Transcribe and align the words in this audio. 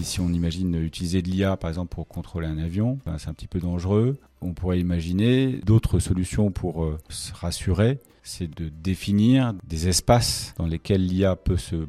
si, 0.00 0.20
on 0.20 0.32
imagine 0.32 0.74
utiliser 0.76 1.22
de 1.22 1.28
l'IA, 1.28 1.56
par 1.56 1.68
exemple, 1.68 1.94
pour 1.94 2.08
contrôler 2.08 2.46
un 2.46 2.58
avion, 2.58 2.98
ben, 3.04 3.18
c'est 3.18 3.28
un 3.28 3.34
petit 3.34 3.48
peu 3.48 3.60
dangereux. 3.60 4.18
On 4.40 4.54
pourrait 4.54 4.80
imaginer 4.80 5.60
d'autres 5.64 5.98
solutions 5.98 6.50
pour 6.50 6.84
euh, 6.84 6.98
se 7.08 7.32
rassurer, 7.32 7.98
c'est 8.22 8.48
de 8.48 8.68
définir 8.68 9.54
des 9.64 9.88
espaces 9.88 10.54
dans 10.56 10.66
lesquels 10.66 11.06
l'IA 11.06 11.36
peut 11.36 11.56
se, 11.56 11.86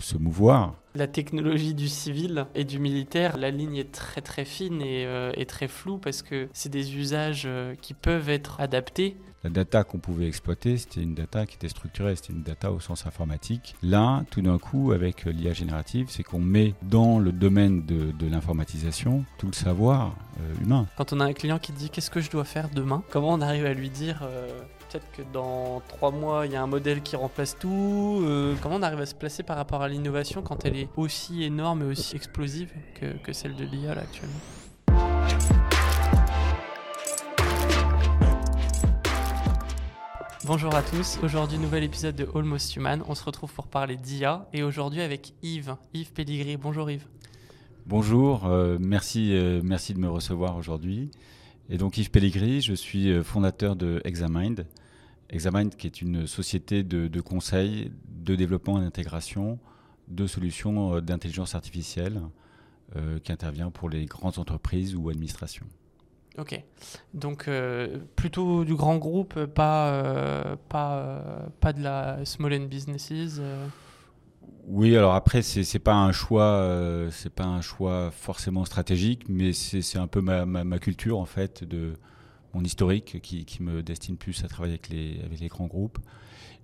se 0.00 0.16
mouvoir. 0.16 0.74
La 0.94 1.08
technologie 1.08 1.74
du 1.74 1.88
civil 1.88 2.46
et 2.54 2.64
du 2.64 2.78
militaire, 2.78 3.36
la 3.36 3.50
ligne 3.50 3.76
est 3.76 3.90
très 3.90 4.20
très 4.20 4.44
fine 4.44 4.80
et, 4.80 5.04
euh, 5.06 5.32
très 5.48 5.66
floue 5.66 5.98
parce 5.98 6.22
que 6.22 6.48
c'est 6.52 6.68
des 6.68 6.96
usages 6.96 7.44
euh, 7.46 7.74
qui 7.80 7.94
peuvent 7.94 8.28
être 8.28 8.60
adaptés. 8.60 9.16
La 9.44 9.50
data 9.50 9.84
qu'on 9.84 9.98
pouvait 9.98 10.26
exploiter, 10.26 10.78
c'était 10.78 11.02
une 11.02 11.14
data 11.14 11.44
qui 11.44 11.56
était 11.56 11.68
structurée, 11.68 12.16
c'était 12.16 12.32
une 12.32 12.42
data 12.42 12.72
au 12.72 12.80
sens 12.80 13.04
informatique. 13.06 13.74
Là, 13.82 14.24
tout 14.30 14.40
d'un 14.40 14.56
coup, 14.56 14.92
avec 14.92 15.26
l'IA 15.26 15.52
générative, 15.52 16.06
c'est 16.08 16.22
qu'on 16.22 16.38
met 16.38 16.72
dans 16.80 17.18
le 17.18 17.30
domaine 17.30 17.84
de, 17.84 18.26
l'informatisation 18.26 19.22
tout 19.36 19.46
le 19.46 19.52
savoir 19.52 20.16
euh, 20.40 20.64
humain. 20.64 20.86
Quand 20.96 21.12
on 21.12 21.20
a 21.20 21.26
un 21.26 21.34
client 21.34 21.58
qui 21.58 21.72
dit 21.72 21.90
qu'est-ce 21.90 22.10
que 22.10 22.22
je 22.22 22.30
dois 22.30 22.44
faire 22.44 22.70
demain, 22.70 23.02
comment 23.10 23.34
on 23.34 23.42
arrive 23.42 23.66
à 23.66 23.74
lui 23.74 23.90
dire 23.90 24.22
euh, 24.22 24.48
peut-être 24.88 25.06
que 25.12 25.20
dans 25.34 25.82
trois 25.88 26.10
mois 26.10 26.46
il 26.46 26.52
y 26.52 26.56
a 26.56 26.62
un 26.62 26.66
modèle 26.66 27.02
qui 27.02 27.14
remplace 27.14 27.58
tout 27.58 28.22
euh, 28.22 28.54
Comment 28.62 28.76
on 28.76 28.82
arrive 28.82 29.00
à 29.00 29.06
se 29.06 29.14
placer 29.14 29.42
par 29.42 29.58
rapport 29.58 29.82
à 29.82 29.88
l'innovation 29.88 30.40
quand 30.40 30.64
elle 30.64 30.76
est 30.76 30.88
aussi 30.96 31.42
énorme 31.42 31.82
et 31.82 31.84
aussi 31.84 32.16
explosive 32.16 32.72
que, 32.98 33.12
que 33.22 33.34
celle 33.34 33.54
de 33.56 33.64
l'IA 33.64 33.92
actuellement? 33.92 34.40
Bonjour 40.46 40.74
à 40.74 40.82
tous, 40.82 41.18
aujourd'hui 41.22 41.56
nouvel 41.56 41.84
épisode 41.84 42.16
de 42.16 42.28
Almost 42.34 42.76
Human, 42.76 43.02
on 43.08 43.14
se 43.14 43.24
retrouve 43.24 43.50
pour 43.50 43.66
parler 43.66 43.96
d'IA 43.96 44.46
et 44.52 44.62
aujourd'hui 44.62 45.00
avec 45.00 45.32
Yves, 45.42 45.74
Yves 45.94 46.12
Pelligri. 46.12 46.58
Bonjour 46.58 46.90
Yves. 46.90 47.06
Bonjour, 47.86 48.44
euh, 48.44 48.76
merci, 48.78 49.32
euh, 49.32 49.62
merci 49.64 49.94
de 49.94 49.98
me 50.00 50.08
recevoir 50.08 50.58
aujourd'hui. 50.58 51.10
Et 51.70 51.78
donc 51.78 51.96
Yves 51.96 52.10
Pelligri, 52.10 52.60
je 52.60 52.74
suis 52.74 53.10
euh, 53.10 53.22
fondateur 53.22 53.74
de 53.74 54.02
Examind. 54.04 54.66
Examind 55.30 55.74
qui 55.76 55.86
est 55.86 56.02
une 56.02 56.26
société 56.26 56.82
de, 56.82 57.20
conseil, 57.22 57.90
de 58.06 58.36
développement 58.36 58.78
et 58.78 58.84
d'intégration 58.84 59.58
de 60.08 60.26
solutions 60.26 61.00
d'intelligence 61.00 61.54
artificielle 61.54 62.20
qui 63.24 63.32
intervient 63.32 63.70
pour 63.70 63.88
les 63.88 64.04
grandes 64.04 64.38
entreprises 64.38 64.94
ou 64.94 65.08
administrations. 65.08 65.66
Ok, 66.36 66.60
donc 67.12 67.46
euh, 67.46 67.98
plutôt 68.16 68.64
du 68.64 68.74
grand 68.74 68.96
groupe, 68.96 69.44
pas, 69.44 69.92
euh, 69.92 70.56
pas, 70.68 70.96
euh, 70.96 71.46
pas 71.60 71.72
de 71.72 71.80
la 71.80 72.24
small 72.24 72.54
and 72.54 72.66
businesses. 72.66 73.40
Oui, 74.66 74.96
alors 74.96 75.14
après 75.14 75.42
c'est 75.42 75.78
pas 75.78 75.94
un 75.94 76.10
choix, 76.10 76.68
c'est 77.12 77.32
pas 77.32 77.44
un 77.44 77.60
choix 77.60 78.10
forcément 78.10 78.64
stratégique, 78.64 79.28
mais 79.28 79.52
c'est 79.52 79.98
un 79.98 80.06
peu 80.08 80.22
ma, 80.22 80.44
ma, 80.44 80.64
ma 80.64 80.78
culture 80.78 81.18
en 81.18 81.26
fait 81.26 81.62
de 81.62 81.92
mon 82.52 82.64
historique 82.64 83.20
qui, 83.22 83.44
qui 83.44 83.62
me 83.62 83.82
destine 83.82 84.16
plus 84.16 84.42
à 84.42 84.48
travailler 84.48 84.74
avec 84.74 84.88
les 84.88 85.20
avec 85.24 85.38
les 85.38 85.48
grands 85.48 85.66
groupes. 85.66 85.98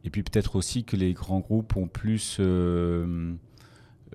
Et 0.03 0.11
puis 0.11 0.23
peut-être 0.23 0.57
aussi 0.57 0.83
que 0.83 0.97
les 0.97 1.13
grands 1.13 1.41
groupes 1.41 1.77
ont 1.77 1.89
plus 1.89 2.41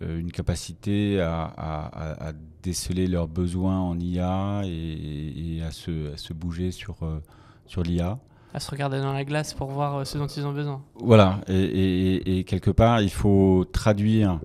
une 0.01 0.31
capacité 0.31 1.21
à, 1.21 1.43
à- 1.43 1.85
à- 1.85 2.29
à 2.29 2.33
déceler 2.63 3.07
leurs 3.07 3.27
besoins 3.27 3.79
en 3.79 3.99
IA 3.99 4.61
et, 4.65 5.57
et 5.57 5.61
à, 5.63 5.71
se, 5.71 6.13
à 6.13 6.17
se 6.17 6.33
bouger 6.33 6.71
sur, 6.71 6.97
euh, 7.03 7.19
sur 7.65 7.81
l'IA. 7.83 8.19
À 8.53 8.59
se 8.59 8.71
regarder 8.71 8.99
dans 8.99 9.13
la 9.13 9.23
glace 9.25 9.53
pour 9.53 9.69
voir 9.69 9.95
euh, 9.97 10.03
ce 10.05 10.17
dont 10.17 10.27
ils 10.27 10.45
ont 10.45 10.53
besoin. 10.53 10.81
Voilà, 10.95 11.41
et, 11.47 11.53
et- 11.53 12.15
et- 12.15 12.39
et 12.39 12.43
quelque 12.43 12.71
part, 12.71 13.01
il 13.01 13.09
faut 13.09 13.65
traduire. 13.71 14.39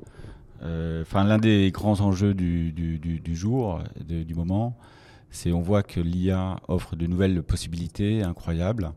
euh, 0.63 1.03
Enfin, 1.03 1.25
l'un 1.25 1.39
des 1.39 1.71
grands 1.73 2.01
enjeux 2.01 2.35
du, 2.35 2.71
du- 2.73 2.99
du- 2.99 3.19
du 3.21 3.35
jour, 3.37 3.81
de- 4.07 4.23
du 4.23 4.35
moment, 4.35 4.77
c'est 5.31 5.53
on 5.53 5.63
voit 5.63 5.83
que 5.83 6.01
l'IA 6.01 6.61
offre 6.69 6.97
de 6.97 7.07
nouvelles 7.07 7.43
possibilités 7.43 8.23
incroyables, 8.23 8.93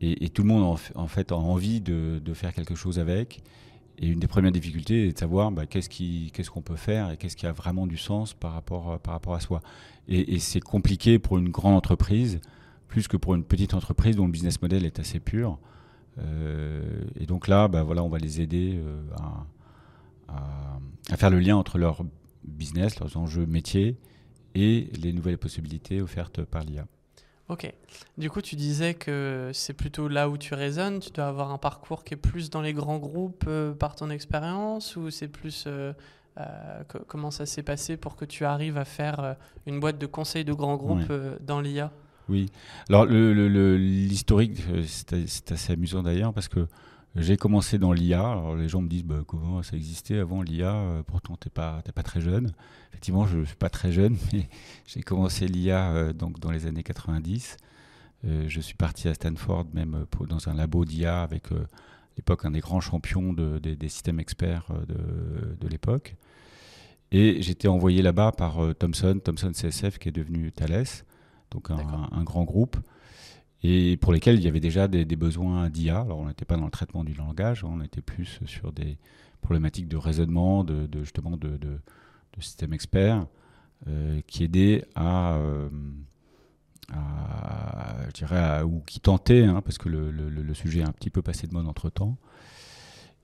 et, 0.00 0.26
tout 0.28 0.42
le 0.42 0.48
monde 0.48 0.78
en, 0.96 1.06
fait 1.06 1.32
a 1.32 1.36
envie 1.36 1.80
de, 1.80 2.20
de 2.22 2.34
faire 2.34 2.52
quelque 2.52 2.74
chose 2.74 2.98
avec. 2.98 3.42
Et 3.98 4.08
une 4.08 4.18
des 4.18 4.26
premières 4.26 4.50
difficultés 4.52 5.08
est 5.08 5.12
de 5.12 5.18
savoir 5.18 5.52
bah, 5.52 5.66
qu'est-ce 5.66 6.50
qu'on 6.50 6.62
peut 6.62 6.76
faire 6.76 7.10
et 7.12 7.16
qu'est-ce 7.16 7.36
qui 7.36 7.46
a 7.46 7.52
vraiment 7.52 7.86
du 7.86 7.96
sens 7.96 8.34
par 8.34 8.52
rapport, 8.52 8.98
rapport 9.06 9.34
à 9.34 9.40
soi. 9.40 9.60
Et, 10.08 10.38
c'est 10.40 10.60
compliqué 10.60 11.18
pour 11.18 11.38
une 11.38 11.48
grande 11.48 11.74
entreprise, 11.74 12.40
plus 12.88 13.06
que 13.08 13.16
pour 13.16 13.34
une 13.34 13.44
petite 13.44 13.72
entreprise 13.72 14.16
dont 14.16 14.26
le 14.26 14.32
business 14.32 14.60
model 14.60 14.84
est 14.84 14.98
assez 14.98 15.20
pur. 15.20 15.58
Euh, 16.18 16.82
et 17.18 17.26
donc 17.26 17.48
là, 17.48 17.68
bah, 17.68 17.82
voilà, 17.82 18.02
on 18.02 18.08
va 18.08 18.18
les 18.18 18.40
aider 18.40 18.74
euh, 18.76 19.00
à, 19.16 19.46
à- 20.28 20.78
à 21.10 21.16
faire 21.16 21.30
le 21.30 21.38
lien 21.38 21.56
entre 21.56 21.78
leur 21.78 22.04
business, 22.44 22.98
leurs 23.00 23.16
enjeux 23.16 23.46
métiers 23.46 23.96
et 24.54 24.88
les 25.00 25.12
nouvelles 25.12 25.38
possibilités 25.38 26.00
offertes 26.02 26.42
par 26.44 26.64
l'IA. 26.64 26.86
Ok, 27.48 27.70
du 28.16 28.30
coup 28.30 28.40
tu 28.40 28.56
disais 28.56 28.94
que 28.94 29.50
c'est 29.52 29.74
plutôt 29.74 30.08
là 30.08 30.30
où 30.30 30.38
tu 30.38 30.54
résonnes, 30.54 31.00
tu 31.00 31.10
dois 31.10 31.26
avoir 31.26 31.50
un 31.52 31.58
parcours 31.58 32.02
qui 32.02 32.14
est 32.14 32.16
plus 32.16 32.48
dans 32.48 32.62
les 32.62 32.72
grands 32.72 32.96
groupes 32.98 33.44
euh, 33.48 33.74
par 33.74 33.94
ton 33.96 34.08
expérience 34.10 34.96
ou 34.96 35.10
c'est 35.10 35.28
plus... 35.28 35.64
euh, 35.66 35.92
euh, 36.40 36.82
co- 36.88 37.04
comment 37.06 37.30
ça 37.30 37.44
s'est 37.46 37.62
passé 37.62 37.96
pour 37.98 38.16
que 38.16 38.24
tu 38.24 38.44
arrives 38.44 38.76
à 38.78 38.84
faire 38.84 39.36
une 39.66 39.78
boîte 39.78 39.98
de 39.98 40.06
conseil 40.06 40.44
de 40.44 40.52
grands 40.54 40.76
groupes 40.76 41.12
dans 41.42 41.60
l'IA 41.60 41.92
Oui. 42.28 42.50
Alors 42.88 43.04
le- 43.04 43.32
le- 43.34 43.48
le- 43.48 43.76
l'historique, 43.76 44.60
c'est 44.86 45.52
assez 45.52 45.72
amusant 45.74 46.02
d'ailleurs 46.02 46.32
parce 46.32 46.48
que 46.48 46.66
j'ai 47.16 47.36
commencé 47.36 47.78
dans 47.78 47.92
l'IA. 47.92 48.20
Alors 48.32 48.56
les 48.56 48.68
gens 48.68 48.80
me 48.82 48.88
disent 48.88 49.04
bah, 49.04 49.22
comment 49.26 49.62
ça 49.62 49.76
existait 49.76 50.18
avant 50.18 50.42
l'IA. 50.42 50.74
euh, 50.74 51.02
Pourtant 51.02 51.36
t'es 51.36 51.50
pas 51.50 51.80
t'es 51.84 51.92
pas 51.92 52.02
très 52.02 52.20
jeune. 52.20 52.52
Effectivement, 52.90 53.26
je 53.26 53.44
suis 53.44 53.56
pas 53.56 53.70
très 53.70 53.92
jeune, 53.92 54.16
mais 54.32 54.48
j'ai 54.86 55.02
commencé 55.02 55.46
l'IA 55.46 55.92
euh, 55.92 56.12
donc 56.12 56.40
dans 56.40 56.50
les 56.50 56.66
années 56.66 56.82
90. 56.82 57.56
Euh, 58.26 58.44
je 58.48 58.60
suis 58.60 58.74
parti 58.74 59.08
à 59.08 59.14
Stanford 59.14 59.66
même 59.74 60.06
pour- 60.10 60.26
dans 60.26 60.48
un 60.48 60.54
labo 60.54 60.84
d'IA 60.84 61.22
avec 61.22 61.52
euh, 61.52 61.56
à 61.64 62.16
l'époque 62.16 62.44
un 62.44 62.50
des 62.52 62.60
grands 62.60 62.80
champions 62.80 63.32
de- 63.32 63.58
des- 63.58 63.76
des 63.76 63.88
systèmes 63.88 64.18
experts 64.20 64.66
de, 64.88 65.56
de 65.60 65.68
l'époque. 65.68 66.16
Et 67.12 67.42
j'étais 67.42 67.68
envoyé 67.68 68.02
là-bas 68.02 68.32
par 68.32 68.58
Thomson, 68.78 69.20
Thomson 69.22 69.52
CSF 69.52 69.98
qui 69.98 70.08
est 70.08 70.12
devenu 70.12 70.50
Thales 70.50 70.84
donc 71.52 71.70
un 71.70 72.24
grand 72.24 72.42
groupe, 72.42 72.76
et 73.66 73.96
pour 73.96 74.12
lesquels 74.12 74.36
il 74.36 74.44
y 74.44 74.48
avait 74.48 74.60
déjà 74.60 74.86
des, 74.88 75.16
besoins 75.16 75.70
d'IA. 75.70 76.02
Alors 76.02 76.18
on 76.18 76.26
n'était 76.28 76.44
pas 76.44 76.58
dans 76.58 76.66
le 76.66 76.70
traitement 76.70 77.02
du 77.02 77.14
langage, 77.14 77.64
on 77.64 77.80
était 77.80 78.02
plus 78.02 78.38
sur 78.44 78.72
des 78.72 78.98
problématiques 79.40 79.88
de 79.88 79.96
raisonnement, 79.96 80.64
de, 80.64 80.86
justement 81.00 81.38
de, 81.38 81.56
de, 81.56 81.80
de 82.36 82.40
systèmes 82.40 82.74
experts, 82.74 83.26
euh, 83.88 84.20
qui 84.26 84.44
aidaient 84.44 84.84
à, 84.94 85.36
euh, 85.36 85.70
je 88.08 88.12
dirais, 88.12 88.62
ou 88.62 88.82
qui 88.86 89.00
tentaient, 89.00 89.44
hein, 89.44 89.62
parce 89.62 89.78
que 89.78 89.88
le, 89.88 90.54
sujet 90.54 90.80
est 90.80 90.88
un 90.88 90.92
petit 90.92 91.10
peu 91.10 91.22
passé 91.22 91.46
de 91.46 91.54
mode 91.54 91.66
entre 91.66 91.88
temps. 91.88 92.18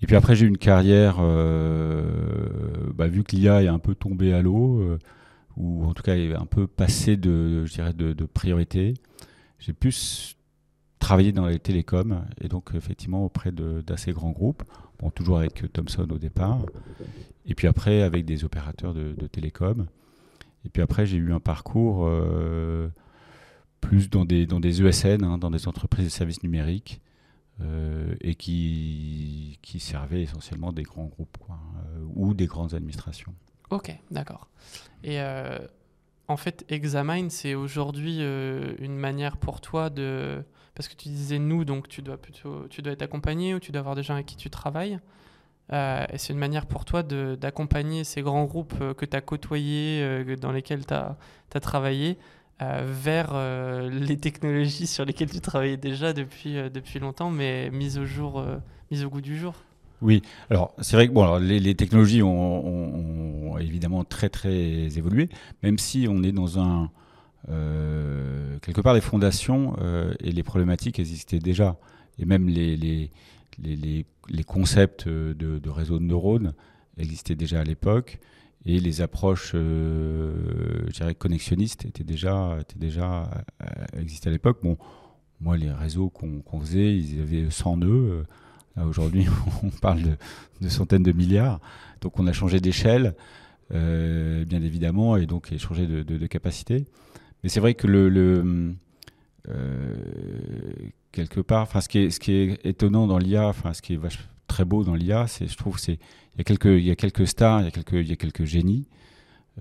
Et 0.00 0.06
puis 0.06 0.17
après 0.17 0.34
j'ai 0.34 0.47
eu 0.47 0.49
une 0.49 0.56
carrière, 0.56 1.17
euh, 1.21 2.91
bah, 2.95 3.09
vu 3.09 3.25
que 3.25 3.37
l'IA 3.37 3.62
est 3.62 3.69
un 3.69 3.79
peu 3.79 3.95
tombée 3.95 4.33
à 4.33 4.41
l'eau. 4.41 4.99
ou 5.59 5.84
en 5.84 5.93
tout 5.93 6.03
cas 6.03 6.17
est 6.17 6.34
un 6.34 6.47
peu 6.47 6.67
passé 6.67 7.19
de, 7.19 7.67
je 7.67 7.75
dirais, 7.75 7.93
de 7.93 8.25
priorité. 8.25 8.95
J'ai 9.60 9.72
plus 9.72 10.37
travaillé 10.98 11.32
dans 11.32 11.47
les 11.47 11.59
télécoms 11.59 12.25
et 12.41 12.48
donc 12.48 12.71
effectivement 12.75 13.25
auprès 13.25 13.53
d'assez 13.53 14.12
grands 14.12 14.31
groupes, 14.31 14.62
bon, 14.98 15.10
toujours 15.10 15.38
avec 15.38 15.72
Thomson 15.72 16.09
au 16.10 16.19
départ, 16.19 16.60
et 17.47 17.54
puis 17.54 17.66
après 17.66 18.03
avec 18.03 18.25
des 18.25 18.44
opérateurs 18.44 18.94
de, 18.94 19.26
télécoms. 19.26 19.87
Et 20.65 20.69
puis 20.69 20.82
après 20.82 21.06
j'ai 21.06 21.16
eu 21.16 21.32
un 21.32 21.41
parcours 21.41 22.06
euh, 22.06 22.88
plus 23.81 24.10
dans 24.10 24.25
des, 24.25 24.47
dans 24.47 24.60
des 24.60 24.82
ESN, 24.82 25.25
hein, 25.25 25.38
dans 25.38 25.50
des 25.50 25.69
entreprises 25.69 26.06
de 26.06 26.10
services 26.10 26.43
numériques, 26.43 27.00
euh, 27.62 28.15
et 28.20 28.34
qui, 28.34 29.59
qui 29.62 29.81
servaient 29.81 30.22
essentiellement 30.22 30.72
des 30.72 30.82
grands 30.82 31.06
groupes 31.06 31.37
euh, 31.50 32.04
ou 32.15 32.32
des 32.34 32.47
grandes 32.47 32.75
administrations. 32.75 33.34
Ok, 33.70 33.94
d'accord. 34.10 34.49
Et 35.05 35.19
en 36.31 36.37
fait, 36.37 36.65
Examine, 36.69 37.29
c'est 37.29 37.55
aujourd'hui 37.56 38.19
euh, 38.21 38.75
une 38.79 38.97
manière 38.97 39.37
pour 39.37 39.61
toi 39.61 39.91
de... 39.91 40.44
Parce 40.77 40.87
que 40.87 40.94
tu 40.94 41.09
disais 41.09 41.41
nous, 41.41 41.65
donc 41.65 41.88
tu 41.88 42.03
dois 42.03 42.17
plutôt 42.17 42.69
tu 42.71 42.82
dois 42.82 42.93
être 42.93 43.03
accompagné 43.03 43.53
ou 43.53 43.59
tu 43.59 43.73
dois 43.73 43.81
avoir 43.81 43.97
des 43.97 44.05
gens 44.05 44.15
avec 44.15 44.27
qui 44.27 44.37
tu 44.37 44.49
travailles. 44.49 45.00
Euh, 45.73 46.06
et 46.12 46.19
c'est 46.19 46.32
une 46.32 46.38
manière 46.38 46.67
pour 46.67 46.85
toi 46.85 47.03
d'accompagner 47.03 48.05
ces 48.05 48.23
grands 48.23 48.44
groupes 48.44 48.75
euh, 48.81 48.94
que 48.94 49.05
tu 49.05 49.17
as 49.17 49.21
côtoyés, 49.21 50.37
dans 50.37 50.53
lesquels 50.53 50.87
tu 50.87 50.94
as, 50.94 51.61
travaillé, 51.61 52.17
vers 52.61 53.35
les 53.91 54.19
technologies 54.19 54.87
sur 54.87 55.05
lesquelles 55.05 55.31
tu 55.31 55.41
travaillais 55.41 55.79
déjà 55.79 56.12
depuis, 56.12 56.55
depuis 56.71 57.00
longtemps, 57.00 57.31
mais 57.31 57.71
mises 57.71 57.99
au 57.99 58.05
mises 58.91 59.05
au 59.05 59.11
goût 59.11 59.21
du 59.21 59.37
jour. 59.37 59.55
Oui, 60.02 60.23
alors 60.49 60.75
c'est 60.81 60.97
vrai 60.97 61.08
que 61.08 61.12
bon, 61.12 61.23
alors, 61.23 61.38
les, 61.38 61.75
technologies 61.75 62.23
ont, 62.23 63.56
évidemment 63.58 64.05
très 64.05 64.31
très 64.31 64.97
évolué, 64.97 65.29
même 65.62 65.79
si 65.79 66.06
on 66.08 66.23
est 66.23 66.32
dans 66.32 66.58
un 66.58 66.91
euh, 67.49 68.58
quelque 68.61 68.81
part 68.81 68.94
les 68.94 69.00
fondations 69.00 69.76
euh, 69.81 70.14
et 70.20 70.32
les 70.32 70.43
problématiques 70.43 70.99
existaient 70.99 71.38
déjà, 71.38 71.76
et 72.19 72.25
même 72.25 72.49
les 72.49 72.76
les, 72.76 73.11
les, 73.58 74.06
les, 74.29 74.44
concepts 74.44 75.06
de, 75.06 75.32
de 75.35 75.70
réseaux 75.70 75.99
de 75.99 76.05
neurones 76.05 76.55
existaient 77.00 77.35
déjà 77.35 77.61
à 77.61 77.64
l'époque, 77.64 78.19
Et 78.67 78.79
les 78.79 79.00
approches, 79.00 79.52
euh, 79.55 80.85
je 80.88 80.93
dirais, 80.93 81.14
connexionnistes 81.14 81.87
étaient 81.87 82.05
déjà, 82.05 82.58
étaient 82.61 82.79
déjà 82.79 83.31
euh, 83.62 84.00
existaient 84.00 84.29
à 84.29 84.32
l'époque. 84.32 84.58
Bon, 84.62 84.76
moi, 85.41 85.56
les 85.56 85.73
réseaux 85.73 86.11
qu'on 86.11 86.61
faisait, 86.61 86.94
ils 86.97 87.20
avaient 87.20 87.50
100 87.50 87.79
nœuds. 87.79 88.26
Là, 88.76 88.87
aujourd'hui, 88.87 89.26
on 89.62 89.70
parle 89.70 90.02
de, 90.61 90.69
centaines 90.69 91.02
de 91.02 91.12
milliards. 91.12 91.61
Donc, 92.00 92.19
on 92.19 92.26
a 92.26 92.32
changé 92.32 92.61
d'échelle, 92.61 93.14
euh, 93.72 94.44
bien 94.44 94.62
évidemment, 94.62 95.17
et 95.17 95.26
donc 95.26 95.56
changé 95.58 95.87
de, 95.87 96.26
capacité. 96.26 96.87
Mais 97.43 97.49
c'est 97.49 97.61
vrai 97.61 97.75
que 97.75 97.87
le, 97.87 98.75
quelque 101.12 101.40
part, 101.40 101.62
enfin, 101.62 101.81
ce 101.81 101.88
qui 101.88 101.99
est, 102.32 102.67
étonnant 102.67 103.06
dans 103.06 103.19
l'IA, 103.19 103.49
enfin, 103.49 103.72
ce 103.72 103.82
qui 103.82 103.94
est 103.94 104.00
très 104.46 104.64
beau 104.64 104.84
dans 104.84 104.94
l'IA, 104.94 105.26
c'est, 105.26 105.46
je 105.46 105.56
trouve, 105.56 105.78
c'est 105.78 105.99
il 106.38 106.38
y 106.38 106.90
a 106.90 106.96
quelques, 106.96 107.26
stars, 107.26 107.61
il 107.61 107.64
y 107.64 108.12
a 108.12 108.16
quelques, 108.16 108.44
génies, 108.44 108.87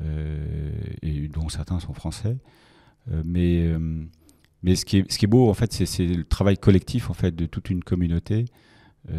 euh, 0.02 0.72
et 1.02 1.28
dont 1.28 1.50
certains 1.50 1.80
sont 1.80 1.94
français. 1.94 2.38
Euh, 3.12 3.22
mais, 3.26 3.66
euh, 3.66 3.80
mais 4.64 4.76
ce 4.76 4.86
qui, 4.86 4.98
est, 4.98 5.12
ce 5.12 5.18
qui 5.18 5.26
est 5.26 5.28
beau, 5.28 5.50
en 5.50 5.54
fait, 5.54 5.74
c'est, 5.74 6.06
le 6.06 6.24
travail 6.24 6.58
collectif 6.58 7.10
en 7.10 7.14
fait, 7.14 7.36
de 7.36 7.46
toute 7.46 7.70
une 7.70 7.84
communauté 7.84 8.46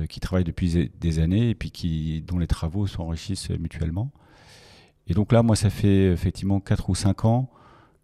qui 0.09 0.21
travaille 0.21 0.44
depuis 0.44 0.91
des 1.00 1.19
années 1.19 1.50
et 1.50 1.55
puis 1.55 1.71
qui, 1.71 2.23
dont 2.23 2.38
les 2.38 2.47
travaux 2.47 2.87
s'enrichissent 2.87 3.50
mutuellement. 3.50 4.11
Et 5.06 5.15
donc 5.15 5.32
là, 5.32 5.43
moi, 5.43 5.56
ça 5.56 5.71
fait 5.71 6.12
effectivement 6.12 6.61
4 6.61 6.91
ou 6.91 6.94
5 6.94 7.25
ans 7.25 7.50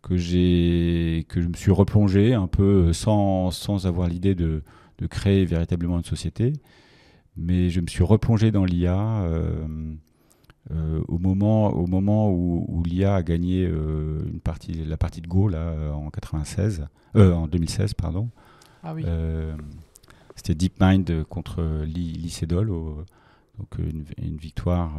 que, 0.02 0.16
j'ai, 0.16 1.26
que 1.28 1.40
je 1.40 1.48
me 1.48 1.54
suis 1.54 1.70
replongé 1.70 2.34
un 2.34 2.48
peu 2.48 2.92
sans, 2.92 3.50
sans 3.50 3.86
avoir 3.86 4.08
l'idée 4.08 4.34
de, 4.34 4.62
de 4.98 5.06
créer 5.06 5.44
véritablement 5.44 5.98
une 5.98 6.04
société 6.04 6.54
mais 7.36 7.68
je 7.70 7.80
me 7.80 7.86
suis 7.86 8.02
replongé 8.02 8.50
dans 8.50 8.64
l'IA 8.64 8.98
euh, 8.98 9.66
euh, 10.72 11.00
au 11.06 11.18
moment, 11.18 11.68
au 11.70 11.86
moment 11.86 12.30
où, 12.30 12.82
l'IA 12.84 13.14
a 13.14 13.22
gagné 13.22 13.66
euh, 13.66 14.20
une 14.32 14.40
partie, 14.40 14.72
la 14.72 14.96
partie 14.96 15.20
de 15.20 15.28
Go 15.28 15.48
là, 15.48 15.92
en, 15.92 16.10
96, 16.10 16.86
en 17.14 17.46
2016. 17.46 17.94
Pardon. 17.94 18.30
Ah 18.82 18.94
oui. 18.94 19.04
C'était 20.36 20.54
DeepMind 20.54 21.24
contre 21.24 21.82
Lee, 21.84 22.30
Sedol, 22.30 22.68
donc 22.68 23.78
une, 23.78 24.36
victoire 24.36 24.92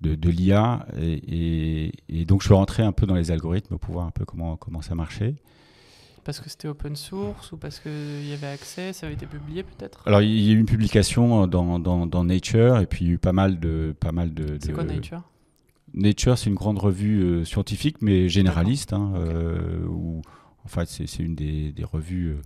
de, 0.00 0.14
de 0.14 0.30
l'IA. 0.30 0.86
Et, 1.00 1.92
et, 2.08 2.24
donc 2.24 2.42
je 2.42 2.46
suis 2.46 2.54
rentré 2.54 2.82
un 2.82 2.92
peu 2.92 3.06
dans 3.06 3.14
les 3.14 3.30
algorithmes 3.30 3.78
pour 3.78 3.94
voir 3.94 4.06
un 4.06 4.10
peu 4.10 4.24
comment, 4.24 4.56
comment 4.56 4.82
ça 4.82 4.94
marchait. 4.94 5.34
Parce 6.24 6.38
que 6.38 6.48
c'était 6.48 6.68
open 6.68 6.94
source 6.94 7.50
ou 7.50 7.56
parce 7.56 7.80
qu'il 7.80 8.28
y 8.28 8.32
avait 8.32 8.46
accès, 8.46 8.92
ça 8.92 9.06
avait 9.06 9.14
été 9.16 9.26
publié 9.26 9.64
peut-être? 9.64 10.06
Alors 10.06 10.22
il 10.22 10.40
y 10.40 10.50
a 10.50 10.52
eu 10.52 10.58
une 10.58 10.66
publication 10.66 11.48
dans, 11.48 11.80
dans, 11.80 12.06
dans, 12.06 12.24
Nature 12.24 12.78
et 12.78 12.86
puis 12.86 13.04
il 13.04 13.08
y 13.08 13.10
a 13.10 13.14
eu 13.14 13.18
pas 13.18 13.32
mal 13.32 13.58
de... 13.58 13.94
Pas 13.98 14.12
mal 14.12 14.32
de, 14.32 14.56
c'est 14.60 14.72
quoi 14.72 14.84
Nature? 14.84 15.22
Nature, 15.94 16.38
c'est 16.38 16.48
une 16.48 16.56
grande 16.56 16.78
revue 16.78 17.22
euh, 17.22 17.44
scientifique 17.44 17.96
mais 18.00 18.28
généraliste. 18.28 18.92
Hein, 18.92 19.12
euh, 19.16 19.84
où, 19.86 20.22
en 20.64 20.68
fait, 20.68 20.88
c'est, 20.88 21.18
une 21.18 21.34
des, 21.34 21.72
des 21.72 21.84
revues 21.84 22.30
euh, 22.30 22.40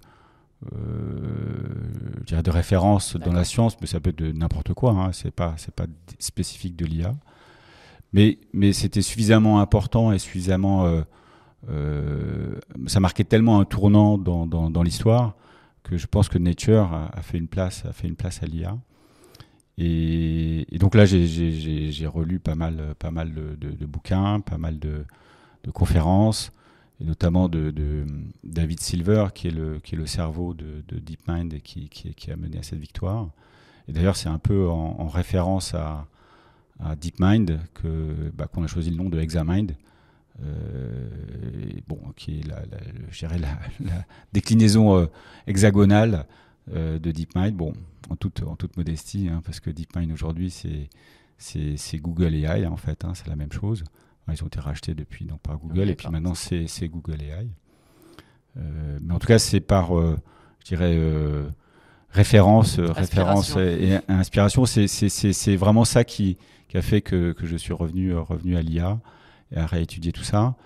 dirais 2.24 2.42
de 2.42 2.50
référence 2.50 3.16
dans 3.16 3.32
la 3.32 3.44
science, 3.44 3.76
mais 3.80 3.86
ça 3.86 4.00
peut 4.00 4.10
être 4.10 4.18
de 4.18 4.32
n'importe 4.32 4.74
quoi. 4.74 4.92
Hein, 4.92 5.12
c'est 5.12 5.30
pas, 5.30 5.54
c'est 5.56 5.74
pas 5.74 5.86
spécifique 6.18 6.76
de 6.76 6.86
l'IA. 6.86 7.14
Mais, 8.12 8.38
mais 8.52 8.72
c'était 8.72 9.02
suffisamment 9.02 9.60
important 9.60 10.12
et 10.12 10.18
suffisamment 10.18 11.04
euh, 11.68 12.60
ça 12.86 13.00
marquait 13.00 13.24
tellement 13.24 13.60
un 13.60 13.64
tournant 13.64 14.18
dans, 14.18 14.46
dans, 14.46 14.82
l'histoire 14.82 15.34
que 15.82 15.96
je 15.96 16.06
pense 16.06 16.28
que 16.28 16.38
Nature 16.38 16.92
a, 16.92 17.22
fait 17.22 17.38
une 17.38 17.48
place, 17.48 17.84
a 17.84 17.92
fait 17.92 18.08
une 18.08 18.16
place 18.16 18.42
à 18.42 18.46
l'IA. 18.46 18.76
Et, 19.78 20.66
donc 20.78 20.94
là, 20.94 21.04
j'ai 21.04 22.06
relu 22.06 22.38
pas 22.38 22.54
mal, 22.54 22.94
pas 22.98 23.10
mal 23.10 23.32
de, 23.34 23.86
bouquins, 23.86 24.40
pas 24.40 24.58
mal 24.58 24.78
de, 24.78 25.04
conférences, 25.72 26.52
et 27.00 27.04
notamment 27.04 27.48
de, 27.48 27.72
David 28.44 28.80
Silver, 28.80 29.26
qui 29.34 29.48
est 29.48 29.52
le, 29.52 29.78
qui 29.80 29.94
est 29.94 29.98
le 29.98 30.06
cerveau 30.06 30.54
de, 30.54 30.82
DeepMind 30.88 31.52
et 31.54 31.60
qui, 31.60 32.30
a 32.30 32.36
mené 32.36 32.58
à 32.58 32.62
cette 32.62 32.78
victoire. 32.78 33.28
Et 33.88 33.92
d'ailleurs, 33.92 34.16
c'est 34.16 34.28
un 34.28 34.38
peu 34.38 34.68
en, 34.68 35.08
référence 35.08 35.74
à, 35.74 36.06
DeepMind 37.00 37.58
bah, 38.34 38.46
qu'on 38.46 38.64
a 38.64 38.66
choisi 38.66 38.90
le 38.90 38.96
nom 38.96 39.08
de 39.08 39.18
Examind, 39.18 39.76
euh, 40.42 41.08
bon, 41.88 41.98
qui 42.16 42.40
est 42.40 42.46
la, 42.46 42.62
déclinaison 44.32 44.98
euh, 44.98 45.06
hexagonale 45.46 46.26
euh, 46.72 46.98
de 46.98 47.10
DeepMind. 47.10 47.54
Bon, 47.54 47.72
en 48.10 48.16
toute, 48.16 48.42
en 48.42 48.56
toute 48.56 48.76
modestie, 48.76 49.28
hein, 49.28 49.40
parce 49.44 49.60
que 49.60 49.70
DeepMind 49.70 50.12
aujourd'hui, 50.12 50.50
c'est, 50.50 50.88
c'est, 51.38 51.98
Google 51.98 52.34
AI, 52.34 52.66
en 52.66 52.76
fait, 52.76 53.04
hein, 53.04 53.12
c'est 53.14 53.28
la 53.28 53.36
même 53.36 53.52
chose. 53.52 53.84
Ils 54.32 54.42
ont 54.42 54.48
été 54.48 54.60
rachetés 54.60 54.94
depuis 54.94 55.24
donc, 55.24 55.40
par 55.40 55.58
Google, 55.58 55.88
et 55.88 55.94
puis 55.94 56.08
maintenant, 56.08 56.34
c'est, 56.34 56.66
Google 56.88 57.22
AI. 57.22 57.48
mais 58.56 59.14
en 59.14 59.18
tout 59.18 59.26
cas, 59.26 59.38
c'est 59.38 59.60
par, 59.60 59.90
je 59.94 60.64
dirais, 60.64 60.98
référence, 62.10 62.78
référence 62.78 63.56
et, 63.56 63.98
inspiration. 64.08 64.66
C'est, 64.66 65.56
vraiment 65.56 65.84
ça 65.84 66.04
qui, 66.04 66.38
qui, 66.68 66.76
a 66.76 66.82
fait 66.82 67.02
que, 67.02 67.32
que 67.32 67.46
je 67.46 67.56
suis 67.56 67.72
revenu, 67.72 68.14
revenu 68.14 68.56
à 68.56 68.62
l'IA 68.62 68.98
et 69.52 69.58
à 69.58 69.66
réétudier 69.66 70.12
tout 70.12 70.24
ça. 70.24 70.56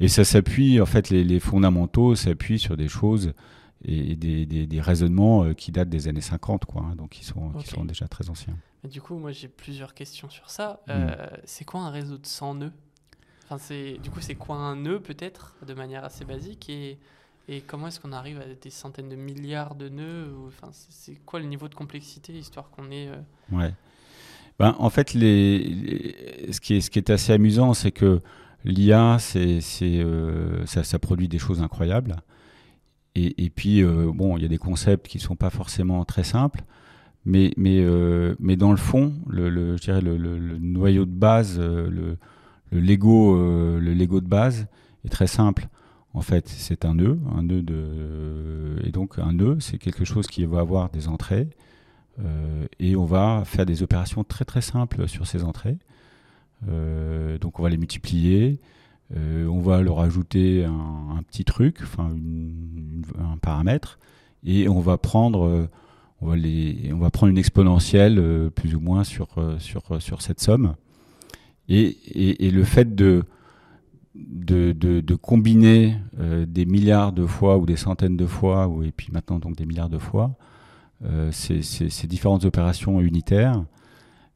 Et 0.00 0.08
ça 0.08 0.24
s'appuie, 0.24 0.80
en 0.80 0.86
fait, 0.86 1.10
les, 1.10 1.40
fondamentaux 1.40 2.14
s'appuient 2.14 2.58
sur 2.58 2.76
des 2.76 2.88
choses 2.88 3.32
et 3.84 4.16
des, 4.16 4.46
des, 4.46 4.80
raisonnements 4.80 5.44
euh, 5.44 5.52
qui 5.52 5.70
datent 5.70 5.88
des 5.88 6.08
années 6.08 6.20
50, 6.20 6.64
quoi, 6.64 6.82
hein, 6.82 6.96
donc 6.96 7.10
qui 7.10 7.24
sont, 7.24 7.50
qui 7.52 7.68
sont 7.68 7.84
déjà 7.84 8.08
très 8.08 8.28
anciens. 8.30 8.56
du 8.84 9.00
coup, 9.00 9.16
moi 9.16 9.32
j'ai 9.32 9.48
plusieurs 9.48 9.94
questions 9.94 10.28
sur 10.28 10.50
ça. 10.50 10.80
Euh, 10.88 11.08
mm. 11.08 11.38
C'est 11.44 11.64
quoi 11.64 11.82
un 11.82 11.90
réseau 11.90 12.18
de 12.18 12.26
100 12.26 12.54
nœuds? 12.54 12.72
Enfin, 13.48 13.74
Du 14.02 14.10
coup, 14.10 14.20
c'est 14.20 14.34
quoi 14.34 14.56
un 14.56 14.76
nœud 14.76 15.00
peut-être, 15.00 15.54
de 15.66 15.74
manière 15.74 16.04
assez 16.04 16.24
basique 16.24 16.68
et, 16.68 16.98
et 17.48 17.60
comment 17.60 17.88
est-ce 17.88 18.00
qu'on 18.00 18.12
arrive 18.12 18.40
à 18.40 18.44
des 18.60 18.70
centaines 18.70 19.08
de 19.08 19.16
milliards 19.16 19.76
de 19.76 19.88
nœuds 19.88 20.34
Enfin, 20.46 20.68
c'est 20.72 21.14
quoi 21.24 21.38
le 21.38 21.46
niveau 21.46 21.68
de 21.68 21.74
complexité, 21.74 22.32
histoire 22.32 22.70
qu'on 22.70 22.90
ait... 22.90 23.08
Euh, 23.08 23.56
ouais. 23.56 23.72
Ben, 24.58 24.74
en 24.78 24.90
fait, 24.90 25.14
les, 25.14 26.48
ce, 26.50 26.60
qui 26.60 26.76
est, 26.76 26.80
ce 26.80 26.90
qui 26.90 26.98
est 26.98 27.10
assez 27.10 27.32
amusant, 27.32 27.74
c'est 27.74 27.92
que 27.92 28.20
l'IA, 28.64 29.18
c'est, 29.20 29.60
euh, 29.82 30.64
ça, 30.66 30.98
produit 30.98 31.28
des 31.28 31.38
choses 31.38 31.60
incroyables. 31.60 32.16
Et, 33.14 33.44
et 33.44 33.50
puis, 33.50 33.82
euh, 33.82 34.10
bon, 34.12 34.36
il 34.36 34.42
y 34.42 34.46
a 34.46 34.48
des 34.48 34.58
concepts 34.58 35.06
qui 35.06 35.18
ne 35.18 35.22
sont 35.22 35.36
pas 35.36 35.50
forcément 35.50 36.04
très 36.04 36.24
simples. 36.24 36.64
Mais, 37.26 37.52
mais, 37.56 37.84
mais 38.38 38.56
dans 38.56 38.70
le 38.70 38.76
fond, 38.76 39.12
le, 39.28 39.50
le 39.50 39.76
le, 39.76 40.58
noyau 40.58 41.04
de 41.04 41.10
base, 41.10 41.60
le, 42.76 42.80
Lego, 42.80 43.36
le 43.36 43.94
Lego 43.94 44.20
de 44.20 44.28
base 44.28 44.66
est 45.04 45.08
très 45.08 45.26
simple. 45.26 45.68
En 46.14 46.22
fait, 46.22 46.48
c'est 46.48 46.84
un 46.84 46.94
nœud, 46.94 47.18
un 47.36 47.42
nœud 47.42 47.62
et 48.84 48.90
donc 48.90 49.18
un 49.18 49.32
nœud, 49.32 49.58
c'est 49.60 49.78
quelque 49.78 50.04
chose 50.04 50.26
qui 50.26 50.44
va 50.44 50.60
avoir 50.60 50.88
des 50.88 51.08
entrées, 51.08 51.50
euh, 52.24 52.66
et 52.78 52.96
on 52.96 53.04
va 53.04 53.42
faire 53.44 53.66
des 53.66 53.82
opérations 53.82 54.24
très 54.24 54.44
très 54.44 54.62
simples 54.62 55.08
sur 55.08 55.26
ces 55.26 55.44
entrées. 55.44 55.76
Euh, 56.68 57.38
donc 57.38 57.60
on 57.60 57.62
va 57.62 57.68
les 57.68 57.76
multiplier, 57.76 58.60
euh, 59.14 59.46
on 59.46 59.60
va 59.60 59.82
leur 59.82 60.00
ajouter 60.00 60.64
un, 60.64 61.22
petit 61.28 61.44
truc, 61.44 61.80
un 61.98 63.36
paramètre, 63.36 63.98
et 64.44 64.68
on 64.68 64.80
va 64.80 64.96
prendre, 64.96 65.68
on 66.22 66.26
va 66.98 67.10
prendre 67.10 67.30
une 67.30 67.38
exponentielle 67.38 68.50
plus 68.54 68.74
ou 68.74 68.80
moins 68.80 69.04
sur 69.04 69.28
cette 70.20 70.40
somme. 70.40 70.76
Et, 71.68 72.46
et, 72.46 72.50
le 72.50 72.62
fait 72.62 72.94
de, 72.94 73.24
de, 74.14 74.72
de, 74.72 75.00
de 75.00 75.14
combiner 75.16 75.96
des 76.46 76.64
milliards 76.64 77.12
de 77.12 77.26
fois 77.26 77.58
ou 77.58 77.66
des 77.66 77.76
centaines 77.76 78.16
de 78.16 78.26
fois, 78.26 78.68
ou, 78.68 78.84
et 78.84 78.92
puis 78.92 79.08
maintenant 79.12 79.40
donc 79.40 79.56
des 79.56 79.66
milliards 79.66 79.88
de 79.88 79.98
fois, 79.98 80.36
euh, 81.04 81.30
ces, 81.30 82.06
différentes 82.06 82.46
opérations 82.46 83.00
unitaires, 83.02 83.62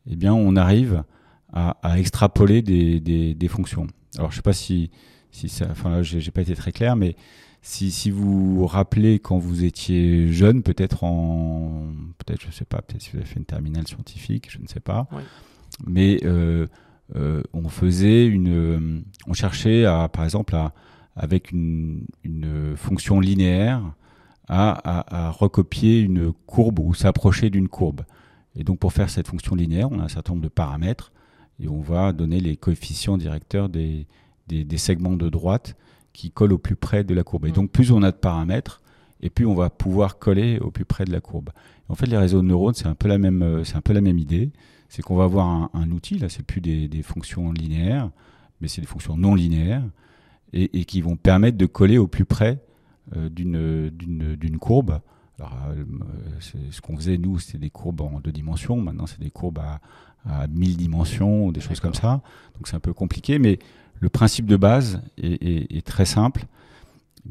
eh 0.07 0.17
bien, 0.17 0.35
on 0.35 0.57
arrive 0.57 1.05
à, 1.53 1.99
extrapoler 1.99 2.63
des, 2.63 3.49
fonctions. 3.49 3.87
Alors, 4.17 4.31
je 4.31 4.35
ne 4.35 4.37
sais 4.37 4.43
pas 4.43 4.53
si, 4.53 4.91
si 5.31 5.49
ça, 5.49 5.69
enfin 5.71 5.91
là, 5.91 6.03
j'ai 6.03 6.31
pas 6.31 6.43
été 6.43 6.55
très 6.55 6.73
clair, 6.73 6.97
mais 6.97 7.17
si, 7.63 7.91
si 7.91 8.11
vous 8.11 8.57
vous 8.57 8.67
rappelez 8.67 9.19
quand 9.19 9.39
vous 9.39 9.65
étiez 9.65 10.31
jeune, 10.33 10.63
peut-être 10.63 11.03
en, 11.03 11.87
peut-être, 12.19 12.43
je 12.43 12.51
sais 12.51 12.65
pas, 12.67 12.83
peut-être 12.83 13.03
si 13.03 13.11
vous 13.13 13.19
avez 13.19 13.27
fait 13.27 13.39
une 13.39 13.47
terminale 13.47 13.87
scientifique, 13.89 14.51
je 14.51 14.59
ne 14.59 14.67
sais 14.67 14.81
pas, 14.81 15.09
mais 15.87 16.21
euh, 16.25 16.29
euh, 16.29 16.67
on 17.15 17.69
faisait 17.69 18.27
une, 18.27 19.05
on 19.27 19.33
cherchait 19.33 19.85
à, 19.85 20.09
par 20.09 20.25
exemple, 20.25 20.55
à, 20.55 20.73
avec 21.17 21.51
une, 21.51 22.07
une 22.25 22.77
fonction 22.77 23.21
linéaire, 23.21 23.83
à, 24.49 25.31
recopier 25.31 26.01
une 26.01 26.33
courbe 26.47 26.81
ou 26.81 26.95
s'approcher 26.95 27.51
d'une 27.51 27.69
courbe. 27.69 28.03
Et 28.57 28.65
donc 28.65 28.79
pour 28.79 28.93
faire 28.93 29.09
cette 29.09 29.29
fonction 29.29 29.55
linéaire, 29.55 29.91
on 29.93 30.01
a 30.01 30.05
un 30.05 30.09
certain 30.09 30.33
nombre 30.33 30.43
de 30.43 30.49
paramètres 30.49 31.13
et 31.61 31.69
on 31.69 31.81
va 31.81 32.13
donner 32.13 32.41
les 32.41 32.57
coefficients 32.57 33.17
directeurs 33.17 33.69
des, 33.69 34.07
des, 34.49 34.79
segments 34.79 35.15
de 35.15 35.29
droite 35.29 35.77
qui 36.13 36.31
collent 36.31 36.53
au 36.53 36.59
plus 36.59 36.75
près 36.75 37.05
de 37.05 37.15
la 37.15 37.23
courbe. 37.23 37.47
Et 37.47 37.51
mm. 37.51 37.55
donc 37.55 37.71
plus 37.71 37.93
on 37.93 38.03
a 38.03 38.11
de 38.11 38.17
paramètres, 38.17 38.83
et 39.23 39.31
plus 39.31 39.47
on 39.47 39.55
va 39.55 39.71
pouvoir 39.71 40.19
coller 40.19 40.59
au 40.59 40.71
plus 40.71 40.85
près 40.85 41.05
de 41.05 41.13
la 41.13 41.21
courbe. 41.21 41.51
En 41.89 41.95
fait, 41.95 42.07
les 42.07 42.17
réseaux 42.17 42.41
de 42.41 42.47
neurones, 42.47 42.75
c'est 42.75 42.87
un 42.87 42.95
peu 42.95 43.07
la 43.07 43.19
même, 43.19 43.43
euh, 43.43 43.65
c'est 43.65 43.77
un 43.77 43.83
peu 43.83 43.93
la 43.93 44.01
même 44.01 44.19
idée. 44.19 44.51
C'est 44.91 45.01
qu'on 45.03 45.17
va 45.17 45.25
avoir 45.25 45.47
un, 45.47 45.71
un 45.73 45.91
outil, 45.91 46.19
là, 46.19 46.29
c'est 46.29 46.45
plus 46.45 46.61
des, 46.61 46.87
des 46.89 47.03
fonctions 47.03 47.51
linéaires, 47.53 48.11
mais 48.61 48.69
c'est 48.69 48.83
des 48.83 48.87
fonctions 48.87 49.17
non 49.17 49.35
linéaires, 49.35 49.83
et, 50.53 50.81
et 50.81 50.85
qui 50.85 51.01
vont 51.01 51.17
permettre 51.17 51.57
de 51.57 51.65
coller 51.67 51.97
au 51.97 52.07
plus 52.07 52.27
près 52.27 52.59
euh, 53.17 53.29
d'une 53.31 54.59
courbe. 54.59 55.01
Alors, 55.39 55.57
euh, 55.71 55.85
ce 56.71 56.81
qu'on 56.83 56.97
faisait, 56.97 57.17
nous, 57.17 57.39
c'était 57.39 57.57
des 57.59 57.71
courbes 57.71 58.03
en 58.03 58.21
deux 58.21 58.33
dimensions. 58.33 58.77
Maintenant, 58.81 59.07
c'est 59.07 59.21
des 59.21 59.31
courbes 59.31 59.61
à, 59.61 59.81
à 60.29 60.47
1000 60.49 60.77
dimensions, 60.77 61.47
ou 61.47 61.53
des 61.53 61.61
choses 61.61 61.81
comme 61.81 61.95
ça. 61.95 62.21
Donc, 62.57 62.69
c'est 62.69 62.77
un 62.77 62.81
peu 62.81 62.93
compliqué, 62.93 63.39
mais 63.39 63.59
le 64.01 64.09
principe 64.11 64.45
de 64.47 64.57
base 64.57 65.01
est, 65.17 65.43
est- 65.43 65.77
est 65.77 65.87
très 65.87 66.05
simple. 66.05 66.45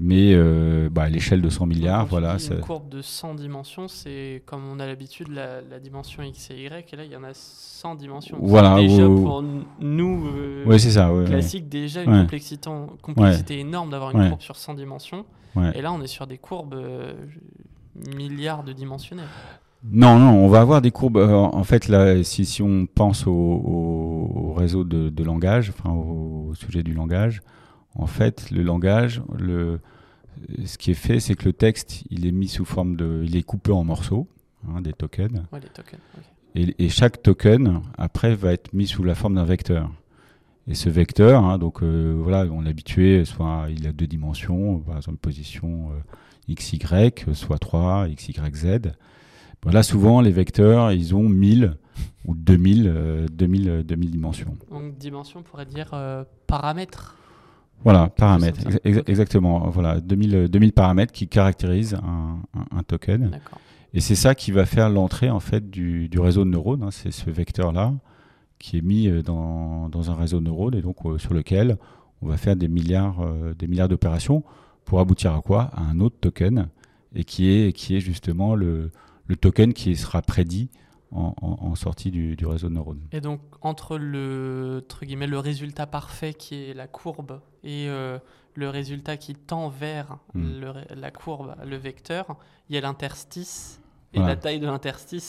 Mais 0.02 0.32
euh, 0.34 0.88
bah, 0.90 1.04
à 1.04 1.10
l'échelle 1.10 1.42
de 1.42 1.50
100 1.50 1.66
milliards, 1.66 2.06
voilà. 2.06 2.38
Une 2.52 2.62
courbe 2.62 2.88
de 2.88 3.02
100 3.02 3.36
dimensions, 3.36 3.90
c'est 3.90 4.42
comme 4.46 4.62
on 4.72 4.80
a 4.80 4.86
l'habitude, 4.88 5.28
la, 5.28 5.60
la 5.62 5.80
dimension 5.80 6.24
x 6.24 6.52
et 6.52 6.56
y, 6.64 6.68
et 6.94 6.96
là 6.96 7.04
il 7.04 7.12
y 7.12 7.16
en 7.18 7.24
a 7.26 7.32
100 7.34 7.96
dimensions. 7.96 8.38
Voilà, 8.42 8.76
Déjà 8.80 9.06
ou- 9.08 9.22
pour 9.24 9.44
nous, 9.82 10.28
euh, 10.28 10.64
Ouais, 10.66 10.80
c'est 10.80 10.92
ça. 10.92 11.12
ouais, 11.14 11.20
ouais. 11.24 11.26
classique, 11.26 11.68
déjà 11.68 12.04
une 12.04 12.22
complexité, 12.22 12.70
complexité 13.02 13.60
énorme 13.60 13.90
d'avoir 13.92 14.12
une 14.12 14.30
courbe 14.30 14.42
sur 14.42 14.56
100 14.56 14.76
dimensions. 14.76 15.26
Et 15.76 15.82
là 15.82 15.92
on 15.92 16.02
est 16.02 16.08
sur 16.08 16.26
des 16.28 16.38
courbes 16.38 16.76
euh, 16.76 17.14
milliards 18.16 18.64
de 18.64 18.72
dimensionnelles. 18.72 19.26
Non, 19.92 20.18
non, 20.20 20.32
on 20.32 20.48
va 20.48 20.62
avoir 20.62 20.82
des 20.82 20.92
courbes. 20.92 21.18
euh, 21.18 21.34
en 21.36 21.64
fait, 21.64 21.88
là, 21.88 22.22
si, 22.24 22.46
si 22.46 22.62
on 22.62 22.86
pense 22.86 23.28
au, 23.28 23.32
au- 23.32 24.32
au 24.50 24.54
réseau 24.54 24.84
de, 24.84 25.10
de 25.10 25.24
langage, 25.24 25.72
enfin 25.78 25.90
au, 25.94 26.48
au 26.50 26.56
sujet 26.56 26.84
du 26.84 26.94
langage, 26.94 27.42
en 28.00 28.08
fait, 28.08 28.50
le 28.52 28.64
langage, 28.64 29.22
le, 29.38 29.80
ce 30.66 30.78
qui 30.78 30.92
est 30.92 30.96
fait, 30.96 31.20
c'est 31.20 31.36
que 31.36 31.46
le 31.46 31.54
texte, 31.54 32.04
il 32.10 32.26
est 32.26 32.32
mis 32.32 32.48
sous 32.48 32.66
forme 32.66 32.96
de, 32.96 33.22
il 33.26 33.36
est 33.36 33.44
coupé 33.44 33.72
en 33.72 33.84
morceaux, 33.84 34.28
hein, 34.68 34.82
des 34.82 34.94
tokens, 34.94 35.44
Ouais, 35.52 35.60
et, 36.56 36.86
et 36.86 36.90
chaque 36.90 37.22
token 37.22 37.82
après 37.98 38.36
va 38.36 38.54
être 38.54 38.74
mis 38.74 38.88
sous 38.88 39.04
la 39.04 39.16
forme 39.16 39.36
d'un 39.36 39.46
vecteur. 39.46 39.92
Et 40.68 40.76
ce 40.76 40.90
vecteur, 40.90 41.44
hein, 41.44 41.58
donc 41.58 41.82
euh, 41.82 42.20
voilà, 42.22 42.46
on 42.52 42.66
est 42.66 42.70
habitué, 42.70 43.26
soit 43.26 43.68
il 43.70 43.88
a 43.88 43.92
deux 43.92 44.08
dimensions, 44.08 44.80
par 44.80 44.98
exemple 44.98 45.18
position 45.18 45.92
euh, 45.92 46.00
x, 46.48 46.74
y, 46.74 47.26
soit 47.34 47.60
3, 47.60 48.08
x, 48.10 48.30
y, 48.30 48.56
z. 48.56 48.92
Bon, 49.62 49.72
là, 49.72 49.84
souvent, 49.84 50.22
les 50.22 50.32
vecteurs, 50.32 50.92
ils 50.92 51.16
ont 51.16 51.28
1000 51.28 51.76
ou 52.26 52.36
2000, 52.36 52.88
euh, 52.88 53.26
2000, 53.32 53.70
euh, 53.70 53.84
2000 53.84 54.12
dimensions. 54.12 54.58
Donc 54.70 54.98
dimension 54.98 55.44
pourrait 55.44 55.66
dire 55.66 55.90
euh, 55.94 56.24
paramètres. 56.48 57.16
Voilà, 57.84 58.10
paramètres, 58.10 58.60
exactement. 59.08 59.70
Voilà, 59.70 60.00
2000, 60.02 60.36
euh, 60.36 60.48
2000 60.48 60.74
paramètres 60.74 61.14
qui 61.14 61.28
caractérisent 61.28 61.96
un, 61.96 62.40
un- 62.54 62.78
un 62.78 62.84
token. 62.84 63.32
Et 63.94 64.02
c'est 64.02 64.16
ça 64.16 64.36
qui 64.36 64.52
va 64.52 64.66
faire 64.66 64.90
l'entrée 64.90 65.30
en 65.30 65.40
fait 65.40 65.70
du, 65.70 66.10
du 66.10 66.20
réseau 66.20 66.44
de 66.46 66.50
neurones. 66.50 66.84
hein. 66.84 66.92
C'est 66.92 67.12
ce 67.12 67.30
vecteur-là 67.30 67.94
qui 68.60 68.78
est 68.78 68.82
mis 68.82 69.08
euh, 69.08 69.22
dans, 69.24 69.88
dans 69.90 70.12
un 70.12 70.16
réseau 70.16 70.40
de 70.40 70.46
neurones 70.46 70.76
et 70.76 70.82
donc 70.82 70.98
euh, 71.06 71.18
sur 71.18 71.34
lequel 71.34 71.78
on 72.22 72.28
va 72.28 72.36
faire 72.38 72.56
des 72.58 72.68
milliards, 72.68 73.22
euh, 73.22 73.54
des 73.58 73.68
milliards 73.68 73.88
d'opérations 73.88 74.44
pour 74.86 75.00
aboutir 75.00 75.34
à 75.34 75.42
quoi? 75.42 75.72
À 75.74 75.82
un 75.84 76.00
autre 76.02 76.18
token 76.20 76.68
et 77.16 77.24
qui 77.24 77.50
est, 77.50 77.72
qui 77.74 77.96
est 77.96 78.00
justement 78.02 78.54
le, 78.56 78.92
le 79.28 79.36
token 79.38 79.74
qui 79.74 79.96
sera 79.96 80.22
prédit 80.22 80.70
en, 81.12 81.34
en- 81.42 81.58
en 81.66 81.76
sortie 81.76 82.12
du, 82.12 82.36
du 82.36 82.46
réseau 82.46 82.70
de 82.70 82.74
neurones. 82.74 83.02
Et 83.12 83.22
donc, 83.22 83.42
entre 83.62 83.98
le, 83.98 84.82
entre 84.84 85.06
guillemets, 85.06 85.28
le 85.28 85.40
résultat 85.40 85.88
parfait 85.88 86.34
qui 86.34 86.70
est 86.70 86.74
la 86.74 86.88
courbe 86.88 87.42
et 87.64 87.88
euh, 87.90 88.20
le 88.56 88.70
résultat 88.70 89.18
qui 89.18 89.34
tend 89.36 89.70
vers 89.70 90.18
Mm. 90.34 90.60
le 90.60 90.70
ré- 90.70 90.88
la 90.96 91.12
courbe, 91.12 91.56
le 91.66 91.76
vecteur, 91.78 92.38
il 92.70 92.76
y 92.76 92.78
a 92.78 92.82
l'interstice. 92.82 93.82
Et 94.14 94.20
la 94.20 94.36
taille 94.36 94.60
de 94.60 94.66
l'interstice, 94.66 95.24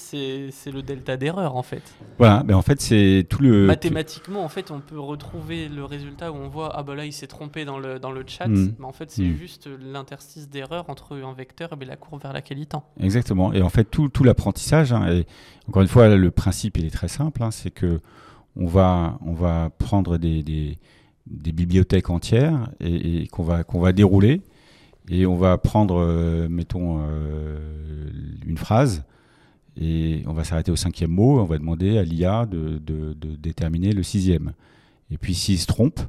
c'est 0.50 0.70
le 0.70 0.82
delta 0.82 1.18
d'erreur, 1.18 1.54
en 1.54 1.62
fait. 1.62 1.82
Voilà, 2.16 2.42
mais 2.46 2.54
en 2.54 2.62
fait 2.62 2.80
c'est 2.80 3.26
tout 3.28 3.42
le... 3.42 3.66
Mathématiquement, 3.66 4.42
en 4.42 4.48
fait, 4.48 4.70
on 4.70 4.80
peut 4.80 4.98
retrouver 4.98 5.68
le 5.68 5.84
résultat 5.84 6.32
où 6.32 6.36
on 6.36 6.48
voit, 6.48 6.72
ah 6.74 6.82
bah 6.82 6.94
là, 6.94 7.04
il 7.04 7.12
s'est 7.12 7.26
trompé 7.26 7.66
dans 7.66 7.78
le, 7.78 7.98
dans 7.98 8.10
le 8.10 8.24
chat. 8.26 8.48
Mm. 8.48 8.74
Mais 8.78 8.86
en 8.86 8.92
fait, 8.92 9.10
c'est 9.10 9.22
Mm. 9.22 9.36
juste 9.36 9.68
l'interstice 9.82 10.48
d'erreur 10.48 10.88
entre 10.88 11.16
un 11.16 11.34
vecteur 11.34 11.68
et 11.78 11.84
la 11.84 11.96
courbe 11.96 12.22
vers 12.22 12.32
laquelle 12.32 12.58
il 12.58 12.66
tend. 12.66 12.84
Exactement. 12.98 13.52
Et 13.52 13.60
en 13.60 13.68
fait, 13.68 13.84
tout, 13.84 14.08
tout 14.08 14.24
l'apprentissage, 14.24 14.92
hein, 14.94 15.06
et 15.12 15.26
encore 15.68 15.82
une 15.82 15.88
fois, 15.88 16.08
le 16.08 16.30
principe, 16.30 16.78
il 16.78 16.86
est 16.86 16.90
très 16.90 17.08
simple, 17.08 17.42
hein, 17.42 17.50
c'est 17.50 17.70
que 17.70 18.00
on 18.56 18.66
va, 18.66 19.18
on 19.24 19.34
va 19.34 19.70
prendre 19.78 20.16
des, 20.16 20.42
des, 20.42 20.78
des 21.26 21.52
bibliothèques 21.52 22.08
entières 22.08 22.70
et, 22.80 23.22
et 23.22 23.26
qu'on 23.28 23.42
va, 23.44 23.62
qu'on 23.62 23.78
va 23.80 23.92
dérouler, 23.92 24.40
et 25.10 25.26
on 25.26 25.36
va 25.36 25.58
prendre, 25.58 25.96
euh, 25.96 26.48
mettons, 26.48 27.00
euh, 27.00 27.58
une 28.46 28.56
phrase, 28.56 29.02
et 29.76 30.22
on 30.26 30.32
va 30.32 30.44
s'arrêter 30.44 30.70
au 30.70 30.76
cinquième 30.76 31.10
mot, 31.10 31.40
on 31.40 31.44
va 31.44 31.58
demander 31.58 31.98
à 31.98 32.04
l'IA 32.04 32.46
de, 32.46 32.80
déterminer 33.36 33.92
le 33.92 34.04
sixième. 34.04 34.52
Et 35.10 35.18
puis 35.18 35.34
s'il 35.34 35.58
se 35.58 35.66
trompe, 35.66 36.00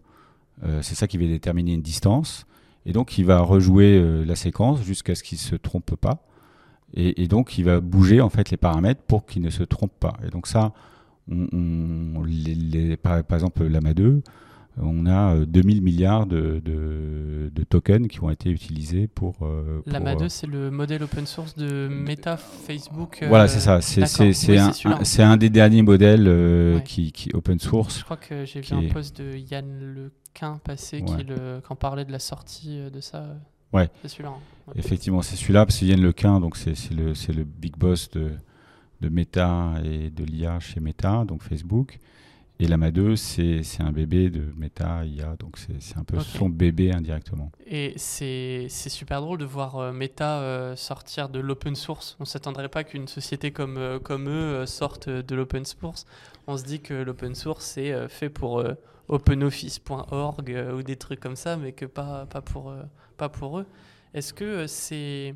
euh, 0.64 0.82
c'est 0.84 0.94
ça 0.94 1.08
qui 1.08 1.18
va 1.18 1.26
déterminer 1.26 1.74
une 1.74 1.82
distance, 1.82 2.46
et 2.86 2.94
donc 2.94 3.18
il 3.18 3.26
va 3.26 3.40
rejouer 3.42 4.24
la 4.26 4.36
séquence 4.36 4.84
jusqu'à 4.84 5.16
ce 5.16 5.24
qu'il 5.24 5.38
ne 5.38 5.42
se 5.42 5.56
trompe 5.56 5.96
pas. 5.96 6.24
Et, 6.94 7.28
donc, 7.30 7.58
il 7.58 7.64
va 7.64 7.80
bouger 7.80 8.20
en 8.20 8.30
fait 8.30 8.50
les 8.50 8.58
paramètres 8.58 9.02
pour 9.04 9.26
qu'il 9.26 9.42
ne 9.42 9.50
se 9.50 9.64
trompe 9.64 9.94
pas. 9.98 10.18
Et 10.28 10.30
donc 10.30 10.46
ça, 10.46 10.74
par, 13.02 13.24
par 13.24 13.38
exemple, 13.38 13.64
l'AMA 13.64 13.94
2, 13.94 14.22
on 14.78 15.06
a 15.06 15.36
euh, 15.36 15.46
2000 15.46 15.82
milliards 15.82 16.26
de, 16.26 16.62
de- 16.64 17.52
de 17.54 17.64
tokens 17.64 18.08
qui 18.08 18.24
ont 18.24 18.30
été 18.30 18.50
utilisés 18.50 19.08
pour... 19.08 19.36
euh, 19.42 19.82
pour, 19.82 19.92
L'AMA 19.92 20.12
euh, 20.14 20.16
2, 20.16 20.30
c'est 20.30 20.48
le 20.48 20.72
modèle 20.72 21.04
open 21.04 21.26
source 21.26 21.56
de 21.56 21.88
Meta, 21.90 22.38
Facebook. 22.38 23.20
euh, 23.22 23.28
voilà, 23.28 23.48
c'est 23.48 23.60
ça. 23.60 23.82
C'est 23.82 24.02
d'accord. 24.02 24.16
c'est- 24.18 24.34
c'est 24.34 24.52
Oui, 24.54 24.58
un, 24.60 25.28
un- 25.28 25.32
un 25.32 25.38
des 25.38 25.50
derniers 25.50 25.82
modèles 25.82 26.28
euh, 26.28 26.76
Ouais. 26.78 26.84
qui, 26.84 27.12
qui 27.12 27.30
open 27.34 27.60
source. 27.60 28.00
Je 28.00 28.04
crois 28.06 28.18
que 28.18 28.46
j'ai 28.46 28.62
vu 28.62 28.66
qui 28.66 28.74
un 28.74 28.88
post 28.90 29.18
de 29.22 29.36
Yann 29.38 29.66
Lequin 29.94 30.60
passer 30.64 31.02
qui, 31.04 31.14
Ouais. 31.16 31.24
le, 31.24 31.60
qui 31.60 31.72
en 31.72 31.76
parlait 31.76 32.06
de 32.06 32.12
la 32.12 32.20
sortie 32.20 32.80
euh, 32.80 32.90
de 32.90 33.02
ça. 33.02 33.26
Ouais. 33.74 33.90
C'est 34.02 34.08
celui-là. 34.10 34.30
hein. 34.30 34.72
Effectivement, 34.76 35.22
c'est 35.22 35.36
celui-là, 35.36 35.66
parce 35.66 35.80
que 35.80 35.86
Yann 35.86 36.02
Lequin, 36.02 36.40
donc 36.40 36.56
c'est 36.56 36.76
c'est 36.76 36.94
le, 36.94 37.14
c'est 37.14 37.34
le 37.34 37.44
big 37.44 37.76
boss 37.78 38.10
de, 38.12 38.32
de 39.02 39.10
Meta 39.10 39.74
et 39.84 40.10
de 40.10 40.24
l'IA 40.24 40.60
chez 40.60 40.80
Meta, 40.80 41.26
donc 41.26 41.42
Facebook. 41.44 42.00
Et 42.62 42.68
l'AMA 42.68 42.92
2, 42.92 43.16
c'est 43.16 43.64
un 43.80 43.92
bébé 43.92 44.30
de 44.30 44.54
Meta 44.56 45.04
IA, 45.04 45.36
donc 45.36 45.58
c'est 45.58 45.98
un 45.98 46.04
peu 46.04 46.20
son 46.20 46.48
bébé 46.48 46.92
indirectement. 46.92 47.52
Et 47.66 47.94
c'est 47.98 48.70
super 48.70 49.20
drôle 49.20 49.40
de 49.40 49.46
voir 49.46 49.78
euh, 49.78 49.92
Meta 49.92 50.42
euh, 50.42 50.76
sortir 50.76 51.30
de 51.30 51.40
l'open 51.40 51.74
source. 51.74 52.16
On 52.20 52.26
s'attendrait 52.26 52.70
pas 52.70 52.84
qu'une 52.84 53.08
société 53.08 53.50
comme, 53.50 53.78
euh, 53.78 53.98
comme 53.98 54.30
eux 54.30 54.68
sorte 54.68 55.10
de 55.10 55.36
l'open 55.36 55.66
source. 55.66 56.06
On 56.46 56.56
se 56.56 56.64
dit 56.64 56.82
que 56.82 56.94
l'open 56.94 57.34
source 57.34 57.66
c'est 57.66 58.08
fait 58.10 58.30
pour 58.30 58.64
openoffice.org 59.08 60.66
ou 60.76 60.84
des 60.84 60.98
trucs 60.98 61.20
comme 61.20 61.36
ça, 61.36 61.58
mais 61.58 61.72
que 61.72 61.88
pas, 61.88 62.28
pas, 62.28 62.42
pour, 62.42 62.76
pas 63.18 63.30
pour 63.30 63.58
eux. 63.58 63.66
Est-ce 64.14 64.34
que 64.36 64.68
c'est 64.68 65.34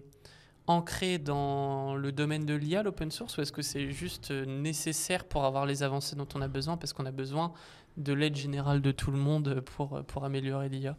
ancré 0.67 1.17
dans 1.17 1.95
le 1.95 2.12
domaine 2.12 2.45
de 2.45 2.53
l'IA, 2.53 2.84
l'open 2.84 3.12
source, 3.12 3.38
ou 3.38 3.41
est-ce 3.41 3.51
que 3.51 3.62
c'est 3.62 3.91
juste 3.91 4.31
euh, 4.31 4.45
nécessaire 4.45 5.25
pour 5.25 5.45
avoir 5.45 5.65
les 5.65 5.84
avancées 5.84 6.15
dont 6.15 6.27
on 6.36 6.41
a 6.41 6.48
besoin, 6.48 6.77
parce 6.77 6.93
qu'on 6.93 7.05
a 7.05 7.12
besoin 7.12 7.53
de 7.98 8.13
l'aide 8.13 8.36
générale 8.36 8.81
de 8.81 8.91
tout 8.91 9.12
le 9.12 9.17
monde 9.17 9.62
pour, 9.62 10.03
pour 10.05 10.25
améliorer 10.25 10.69
l'IA 10.69 10.98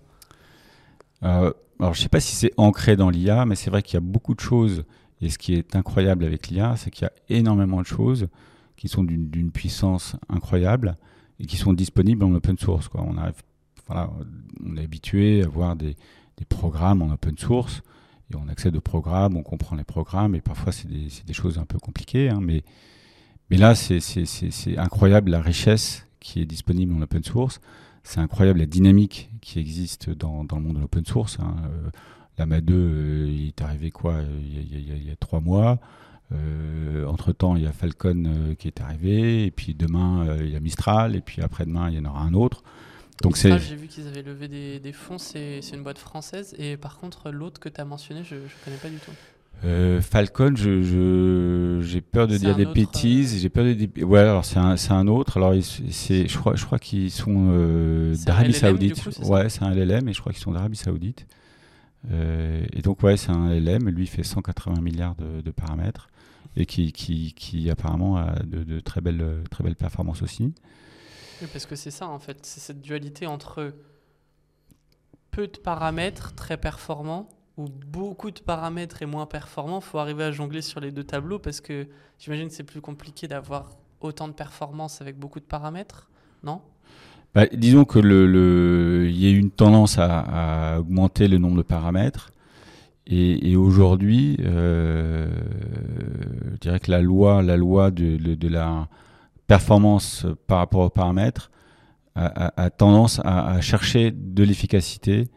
Euh, 1.22 1.52
alors, 1.80 1.92
je 1.94 2.00
ne 2.00 2.02
sais 2.02 2.08
pas 2.08 2.20
si 2.20 2.34
c'est 2.34 2.52
ancré 2.56 2.96
dans 2.96 3.10
l'IA, 3.10 3.44
mais 3.44 3.54
c'est 3.54 3.70
vrai 3.70 3.82
qu'il 3.82 3.94
y 3.94 3.96
a 3.98 4.00
beaucoup 4.00 4.34
de 4.34 4.40
choses. 4.40 4.84
Et 5.20 5.30
ce 5.30 5.38
qui 5.38 5.54
est 5.54 5.74
incroyable 5.74 6.24
avec 6.24 6.48
l'IA, 6.48 6.76
c'est 6.76 6.90
qu'il 6.90 7.04
y 7.04 7.08
a 7.08 7.38
énormément 7.38 7.80
de 7.80 7.86
choses 7.86 8.28
qui 8.76 8.88
sont 8.88 9.02
d'une 9.02 9.50
puissance 9.50 10.16
incroyable 10.28 10.96
et 11.40 11.46
qui 11.46 11.56
sont 11.56 11.72
disponibles 11.72 12.24
en 12.24 12.34
open 12.34 12.58
source. 12.58 12.88
On, 12.94 13.16
arrive, 13.16 13.42
voilà, 13.86 14.10
on 14.64 14.76
est 14.76 14.84
habitué 14.84 15.42
à 15.42 15.48
voir 15.48 15.74
des, 15.74 15.96
des 16.36 16.44
programmes 16.44 17.02
en 17.02 17.10
open 17.10 17.36
source 17.38 17.82
on 18.34 18.48
accède 18.48 18.76
aux 18.76 18.80
programmes, 18.80 19.36
on 19.36 19.42
comprend 19.42 19.76
les 19.76 19.84
programmes 19.84 20.34
et 20.34 20.40
parfois 20.40 20.72
c'est 20.72 20.88
des, 20.88 21.32
choses 21.32 21.58
un 21.58 21.64
peu 21.64 21.78
compliquées. 21.78 22.28
hein, 22.28 22.40
mais, 22.40 22.62
là, 23.50 23.74
c'est- 23.74 24.78
incroyable 24.78 25.30
la 25.30 25.40
richesse 25.40 26.06
qui 26.20 26.40
est 26.40 26.46
disponible 26.46 26.92
en 26.94 27.02
open 27.02 27.22
source. 27.22 27.60
C'est 28.02 28.20
incroyable 28.20 28.60
la 28.60 28.66
dynamique 28.66 29.30
qui 29.40 29.58
existe 29.58 30.10
dans, 30.10 30.44
le 30.48 30.60
monde 30.60 30.76
de 30.76 30.80
l'open 30.80 31.04
source. 31.04 31.38
Hein. 31.40 31.56
Euh, 31.64 31.90
L'AMA 32.38 32.60
2, 32.60 32.74
euh, 32.74 33.28
il 33.28 33.48
est 33.48 33.62
arrivé 33.62 33.90
quoi 33.90 34.20
il 34.40 35.06
y, 35.06 35.10
a, 35.10 35.16
trois 35.16 35.40
mois. 35.40 35.78
Euh, 36.32 37.06
entre-temps, 37.06 37.56
il 37.56 37.62
y 37.62 37.66
a 37.66 37.72
Falcon 37.72 38.24
euh, 38.26 38.54
qui 38.54 38.68
est 38.68 38.80
arrivé. 38.80 39.46
Et 39.46 39.50
puis 39.50 39.74
demain, 39.74 40.36
il 40.40 40.50
y 40.50 40.56
a 40.56 40.60
Mistral. 40.60 41.16
Et 41.16 41.20
puis 41.20 41.40
après-demain, 41.42 41.90
il 41.90 41.96
y 41.96 41.98
en 41.98 42.04
aura 42.04 42.20
un 42.20 42.34
autre. 42.34 42.62
Donc 43.22 43.36
c'est... 43.36 43.50
Mistral, 43.50 43.68
J'ai 43.68 43.76
vu 43.76 43.88
qu'ils 43.88 44.06
avaient 44.06 44.22
levé 44.22 44.48
des, 44.48 44.78
des 44.78 44.92
fonds, 44.92 45.18
c'est 45.18 45.60
une 45.72 45.82
boîte 45.82 45.98
française. 45.98 46.54
Et 46.58 46.76
par 46.76 46.98
contre, 46.98 47.30
l'autre 47.30 47.60
que 47.60 47.68
tu 47.68 47.80
as 47.80 47.84
mentionné, 47.84 48.22
je 48.24 48.34
ne 48.34 48.40
connais 48.64 48.76
pas 48.76 48.88
du 48.88 48.96
tout. 48.96 49.12
Euh, 49.64 50.02
Falcon, 50.02 50.52
je, 50.54 50.82
je- 50.82 51.80
j'ai 51.82 52.02
peur 52.02 52.26
de 52.28 52.36
dire 52.36 52.54
des 52.56 52.64
autre, 52.66 52.74
bêtises. 52.74 53.40
J'ai 53.40 53.48
peur 53.48 53.64
de 53.64 53.72
dire. 53.72 53.88
Ouais, 54.06 54.20
alors 54.20 54.44
c'est 54.44 54.58
un, 54.58 55.06
autre. 55.08 55.38
Alors 55.38 55.54
c'est, 55.90 56.28
je 56.28 56.38
crois, 56.38 56.56
je 56.56 56.64
crois 56.66 56.78
qu'ils 56.78 57.10
sont 57.10 57.48
euh, 57.52 58.14
d'Arabie 58.26 58.52
Saoudite. 58.52 59.02
coup, 59.02 59.10
ouais, 59.32 59.48
c'est 59.48 59.62
un 59.62 59.74
LLM 59.74 60.08
et 60.08 60.12
je 60.12 60.20
crois 60.20 60.32
qu'ils 60.32 60.42
sont 60.42 60.52
d'Arabie 60.52 60.76
Saoudite. 60.76 61.26
Euh, 62.12 62.64
et 62.74 62.82
donc 62.82 63.02
ouais, 63.02 63.16
c'est 63.16 63.30
un 63.30 63.48
LLM. 63.48 63.88
Lui 63.88 64.04
il 64.04 64.08
fait 64.08 64.22
180 64.22 64.82
milliards 64.82 65.14
de, 65.16 65.40
de 65.40 65.50
paramètres. 65.50 66.10
et 66.56 66.66
qui, 66.66 66.92
qui, 66.92 67.32
qui 67.34 67.70
apparemment 67.70 68.18
a 68.18 68.34
de, 68.44 68.62
de, 68.62 68.80
très, 68.80 69.00
belles, 69.00 69.42
très 69.50 69.64
belles 69.64 69.74
performances 69.76 70.22
aussi. 70.22 70.52
Parce 71.52 71.66
que 71.66 71.76
c'est 71.76 71.90
ça 71.90 72.08
en 72.08 72.18
fait, 72.18 72.38
c'est 72.42 72.60
cette 72.60 72.80
dualité 72.80 73.26
entre 73.26 73.74
peu 75.30 75.46
de 75.48 75.58
paramètres 75.58 76.34
très 76.34 76.56
performants 76.56 77.28
ou 77.58 77.66
beaucoup 77.68 78.30
de 78.30 78.40
paramètres 78.40 79.02
et 79.02 79.06
moins 79.06 79.26
performants. 79.26 79.80
Il 79.80 79.84
faut 79.84 79.98
arriver 79.98 80.24
à 80.24 80.32
jongler 80.32 80.62
sur 80.62 80.80
les 80.80 80.90
deux 80.90 81.04
tableaux 81.04 81.38
parce 81.38 81.60
que 81.60 81.86
j'imagine 82.18 82.48
que 82.48 82.54
c'est 82.54 82.64
plus 82.64 82.80
compliqué 82.80 83.28
d'avoir 83.28 83.70
autant 84.00 84.28
de 84.28 84.32
performances 84.32 85.00
avec 85.00 85.18
beaucoup 85.18 85.40
de 85.40 85.44
paramètres, 85.44 86.08
non? 86.42 86.60
Bah, 87.34 87.46
Disons 87.52 87.84
que 87.84 87.98
le, 87.98 89.10
y 89.10 89.26
a 89.26 89.30
une 89.30 89.50
tendance 89.50 89.98
à, 89.98 90.78
augmenter 90.78 91.28
le 91.28 91.36
nombre 91.36 91.58
de 91.58 91.62
paramètres. 91.62 92.30
Et, 93.06 93.54
aujourd'hui, 93.56 94.36
euh, 94.40 95.28
je 96.52 96.56
dirais 96.58 96.80
que 96.80 96.90
la 96.90 97.02
loi, 97.02 97.42
la 97.42 97.56
loi 97.56 97.90
de 97.90 98.48
la 98.48 98.88
performance 99.46 100.26
par 100.46 100.58
rapport 100.58 100.80
aux 100.80 100.90
paramètres 100.90 101.50
a, 102.16 102.70
tendance 102.70 103.20
à, 103.24 103.60
chercher 103.60 104.10
de 104.10 104.42
l'efficacité 104.42 105.28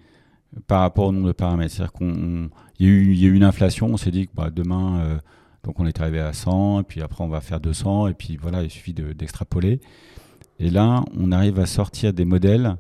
par 0.68 0.82
rapport 0.82 1.08
au 1.08 1.12
nombre 1.12 1.28
de 1.28 1.34
paramètres. 1.34 1.74
C'est-à-dire 1.76 1.94
qu'il 1.94 2.50
y, 2.80 3.26
a 3.26 3.28
eu 3.28 3.34
une 3.34 3.44
inflation, 3.44 3.88
on 3.88 3.98
s'est 3.98 4.12
dit 4.12 4.28
que 4.28 4.32
bah, 4.34 4.50
demain, 4.50 5.02
euh, 5.02 5.18
donc 5.64 5.80
on 5.80 5.86
est 5.86 6.00
arrivé 6.00 6.20
à 6.20 6.32
100, 6.32 6.82
et 6.82 6.84
puis 6.84 7.02
après 7.02 7.24
on 7.24 7.28
va 7.28 7.42
faire 7.42 7.60
200, 7.60 8.08
et 8.08 8.14
puis 8.14 8.38
voilà, 8.38 8.64
il 8.64 8.70
suffit 8.70 8.94
d'extrapoler. 8.94 9.78
De, 9.78 10.66
et 10.66 10.70
là, 10.70 11.04
on 11.18 11.32
arrive 11.32 11.60
à 11.60 11.66
sortir 11.66 12.14
des 12.14 12.26
modèles 12.26 12.78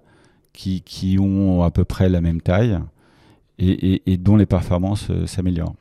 qui, 0.53 1.17
ont 1.19 1.63
à 1.63 1.71
peu 1.71 1.85
près 1.85 2.09
la 2.09 2.21
même 2.21 2.41
taille 2.41 2.79
et 3.59 4.17
dont 4.17 4.37
les 4.37 4.45
performances 4.45 5.07
euh, 5.09 5.25
s'améliorent. 5.25 5.75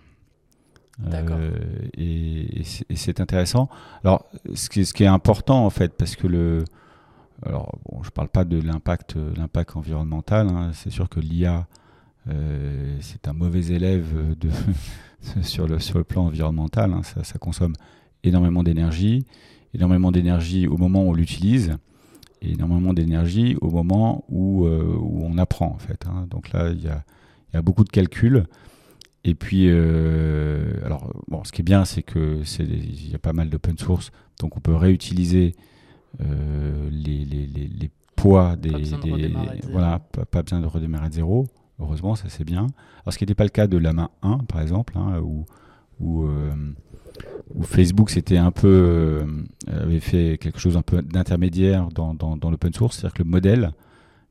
Euh, 1.06 1.50
et, 1.96 2.62
c'est 2.94 3.20
intéressant. 3.20 3.68
Alors, 4.04 4.26
ce 4.54 4.68
qui, 4.68 4.80
est 4.80 5.06
important 5.06 5.64
en 5.64 5.70
fait, 5.70 5.94
parce 5.96 6.16
que 6.16 6.26
le, 6.26 6.64
alors 7.44 7.78
bon, 7.88 8.02
je 8.02 8.10
parle 8.10 8.28
pas 8.28 8.44
de 8.44 8.60
l'impact, 8.60 9.16
l'impact 9.36 9.76
environnemental. 9.76 10.48
Hein, 10.48 10.70
c'est 10.74 10.90
sûr 10.90 11.08
que 11.08 11.20
l'IA, 11.20 11.66
euh, 12.28 12.96
c'est 13.00 13.28
un 13.28 13.32
mauvais 13.32 13.66
élève 13.66 14.36
sur 15.42 15.66
le 15.66 15.78
sur 15.78 15.98
le 15.98 16.04
plan 16.04 16.26
environnemental. 16.26 16.92
Hein, 16.92 17.02
ça, 17.02 17.38
consomme 17.38 17.74
énormément 18.24 18.62
d'énergie, 18.62 19.24
énormément 19.74 20.10
d'énergie 20.10 20.66
au 20.66 20.76
moment 20.76 21.04
où 21.04 21.10
on 21.10 21.14
l'utilise, 21.14 21.76
et 22.42 22.52
énormément 22.52 22.92
d'énergie 22.92 23.56
au 23.60 23.70
moment 23.70 24.24
où, 24.28 24.66
euh, 24.66 24.96
où 24.98 25.22
on 25.24 25.38
apprend 25.38 25.66
en 25.66 25.78
fait. 25.78 26.06
Hein. 26.06 26.26
Donc 26.28 26.52
là, 26.52 26.70
il 26.70 26.82
y 26.82 27.56
a 27.56 27.62
beaucoup 27.62 27.84
de 27.84 27.90
calculs. 27.90 28.46
Et 29.24 29.34
puis, 29.34 29.66
euh, 29.68 30.74
alors, 30.84 31.12
bon, 31.28 31.42
ce 31.44 31.52
qui 31.52 31.62
est 31.62 31.64
bien, 31.64 31.84
c'est 31.84 32.02
que 32.02 32.42
c'est 32.44 32.64
il 32.64 33.10
y 33.10 33.14
a 33.14 33.18
pas 33.18 33.32
mal 33.32 33.50
d'open 33.50 33.76
source, 33.76 34.10
donc 34.40 34.56
on 34.56 34.60
peut 34.60 34.74
réutiliser 34.74 35.54
euh, 36.20 36.88
les, 36.90 37.24
les, 37.24 37.46
les, 37.46 37.68
les, 37.68 37.90
poids 38.16 38.56
des, 38.56 38.70
pas 38.70 38.78
besoin 38.78 38.98
des 38.98 39.28
de 39.28 39.70
voilà, 39.70 39.98
pas, 39.98 40.24
pas, 40.24 40.42
besoin 40.42 40.60
de 40.60 40.66
redémarrer 40.66 41.08
de 41.08 41.14
zéro. 41.14 41.46
Heureusement, 41.80 42.14
ça 42.14 42.28
c'est 42.28 42.44
bien. 42.44 42.66
Alors, 43.02 43.12
ce 43.12 43.18
qui 43.18 43.24
n'était 43.24 43.34
pas 43.34 43.44
le 43.44 43.50
cas 43.50 43.66
de 43.66 43.76
la 43.76 43.92
main 43.92 44.10
1, 44.22 44.38
par 44.38 44.60
exemple, 44.60 44.94
hein, 44.96 45.20
où, 45.20 45.44
où, 46.00 46.24
euh, 46.24 46.52
où, 47.54 47.62
Facebook 47.62 48.10
c'était 48.10 48.38
un 48.38 48.50
peu 48.50 49.24
avait 49.66 50.00
fait 50.00 50.38
quelque 50.40 50.58
chose 50.58 50.76
un 50.76 50.82
peu 50.82 51.02
d'intermédiaire 51.02 51.88
dans, 51.88 52.14
dans, 52.14 52.36
dans 52.36 52.50
l'open 52.50 52.72
source, 52.72 52.96
c'est-à-dire 52.96 53.14
que 53.14 53.22
le 53.22 53.30
modèle 53.30 53.72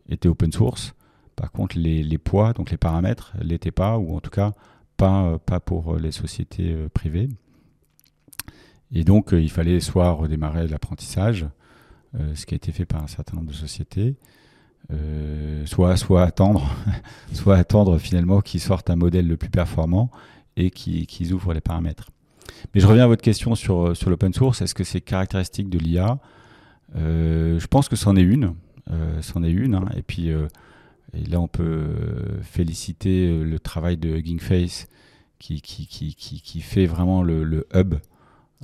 était 0.10 0.28
open 0.28 0.52
source. 0.52 0.94
Par 1.36 1.52
contre, 1.52 1.78
les, 1.78 2.04
les 2.04 2.18
poids, 2.18 2.54
donc 2.54 2.72
les 2.72 2.78
paramètres, 2.78 3.34
l'étaient 3.42 3.72
pas, 3.72 3.98
ou 3.98 4.16
en 4.16 4.20
tout 4.20 4.32
cas 4.32 4.54
pas, 4.98 5.38
pas 5.40 5.60
pour 5.60 5.96
les 5.98 6.12
sociétés 6.12 6.74
euh, 6.74 6.90
privées. 6.90 7.30
Et 8.92 9.04
donc, 9.04 9.34
euh, 9.34 9.42
il 9.42 9.50
fallait 9.50 9.80
soit 9.80 10.10
redémarrer 10.12 10.68
l'apprentissage, 10.68 11.46
euh, 12.16 12.36
ce 12.36 12.46
qui 12.46 12.54
a 12.54 12.58
été 12.58 12.72
fait 12.72 12.86
par 12.86 13.04
un 13.04 13.08
certain 13.08 13.36
nombre 13.36 13.50
de 13.50 13.54
sociétés, 13.54 14.16
euh, 14.94 15.66
soit, 15.66 15.98
soit 15.98 16.24
attendre, 16.24 16.74
soit 17.34 17.58
attendre 17.58 17.98
finalement 17.98 18.42
qu'ils 18.42 18.62
sortent 18.62 18.90
un 18.90 18.96
modèle 18.96 19.28
le 19.28 19.38
plus 19.38 19.50
performant 19.50 20.10
et 20.56 20.72
qu'ils 20.72 21.06
qu 21.06 21.32
ouvrent 21.34 21.54
les 21.54 21.62
paramètres. 21.62 22.10
Mais 22.74 22.82
je 22.82 22.88
reviens 22.88 23.04
à 23.04 23.08
votre 23.08 23.22
question 23.22 23.56
sur, 23.56 23.96
sur 23.96 24.10
l'open 24.10 24.34
source. 24.34 24.62
Est-ce 24.62 24.74
que 24.74 24.84
c'est 24.84 25.02
caractéristique 25.02 25.70
de 25.70 25.78
l'IA 25.78 26.20
euh, 26.96 27.60
Je 27.60 27.68
pense 27.68 27.90
que 27.90 27.96
c'en 27.96 28.16
est 28.16 28.22
une. 28.22 28.56
Euh, 28.90 29.22
c'en 29.22 29.44
est 29.44 29.52
une. 29.52 29.76
Hein. 29.76 29.86
Et 29.96 30.02
puis, 30.02 30.32
euh, 30.32 30.48
et 31.14 31.24
là, 31.26 31.40
on 31.40 31.48
peut 31.48 31.88
féliciter 32.42 33.44
le 33.44 33.60
travail 33.60 33.98
de 33.98 34.10
Hugging 34.10 34.40
Face 34.40 34.88
qui, 35.40 35.62
qui, 35.62 35.88
qui, 35.88 36.16
qui, 36.16 36.42
qui 36.42 36.62
fait 36.62 36.86
vraiment 36.86 37.24
le, 37.24 37.44
le 37.44 37.68
hub 37.74 37.96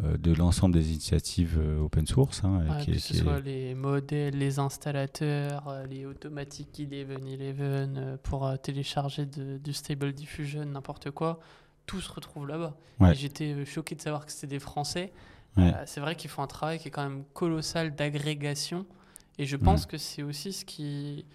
euh, 0.04 0.18
de 0.18 0.34
l'ensemble 0.34 0.74
des 0.74 0.90
initiatives 0.92 1.58
euh, 1.60 1.80
open 1.80 2.08
source. 2.08 2.44
Hein, 2.44 2.66
ouais, 2.68 2.84
qui, 2.84 2.92
que 2.94 3.00
ce 3.00 3.14
soit 3.14 3.38
est... 3.38 3.42
les 3.44 3.76
modèles, 3.76 4.38
les 4.38 4.58
installateurs, 4.60 5.68
euh, 5.68 5.86
les 5.86 6.06
automatiques 6.06 6.80
Eleven 6.80 7.28
Eleven 7.28 8.18
pour 8.24 8.52
télécharger 8.62 9.26
de, 9.26 9.58
du 9.58 9.72
Stable 9.72 10.14
Diffusion, 10.14 10.66
n'importe 10.66 11.12
quoi, 11.12 11.40
tout 11.86 12.02
se 12.02 12.12
retrouve 12.12 12.48
là-bas. 12.48 12.76
Ouais. 13.00 13.14
J'étais 13.16 13.66
choqué 13.66 13.94
de 13.96 14.02
savoir 14.02 14.26
que 14.26 14.32
c'était 14.32 14.48
des 14.48 14.60
Français. 14.60 15.14
Ouais. 15.58 15.72
Euh, 15.74 15.84
c'est 15.86 16.02
vrai 16.02 16.16
qu'ils 16.16 16.32
font 16.32 16.42
un 16.42 16.48
travail 16.48 16.80
qui 16.80 16.88
est 16.88 16.92
quand 16.92 17.08
même 17.08 17.24
colossal 17.34 17.94
d'agrégation. 17.96 18.86
Et 19.38 19.46
je 19.46 19.56
pense 19.58 19.84
Ouais. 19.84 19.92
que 19.92 19.98
c'est 19.98 20.24
aussi 20.24 20.54
ce 20.54 20.66
qui, 20.66 21.26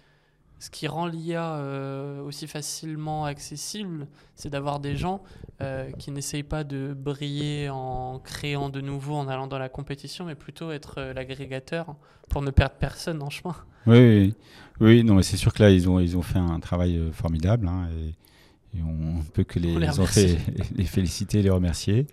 ce 0.59 0.69
qui 0.69 0.87
rend 0.87 1.07
l'IA 1.07 1.55
euh, 1.55 2.21
aussi 2.21 2.45
facilement 2.45 3.23
accessible, 3.23 4.07
c'est 4.35 4.49
d'avoir 4.49 4.81
des 4.81 4.97
gens 4.97 5.23
euh, 5.61 5.89
qui 5.93 6.11
n'essayent 6.11 6.43
pas 6.43 6.65
de 6.65 6.93
briller 6.93 7.69
en 7.69 8.19
créant 8.19 8.69
de 8.69 8.81
nouveau, 8.81 9.15
en 9.15 9.29
allant 9.29 9.47
dans 9.47 9.57
la 9.57 9.69
compétition, 9.69 10.25
mais 10.25 10.35
plutôt 10.35 10.71
être 10.71 10.95
euh, 10.97 11.13
l'agrégateur 11.13 11.95
pour 12.27 12.41
ne 12.41 12.51
perdre 12.51 12.75
personne 12.75 13.23
en 13.23 13.29
chemin. 13.29 13.55
Oui, 13.87 13.97
oui, 13.97 14.35
oui 14.81 15.03
non, 15.05 15.15
mais 15.15 15.23
c'est 15.23 15.37
sûr 15.37 15.53
que 15.53 15.63
là, 15.63 15.71
ils 15.71 15.89
ont, 15.89 15.99
ils 15.99 16.17
ont 16.17 16.21
fait 16.21 16.39
un 16.39 16.59
travail 16.59 16.99
formidable 17.13 17.69
hein, 17.69 17.87
et, 17.97 18.77
et, 18.77 18.81
on 18.83 19.19
ne 19.19 19.23
peut 19.23 19.45
que 19.45 19.59
les, 19.59 19.73
les, 19.75 19.87
les, 19.97 20.05
fait, 20.05 20.37
les, 20.75 20.83
féliciter, 20.83 21.41
les 21.41 21.49
remercier. 21.49 22.05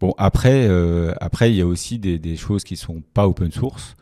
Bon, 0.00 0.14
après, 0.18 0.68
après, 1.20 1.50
il 1.50 1.56
y 1.56 1.60
a 1.60 1.66
aussi 1.66 1.98
des, 1.98 2.18
des 2.18 2.36
choses 2.36 2.64
qui 2.64 2.76
sont 2.76 3.02
pas 3.14 3.26
open 3.26 3.50
source. 3.50 3.96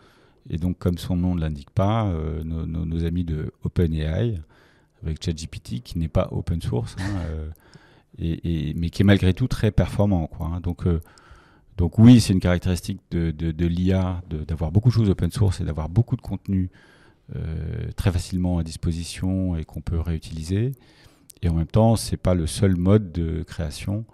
Et 0.51 0.59
donc, 0.59 0.79
comme 0.79 0.99
son 0.99 1.17
nom 1.17 1.35
ne 1.35 1.41
l'indique 1.41 1.71
pas, 1.71 2.07
euh, 2.07 2.43
nos, 2.45 2.67
nos, 2.67 2.85
nos, 2.85 3.05
amis 3.05 3.25
de 3.25 3.53
OpenAI, 3.65 4.41
avec 5.03 5.23
ChatGPT, 5.23 5.81
qui 5.83 5.99
n'est 5.99 6.09
pas 6.09 6.29
open 6.31 6.61
source, 6.63 6.97
hein, 6.99 7.17
euh, 7.31 7.51
et, 8.19 8.71
et, 8.71 8.75
mais 8.75 8.91
qui 8.91 9.03
est 9.03 9.05
malgré 9.05 9.35
tout 9.35 9.49
très 9.49 9.71
performant. 9.71 10.27
Quoi, 10.27 10.47
hein. 10.47 10.61
donc, 10.61 10.87
euh, 10.87 11.01
donc, 11.77 11.99
oui, 11.99 12.21
c'est 12.21 12.33
une 12.33 12.41
caractéristique 12.41 13.01
de, 13.11 13.31
de, 13.31 13.51
de 13.51 13.67
l'IA 13.67 14.23
d'avoir 14.31 14.73
beaucoup 14.73 14.89
de 14.89 14.95
choses 14.95 15.11
open 15.11 15.31
source 15.31 15.61
et 15.61 15.65
d'avoir 15.65 15.89
beaucoup 15.89 16.17
de 16.17 16.23
contenu 16.23 16.71
très 17.97 18.13
facilement 18.13 18.59
à 18.59 18.63
disposition 18.63 19.57
et 19.57 19.65
qu'on 19.65 19.81
peut 19.81 19.99
réutiliser. 19.99 20.73
Et 21.43 21.49
en 21.49 21.55
même 21.55 21.67
temps, 21.67 21.97
c'est 21.97 22.17
pas 22.17 22.35
le 22.35 22.47
seul 22.47 22.77
mode 22.77 23.13
de 23.13 23.43
création 23.43 24.07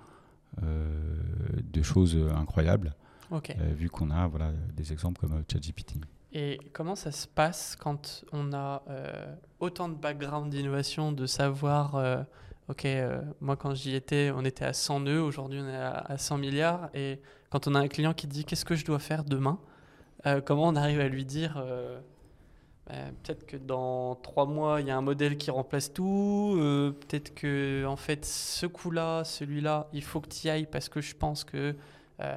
de 0.60 1.82
choses 1.82 2.18
incroyables. 2.34 2.96
Okay. 3.32 3.54
Euh, 3.58 3.72
vu 3.74 3.88
qu'on 3.88 4.10
a 4.10 4.26
voilà, 4.26 4.52
des 4.76 4.92
exemples 4.92 5.20
comme 5.20 5.42
ChatGPT. 5.50 5.94
Et 6.34 6.58
comment 6.72 6.94
ça 6.94 7.12
se 7.12 7.26
passe 7.26 7.76
quand 7.76 8.24
on 8.32 8.52
a 8.54 8.82
euh, 8.88 9.34
autant 9.60 9.88
de 9.88 9.94
background 9.94 10.50
d'innovation, 10.50 11.12
de 11.12 11.26
savoir, 11.26 11.96
euh, 11.96 12.22
ok, 12.68 12.86
euh, 12.86 13.20
moi 13.42 13.56
quand 13.56 13.74
j'y 13.74 13.94
étais, 13.94 14.32
on 14.34 14.42
était 14.44 14.64
à 14.64 14.72
100 14.72 15.00
nœuds, 15.00 15.20
aujourd'hui 15.20 15.60
on 15.60 15.68
est 15.68 15.76
à, 15.76 15.90
à, 15.90 16.16
100 16.16 16.38
milliards, 16.38 16.88
et 16.94 17.20
quand 17.50 17.68
on 17.68 17.74
a 17.74 17.80
un 17.80 17.88
client 17.88 18.14
qui 18.14 18.26
dit 18.26 18.46
qu'est-ce 18.46 18.64
que 18.64 18.76
je 18.76 18.84
dois 18.84 18.98
faire 18.98 19.24
demain, 19.24 19.58
comment 20.46 20.68
on 20.68 20.76
arrive 20.76 21.00
à 21.00 21.08
lui 21.08 21.24
dire, 21.24 21.62
bah, 22.86 22.94
peut-être 23.22 23.44
que 23.44 23.56
dans 23.56 24.14
trois 24.14 24.46
mois 24.46 24.80
il 24.80 24.86
y 24.86 24.90
a 24.90 24.96
un 24.96 25.02
modèle 25.02 25.36
qui 25.36 25.50
remplace 25.50 25.92
tout, 25.92 26.54
peut-être 27.00 27.34
que 27.34 27.84
en 27.86 27.96
fait 27.96 28.24
ce 28.24 28.66
coup-là, 28.66 29.24
celui-là, 29.24 29.88
il 29.92 30.02
faut 30.02 30.20
que 30.20 30.28
tu 30.28 30.46
y 30.46 30.50
ailles 30.50 30.66
parce 30.66 30.88
que 30.88 31.00
je 31.00 31.14
pense 31.16 31.44
que 31.44 31.74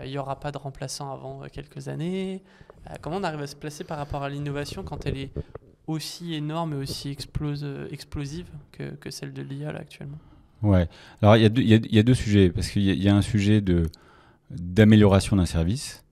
il 0.03 0.09
n'y 0.09 0.17
aura 0.17 0.39
pas 0.39 0.51
de 0.51 0.57
remplaçant 0.57 1.13
avant 1.13 1.41
quelques 1.47 1.87
années. 1.87 2.43
Euh, 2.89 2.93
comment 3.01 3.17
on 3.17 3.23
arrive 3.23 3.41
à 3.41 3.47
se 3.47 3.55
placer 3.55 3.83
par 3.83 3.97
rapport 3.97 4.23
à 4.23 4.29
l'innovation 4.29 4.83
quand 4.83 5.05
elle 5.05 5.17
est 5.17 5.31
aussi 5.87 6.33
énorme 6.33 6.73
et 6.73 6.77
aussi 6.77 7.09
euh, 7.09 7.87
explosive 7.91 8.47
que, 8.71 9.09
celle 9.09 9.33
de 9.33 9.41
l'IA 9.41 9.69
actuellement? 9.69 10.17
Ouais. 10.61 10.87
Alors 11.21 11.37
il 11.37 11.57
y, 11.57 11.75
y, 11.75 11.95
y, 11.95 11.99
a 11.99 12.03
deux 12.03 12.13
sujets 12.13 12.49
parce 12.49 12.69
qu'il 12.69 12.83
y, 12.83 12.95
y, 12.95 13.09
a 13.09 13.15
un 13.15 13.21
sujet 13.21 13.61
de 13.61 13.83
d'amélioration 14.49 15.35
d'un 15.35 15.45
service 15.45 16.03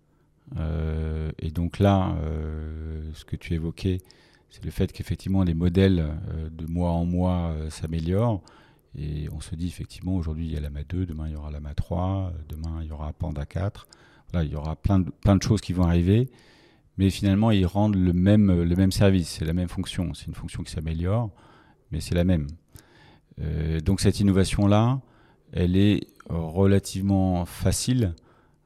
euh, 0.57 1.31
et 1.39 1.49
donc 1.49 1.79
là, 1.79 2.15
ce 3.13 3.25
que 3.25 3.35
tu 3.35 3.53
évoquais, 3.53 3.99
c'est 4.49 4.63
le 4.65 4.71
fait 4.71 4.91
qu'effectivement 4.91 5.43
les 5.43 5.53
modèles 5.53 6.05
de 6.51 6.65
mois 6.67 6.91
en 6.91 7.05
mois 7.05 7.55
s'améliorent. 7.69 8.41
Et 8.95 9.27
on 9.31 9.41
se 9.41 9.55
dit 9.55 9.67
effectivement, 9.67 10.15
aujourd'hui 10.15 10.45
il 10.45 10.53
y 10.53 10.57
a 10.57 10.59
l'AMA 10.59 10.83
2, 10.83 11.07
demain 11.07 11.27
il 11.27 11.33
y 11.33 11.35
aura 11.35 11.49
l'AMA 11.49 11.73
3, 11.73 12.33
demain 12.49 12.79
il 12.81 12.89
y 12.89 12.91
aura 12.91 13.11
Panda 13.13 13.45
4. 13.45 13.87
Voilà, 14.31 14.45
il 14.45 14.51
y 14.51 14.55
aura 14.55 14.75
plein 14.75 14.99
de, 14.99 15.09
plein 15.09 15.35
de 15.35 15.41
choses 15.41 15.61
qui 15.61 15.73
vont 15.73 15.83
arriver 15.83 16.29
mais 16.97 17.09
finalement 17.09 17.51
ils 17.51 17.65
rendent 17.65 17.95
le 17.95 18.13
même, 18.13 18.63
le 18.63 18.75
même 18.75 18.91
service, 18.91 19.29
c'est 19.29 19.45
la 19.45 19.53
même 19.53 19.69
fonction, 19.69 20.13
c'est 20.13 20.27
une 20.27 20.35
fonction 20.35 20.63
qui 20.63 20.71
s'améliore, 20.71 21.31
mais 21.91 21.99
c'est 21.99 22.15
la 22.15 22.23
même. 22.23 22.47
Euh, 23.41 23.79
donc 23.79 24.01
cette 24.01 24.19
innovation-là, 24.19 25.01
elle 25.51 25.75
est 25.75 26.07
relativement 26.29 27.45
facile 27.45 28.15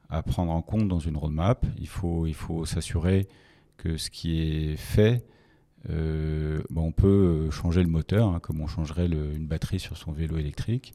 à 0.08 0.22
prendre 0.22 0.52
en 0.52 0.62
compte 0.62 0.88
dans 0.88 0.98
une 0.98 1.16
roadmap. 1.16 1.66
Il 1.78 1.88
faut, 1.88 2.26
il 2.26 2.34
faut 2.34 2.64
s'assurer 2.64 3.28
que 3.76 3.96
ce 3.96 4.10
qui 4.10 4.40
est 4.40 4.76
fait, 4.76 5.24
euh, 5.90 6.60
ben, 6.70 6.82
on 6.82 6.92
peut 6.92 7.50
changer 7.50 7.82
le 7.82 7.88
moteur, 7.88 8.28
hein, 8.28 8.40
comme 8.40 8.60
on 8.60 8.66
changerait 8.66 9.06
une 9.06 9.46
batterie 9.46 9.80
sur 9.80 9.96
son 9.96 10.12
vélo 10.12 10.38
électrique. 10.38 10.94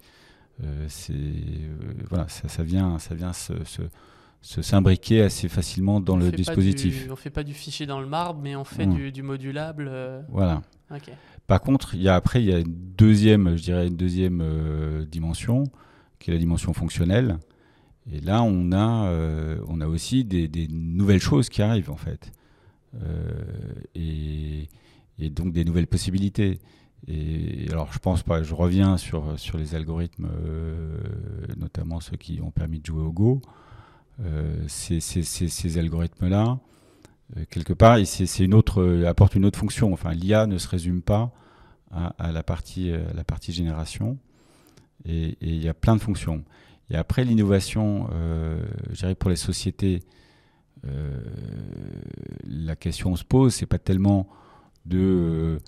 Euh, 0.64 0.88
voilà, 2.10 2.28
ça, 2.28 2.64
vient, 2.64 3.00
ça 3.00 3.16
vient 3.16 3.34
se, 3.34 3.54
s'imbriquer 4.44 5.22
assez 5.22 5.50
facilement 5.50 6.00
dans 6.00 6.18
le 6.18 6.32
dispositif. 6.32 7.08
on 7.10 7.16
fait 7.16 7.30
pas 7.30 7.44
du 7.44 7.54
fichier 7.54 7.86
dans 7.86 8.00
le 8.00 8.08
marbre, 8.08 8.42
mais 8.44 8.56
on 8.56 8.64
fait 8.64 8.86
du, 8.86 9.12
du, 9.12 9.24
modulable. 9.24 9.92
Voilà. 10.30 10.62
Par 11.48 11.62
contre, 11.62 11.96
y 11.96 12.08
a, 12.08 12.16
après, 12.16 12.44
il 12.44 12.50
y 12.50 12.54
a 12.54 12.60
une 12.60 12.76
deuxième, 12.98 13.56
je 13.56 13.64
dirais, 13.64 13.88
une 13.88 13.96
deuxième 13.96 15.06
dimension, 15.10 15.64
qui 16.20 16.30
est 16.30 16.34
la 16.34 16.40
dimension 16.40 16.74
fonctionnelle. 16.74 17.40
Et 18.12 18.20
là, 18.20 18.44
on 18.44 18.72
a, 18.72 19.08
euh, 19.08 19.60
on 19.68 19.80
a 19.82 19.88
aussi 19.88 20.26
des, 20.26 20.68
nouvelles 20.70 21.22
choses 21.22 21.50
qui 21.50 21.62
arrivent, 21.62 21.92
en 21.92 21.98
fait. 21.98 22.32
Euh, 23.02 23.32
et, 23.96 24.70
donc 25.30 25.54
des 25.54 25.64
nouvelles 25.64 25.88
possibilités. 25.88 26.60
Et 27.08 27.68
alors, 27.72 27.94
je 27.94 28.00
pense 28.00 28.24
pas, 28.24 28.44
je 28.44 28.54
reviens 28.54 28.98
sur, 28.98 29.40
sur 29.40 29.58
les 29.58 29.74
algorithmes, 29.74 30.30
euh, 30.30 30.98
notamment 31.56 32.02
ceux 32.02 32.18
qui 32.18 32.42
ont 32.42 32.52
permis 32.52 32.80
de 32.80 32.86
jouer 32.86 33.02
au 33.02 33.12
Go. 33.12 33.42
Ces, 34.68 35.00
ces 35.00 35.78
algorithmes-là, 35.78 36.60
quelque 37.50 37.74
part, 37.74 37.98
c'est 38.06 38.44
une 38.44 38.54
autre, 38.54 39.06
apportent 39.06 39.36
une 39.36 39.46
autre 39.46 39.60
fonction. 39.60 39.94
Enfin, 39.94 40.14
l'IA 40.14 40.48
ne 40.48 40.58
se 40.58 40.68
résume 40.68 41.02
pas 41.02 41.32
à, 41.92 42.32
la, 42.32 42.44
partie, 42.44 42.92
la 42.92 43.24
partie 43.24 43.52
génération. 43.52 44.18
Et 45.06 45.38
il 45.42 45.64
y 45.64 45.68
a 45.68 45.74
plein 45.74 45.96
de 45.96 46.02
fonctions. 46.02 46.44
Et 46.90 46.96
après, 46.96 47.24
l'innovation, 47.24 48.10
euh, 48.14 48.64
je 48.92 49.00
dirais 49.00 49.16
pour 49.16 49.30
les 49.30 49.36
sociétés, 49.36 50.04
euh, 50.86 51.20
la 52.44 52.76
question 52.76 53.16
se 53.16 53.24
pose, 53.24 53.54
c'est 53.54 53.66
pas 53.66 53.80
tellement 53.80 54.28
de 54.86 55.00
euh, 55.00 55.60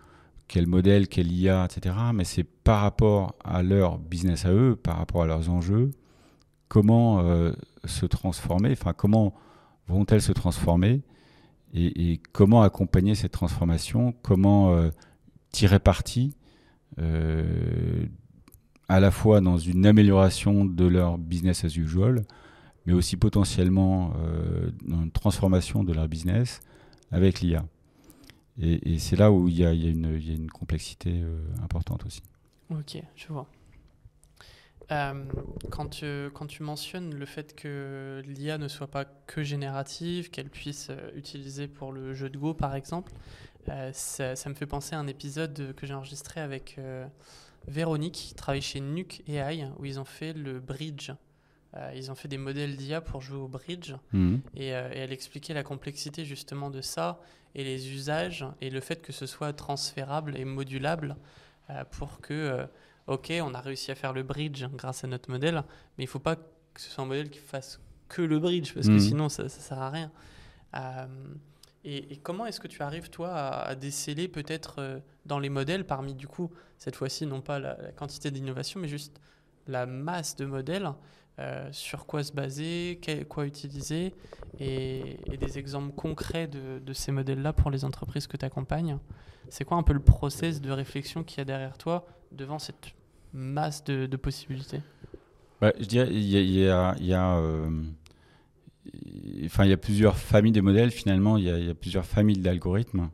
quel 0.48 0.68
modèle, 0.68 1.08
quel 1.08 1.32
IA, 1.32 1.66
etc., 1.66 1.96
mais 2.14 2.26
c'est 2.26 2.44
par 2.44 2.82
rapport 2.82 3.36
à 3.44 3.64
leur 3.64 3.98
business 3.98 4.46
à 4.46 4.52
eux, 4.52 4.76
par 4.76 4.98
rapport 4.98 5.24
à 5.24 5.26
leurs 5.26 5.50
enjeux, 5.50 5.92
comment 6.68 7.24
se 7.86 8.06
transformer, 8.06 8.72
enfin 8.72 8.94
comment 8.94 9.34
vont-elles 9.88 10.22
se 10.22 10.32
transformer 10.32 11.02
et, 11.74 12.22
comment 12.32 12.64
accompagner 12.64 13.16
cette 13.16 13.34
transformation, 13.34 14.14
comment 14.22 14.90
tirer 15.52 15.80
parti 15.80 16.36
à 18.88 19.00
la 19.00 19.12
fois 19.12 19.42
dans 19.42 19.58
une 19.58 19.86
amélioration 19.86 20.66
de 20.66 20.86
leur 20.86 21.18
business 21.18 21.64
as 21.66 21.76
usual, 21.76 22.26
mais 22.86 22.94
aussi 22.94 23.18
potentiellement 23.18 24.14
euh, 24.18 24.72
dans 24.86 25.02
une 25.02 25.12
transformation 25.12 25.84
de 25.84 25.94
leur 25.94 26.08
business 26.08 26.62
avec 27.12 27.42
l'IA. 27.42 27.66
Et, 28.58 29.00
c'est 29.00 29.18
là 29.18 29.32
où 29.32 29.50
il 29.50 29.58
y, 29.58 29.66
a, 29.66 29.74
une, 29.74 30.50
complexité 30.50 31.22
euh, 31.22 31.38
importante 31.62 32.06
aussi. 32.06 32.22
Ok, 32.70 32.98
je 33.16 33.28
vois. 33.28 33.48
Euh, 34.92 35.24
quand, 35.72 35.88
tu, 35.88 36.30
quand 36.34 36.46
tu 36.46 36.62
mentionnes 36.62 37.16
le 37.16 37.26
fait 37.26 37.56
que 37.56 38.22
l'IA 38.28 38.58
ne 38.58 38.68
soit 38.68 38.88
pas 38.88 39.06
que 39.06 39.44
générative, 39.44 40.30
qu'elle 40.30 40.50
puisse 40.50 40.92
utiliser 41.16 41.68
pour 41.68 41.92
le 41.92 42.14
jeu 42.14 42.30
de 42.30 42.38
Go 42.38 42.54
par 42.54 42.76
exemple, 42.76 43.12
ça, 43.94 44.36
ça, 44.36 44.50
me 44.50 44.54
fait 44.54 44.68
penser 44.68 44.96
à 44.96 45.00
un 45.00 45.08
épisode 45.08 45.74
que 45.76 45.88
j'ai 45.88 45.96
enregistré 45.96 46.40
avec 46.40 46.80
Véronique 47.68 48.14
qui 48.14 48.36
travaille 48.36 48.62
chez 48.62 48.80
Nuke 48.80 49.24
AI 49.28 49.66
où 49.80 49.86
ils 49.86 50.00
ont 50.00 50.06
fait 50.06 50.34
le 50.34 50.60
bridge. 50.60 51.12
Euh, 51.76 51.92
ils 51.94 52.10
ont 52.10 52.16
fait 52.16 52.28
des 52.28 52.38
modèles 52.38 52.78
d'IA 52.78 53.02
pour 53.02 53.22
jouer 53.22 53.38
au 53.38 53.48
bridge 53.48 53.94
mhm. 54.14 54.42
euh, 54.58 54.90
et, 54.94 54.98
elle 54.98 55.12
expliquait 55.12 55.54
la 55.54 55.64
complexité 55.64 56.24
justement 56.24 56.70
de 56.70 56.80
ça 56.80 57.20
et 57.54 57.64
les 57.64 57.92
usages 57.92 58.46
et 58.62 58.70
le 58.70 58.80
fait 58.80 59.02
que 59.02 59.12
ce 59.12 59.26
soit 59.26 59.52
transférable 59.52 60.38
et 60.38 60.46
modulable 60.46 61.18
euh, 61.70 61.84
pour 61.92 62.22
que, 62.22 62.66
ok, 63.08 63.34
on 63.42 63.54
a 63.54 63.62
réussi 63.62 63.92
à 63.92 63.96
faire 63.96 64.14
le 64.14 64.24
bridge 64.24 64.66
grâce 64.74 65.04
à 65.04 65.08
notre 65.08 65.30
modèle, 65.30 65.64
mais 65.98 66.04
il 66.04 66.08
ne 66.08 66.12
faut 66.12 66.20
pas 66.20 66.36
que 66.36 66.82
ce 66.82 66.90
soit 66.90 67.04
un 67.04 67.08
modèle 67.08 67.30
qui 67.30 67.40
fasse 67.40 67.80
que 68.10 68.22
le 68.22 68.40
bridge 68.40 68.74
parce 68.74 68.88
que 68.88 68.94
mhm. 68.94 69.00
sinon 69.00 69.30
ça 69.30 69.44
ne 69.44 69.48
sert 69.48 69.80
à 69.80 69.90
rien. 69.90 70.12
Et, 71.88 72.18
comment 72.24 72.48
est-ce 72.48 72.60
que 72.60 72.68
tu 72.68 72.82
arrives, 72.82 73.12
toi, 73.12 73.30
à, 73.36 73.76
déceler 73.76 74.28
peut-être 74.28 74.80
euh, 74.80 75.00
dans 75.28 75.38
les 75.38 75.50
modèles, 75.50 75.86
parmi 75.86 76.16
du 76.16 76.28
coup, 76.28 76.52
cette 76.80 76.96
fois-ci, 76.96 77.28
non 77.28 77.42
pas 77.42 77.60
la, 77.60 77.76
quantité 77.96 78.32
d'innovation, 78.32 78.80
mais 78.80 78.88
juste 78.88 79.22
la 79.68 79.86
masse 79.86 80.36
de 80.36 80.46
modèles, 80.46 80.90
euh, 81.38 81.68
sur 81.74 82.06
quoi 82.06 82.24
se 82.24 82.32
baser, 82.32 83.00
quoi 83.28 83.46
utiliser, 83.46 84.14
et, 84.60 85.20
des 85.38 85.58
exemples 85.60 85.94
concrets 85.94 86.48
de, 86.48 86.94
ces 86.94 87.12
modèles-là 87.12 87.52
pour 87.52 87.72
les 87.72 87.84
entreprises 87.84 88.26
que 88.28 88.38
tu 88.38 88.46
accompagnes 88.46 88.98
C'est 89.50 89.66
quoi 89.66 89.76
un 89.76 89.84
peu 89.84 89.92
le 89.92 90.00
process 90.00 90.62
de 90.62 90.72
réflexion 90.72 91.24
qu'il 91.24 91.40
y 91.40 91.42
a 91.42 91.46
derrière 91.46 91.78
toi 91.78 92.08
devant 92.32 92.58
cette 92.58 92.94
masse 93.34 93.84
de, 93.84 94.16
possibilités? 94.16 94.82
Bah, 95.60 95.74
Je 95.78 95.86
dirais, 95.86 96.08
il 96.10 96.24
y 96.24 96.68
a... 96.70 96.96
A 99.58 99.78
plusieurs 99.78 100.18
familles 100.18 100.54
de 100.54 100.62
modèles. 100.62 100.92
Finalement, 100.92 101.38
il 101.38 101.44
y 101.44 101.70
a, 101.70 101.76
plusieurs 101.76 102.06
familles 102.06 102.40
d'algorithmes 102.40 103.10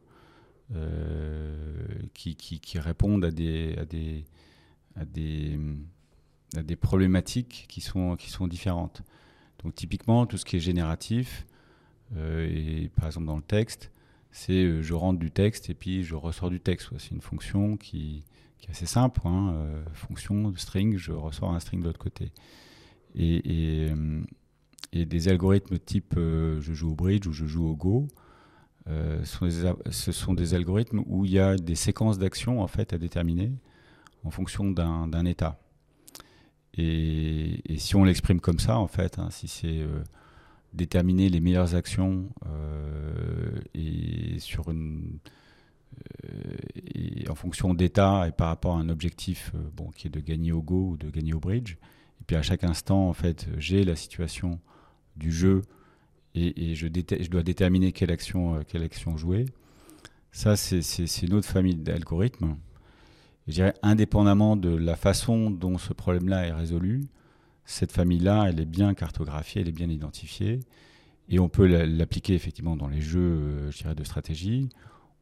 euh, 0.75 1.75
qui, 2.13 2.35
qui, 2.35 2.79
répondent 2.79 3.25
à 3.25 3.31
des, 3.31 3.75
à 3.79 3.85
des, 3.85 4.25
à 4.95 5.05
des, 5.05 5.59
des 6.53 6.75
problématiques 6.75 7.65
qui 7.69 7.81
sont, 7.81 8.15
qui 8.15 8.29
sont 8.29 8.47
différentes. 8.47 9.03
Donc, 9.63 9.75
typiquement, 9.75 10.25
tout 10.25 10.37
ce 10.37 10.45
qui 10.45 10.57
est 10.57 10.61
génératif, 10.61 11.45
euh, 12.17 12.47
et 12.49 12.89
par 12.89 13.05
exemple 13.05 13.27
dans 13.27 13.37
le 13.37 13.41
texte, 13.41 13.91
c'est 14.31 14.63
euh, 14.63 14.81
je 14.81 14.93
rentre 14.93 15.19
du 15.19 15.31
texte 15.31 15.69
et 15.69 15.73
puis 15.73 16.03
je 16.03 16.15
ressors 16.15 16.49
du 16.49 16.59
texte. 16.59 16.89
C'est 16.97 17.11
une 17.11 17.21
fonction 17.21 17.77
qui, 17.77 18.23
qui, 18.57 18.67
est 18.67 18.71
assez 18.71 18.85
simple. 18.85 19.21
Hein, 19.25 19.55
fonction 19.93 20.53
string, 20.55 20.97
je 20.97 21.11
ressors 21.11 21.53
un 21.53 21.59
string 21.59 21.81
de 21.81 21.87
l'autre 21.87 21.99
côté. 21.99 22.31
Et, 23.15 23.89
des 24.93 25.27
algorithmes 25.29 25.79
type 25.79 26.15
euh, 26.17 26.59
je 26.61 26.73
joue 26.73 26.91
au 26.91 26.95
bridge 26.95 27.25
ou 27.27 27.31
je 27.31 27.45
joue 27.45 27.65
au 27.65 27.75
go, 27.75 28.07
euh, 28.89 29.23
ce 29.23 30.11
sont 30.11 30.33
des 30.33 30.53
algorithmes 30.53 31.03
où 31.05 31.23
il 31.25 31.31
y 31.31 31.39
a 31.39 31.55
des 31.55 31.75
séquences 31.75 32.17
d'actions 32.17 32.61
en 32.61 32.67
fait 32.67 32.93
à 32.93 32.97
déterminer 32.97 33.51
en 34.23 34.31
fonction 34.31 34.69
d'un 34.69 35.25
état. 35.25 35.59
Et, 36.77 37.61
si 37.77 37.95
on 37.95 38.03
l'exprime 38.03 38.39
comme 38.39 38.59
ça, 38.59 38.77
en 38.77 38.87
fait, 38.87 39.19
hein, 39.19 39.29
si 39.29 39.47
c'est 39.47 39.79
euh, 39.79 40.03
déterminer 40.73 41.29
les 41.29 41.39
meilleures 41.39 41.75
actions 41.75 42.29
sur 44.39 44.71
une 44.71 45.19
et 46.95 47.29
en 47.29 47.35
fonction 47.35 47.73
d'état 47.73 48.27
et 48.27 48.31
par 48.31 48.47
rapport 48.47 48.77
à 48.77 48.79
un 48.79 48.89
objectif 48.89 49.51
bon, 49.75 49.91
qui 49.91 50.07
est 50.07 50.09
de 50.09 50.19
gagner 50.19 50.51
au 50.51 50.61
go 50.61 50.91
ou 50.91 50.97
de 50.97 51.09
gagner 51.09 51.33
au 51.33 51.39
bridge. 51.39 51.73
Et 52.21 52.23
puis 52.25 52.35
à 52.35 52.41
chaque 52.41 52.63
instant, 52.63 53.07
en 53.07 53.13
fait, 53.13 53.47
j'ai 53.57 53.83
la 53.83 53.95
situation 53.95 54.59
du 55.15 55.31
jeu 55.31 55.61
et, 56.33 56.75
je, 56.75 56.87
dois 57.27 57.43
déterminer 57.43 57.87
euh, 57.87 58.63
quelle 58.67 58.83
action 58.83 59.17
jouer. 59.17 59.45
Ça, 60.31 60.55
c'est 60.55 61.21
une 61.23 61.33
autre 61.33 61.47
famille 61.47 61.75
d'algorithmes. 61.75 62.55
Je 63.47 63.53
dirais, 63.53 63.73
indépendamment 63.81 64.55
de 64.55 64.69
la 64.69 64.95
façon 64.95 65.49
dont 65.49 65.77
ce 65.77 65.93
problème-là 65.93 66.47
est 66.47 66.51
résolu, 66.51 67.07
cette 67.65 67.91
famille-là, 67.91 68.45
elle 68.49 68.59
est 68.59 68.65
bien 68.65 68.93
cartographiée, 68.93 69.61
elle 69.61 69.69
est 69.69 69.73
bien 69.73 69.89
identifiée. 69.89 70.59
Et 71.29 71.39
on 71.39 71.49
peut 71.49 71.65
l'appliquer 71.65 72.33
effectivement 72.33 72.75
dans 72.75 72.87
les 72.87 73.01
jeux 73.01 73.71
euh, 73.85 73.93
de 73.93 74.03
stratégie. 74.03 74.69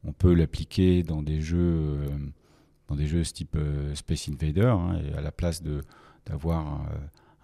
On 0.04 0.12
peut 0.12 0.34
l'appliquer 0.34 1.02
dans 1.02 1.22
des 1.22 1.40
jeux, 1.40 1.58
euh, 1.58 2.08
dans 2.88 2.96
des 2.96 3.06
jeux 3.06 3.22
type 3.22 3.56
Space 3.94 4.28
Invader. 4.28 4.66
Hein, 4.66 5.00
et 5.04 5.16
à 5.16 5.20
la 5.20 5.30
place 5.30 5.62
d'avoir 5.62 6.82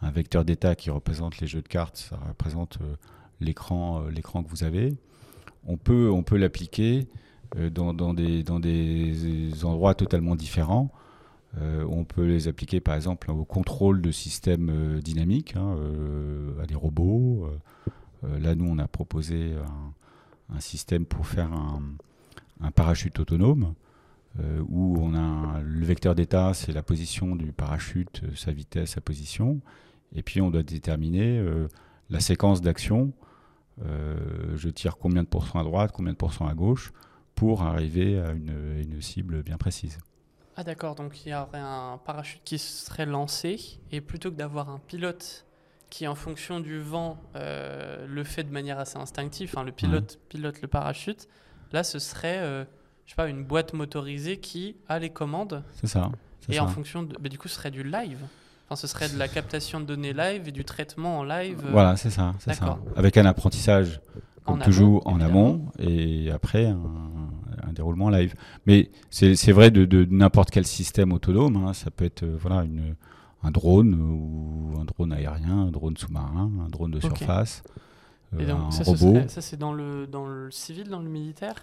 un 0.03 0.11
vecteur 0.11 0.45
d'état 0.45 0.75
qui 0.75 0.91
représente 0.91 1.39
les 1.39 1.47
jeux 1.47 1.63
de 1.63 1.69
cartes, 1.69 1.97
ça 1.97 2.19
représente 2.29 2.79
euh, 2.81 2.97
l'écran, 3.41 4.03
euh, 4.03 4.43
que 4.43 4.49
vous 4.49 4.65
avez. 4.65 4.97
On 5.65 5.77
peut, 5.77 6.11
on 6.11 6.23
peut 6.23 6.37
l'appliquer 6.37 7.09
euh, 7.09 7.17
dans, 7.71 7.95
dans, 7.95 8.15
des, 8.15 9.65
endroits 9.65 9.95
totalement 9.95 10.37
différents. 10.37 10.91
on 11.57 12.05
peut 12.05 12.27
les 12.27 12.49
appliquer 12.49 12.81
par 12.81 12.95
exemple 12.95 13.31
au 13.31 13.45
contrôle 13.45 14.03
de 14.03 14.11
systèmes 14.11 15.01
dynamiques, 15.01 15.55
hein, 15.57 15.77
à 16.63 16.67
des 16.67 16.75
robots. 16.75 17.49
là, 18.23 18.55
nous, 18.55 18.67
on 18.67 18.79
a 18.79 18.89
proposé 18.89 19.55
un, 20.53 20.61
système 20.61 21.07
pour 21.07 21.27
faire 21.27 21.51
un, 21.53 22.71
parachute 22.73 23.19
autonome. 23.21 23.75
où 24.69 24.99
on 25.01 25.15
a 25.15 25.61
le 25.61 25.85
vecteur 25.85 26.15
d'état, 26.15 26.53
c'est 26.55 26.73
la 26.73 26.83
position 26.83 27.37
du 27.37 27.53
parachute, 27.53 28.23
sa 28.35 28.53
vitesse, 28.53 28.91
sa 28.91 29.01
position. 29.01 29.61
Et 30.15 30.23
puis 30.23 30.41
on 30.41 30.51
doit 30.51 30.63
déterminer 30.63 31.39
euh, 31.39 31.69
la 32.11 32.21
séquence 32.21 32.61
d'action. 32.61 33.13
Euh, 33.85 34.57
je 34.57 34.69
tire 34.69 34.97
combien 34.97 35.23
de 35.23 35.29
pourcents 35.29 35.61
à 35.61 35.65
droite, 35.65 35.91
combien 35.93 36.13
de 36.13 36.17
pourcents 36.17 36.47
à 36.47 36.55
gauche, 36.55 36.93
pour 37.37 37.63
arriver 37.63 38.19
à 38.19 38.33
une, 38.33 39.01
cible 39.01 39.43
bien 39.43 39.59
précise. 39.59 39.99
Ah 40.57 40.65
d'accord, 40.65 40.95
donc 40.95 41.25
il 41.25 41.29
y 41.29 41.35
aurait 41.35 41.61
un 41.61 42.01
parachute 42.05 42.41
qui 42.45 42.59
serait 42.59 43.07
lancé, 43.07 43.79
et 43.93 44.01
plutôt 44.01 44.31
que 44.31 44.37
d'avoir 44.37 44.71
un 44.71 44.81
pilote 44.89 45.45
qui, 45.91 46.09
en 46.09 46.15
fonction 46.15 46.61
du 46.61 46.81
vent, 46.81 47.19
euh, 47.37 48.07
le 48.09 48.25
fait 48.25 48.43
de 48.43 48.51
manière 48.51 48.79
assez 48.79 48.97
instinctive. 48.97 49.55
Le 49.65 49.71
pilote 49.71 50.19
pilote 50.29 50.61
le 50.63 50.67
parachute. 50.67 51.29
Là, 51.73 51.85
ce 51.85 51.99
serait, 51.99 52.39
euh, 52.39 52.65
je 53.05 53.11
sais 53.11 53.17
pas, 53.17 53.29
une 53.29 53.45
boîte 53.45 53.75
motorisée 53.75 54.39
qui 54.39 54.77
a 54.89 54.99
les 54.99 55.11
commandes. 55.11 55.63
C'est 55.75 55.87
ça. 55.87 56.11
Et 56.49 56.55
ça. 56.55 56.65
en 56.65 56.69
fonction 56.69 57.03
de. 57.03 57.17
Mais 57.21 57.29
du 57.29 57.39
coup, 57.39 57.49
ce 57.49 57.57
serait 57.57 57.71
du 57.71 57.83
live. 57.83 58.19
Enfin, 58.67 58.77
ce 58.77 58.87
serait 58.87 59.09
de 59.09 59.19
la 59.19 59.29
captation 59.29 59.79
de 59.79 59.85
données 59.85 60.13
live 60.13 60.49
et 60.49 60.53
du 60.53 60.65
traitement 60.65 61.19
en 61.19 61.25
live. 61.25 61.61
euh, 61.65 61.71
Voilà, 61.71 61.97
c'est 61.97 62.11
ça, 62.11 62.35
ça. 62.39 62.79
Avec 62.97 63.17
un 63.17 63.27
apprentissage, 63.27 64.01
En 64.47 64.55
comme 64.55 64.63
toujours, 64.63 65.07
amont, 65.07 65.17
en 65.17 65.21
amont, 65.21 65.67
et 65.79 66.31
après 66.31 66.67
un, 66.67 66.79
un 67.67 67.73
déroulement 67.73 68.11
live. 68.11 68.35
Mais 68.67 68.91
c'est 69.11 69.53
vrai 69.53 69.71
de, 69.71 69.85
de 69.85 70.07
n'importe 70.11 70.51
quel 70.51 70.67
système 70.67 71.13
autonome. 71.13 71.57
hein. 71.57 71.73
Ça 71.73 71.91
peut 71.91 72.05
être 72.05 72.23
euh, 72.23 72.37
voilà 72.41 72.63
une, 72.65 72.95
un 73.43 73.51
drone 73.51 73.95
ou 73.95 74.75
un 74.81 74.85
drone 74.85 75.13
aérien, 75.13 75.59
un 75.67 75.71
drone 75.71 75.97
sous-marin, 75.97 76.51
un 76.65 76.69
drone 76.69 76.91
de 76.93 77.01
surface, 77.01 77.63
euh, 78.35 78.41
Et 78.41 78.47
donc, 78.47 78.59
un 78.69 78.71
ça, 78.71 78.85
robot. 78.85 79.15
serait- 79.15 79.29
ça, 79.29 79.41
c'est 79.41 79.57
dans 79.57 79.73
le, 79.73 80.07
dans 80.07 80.27
le 80.27 80.51
civil, 80.51 80.89
dans 80.89 81.01
le 81.01 81.09
militaire? 81.09 81.55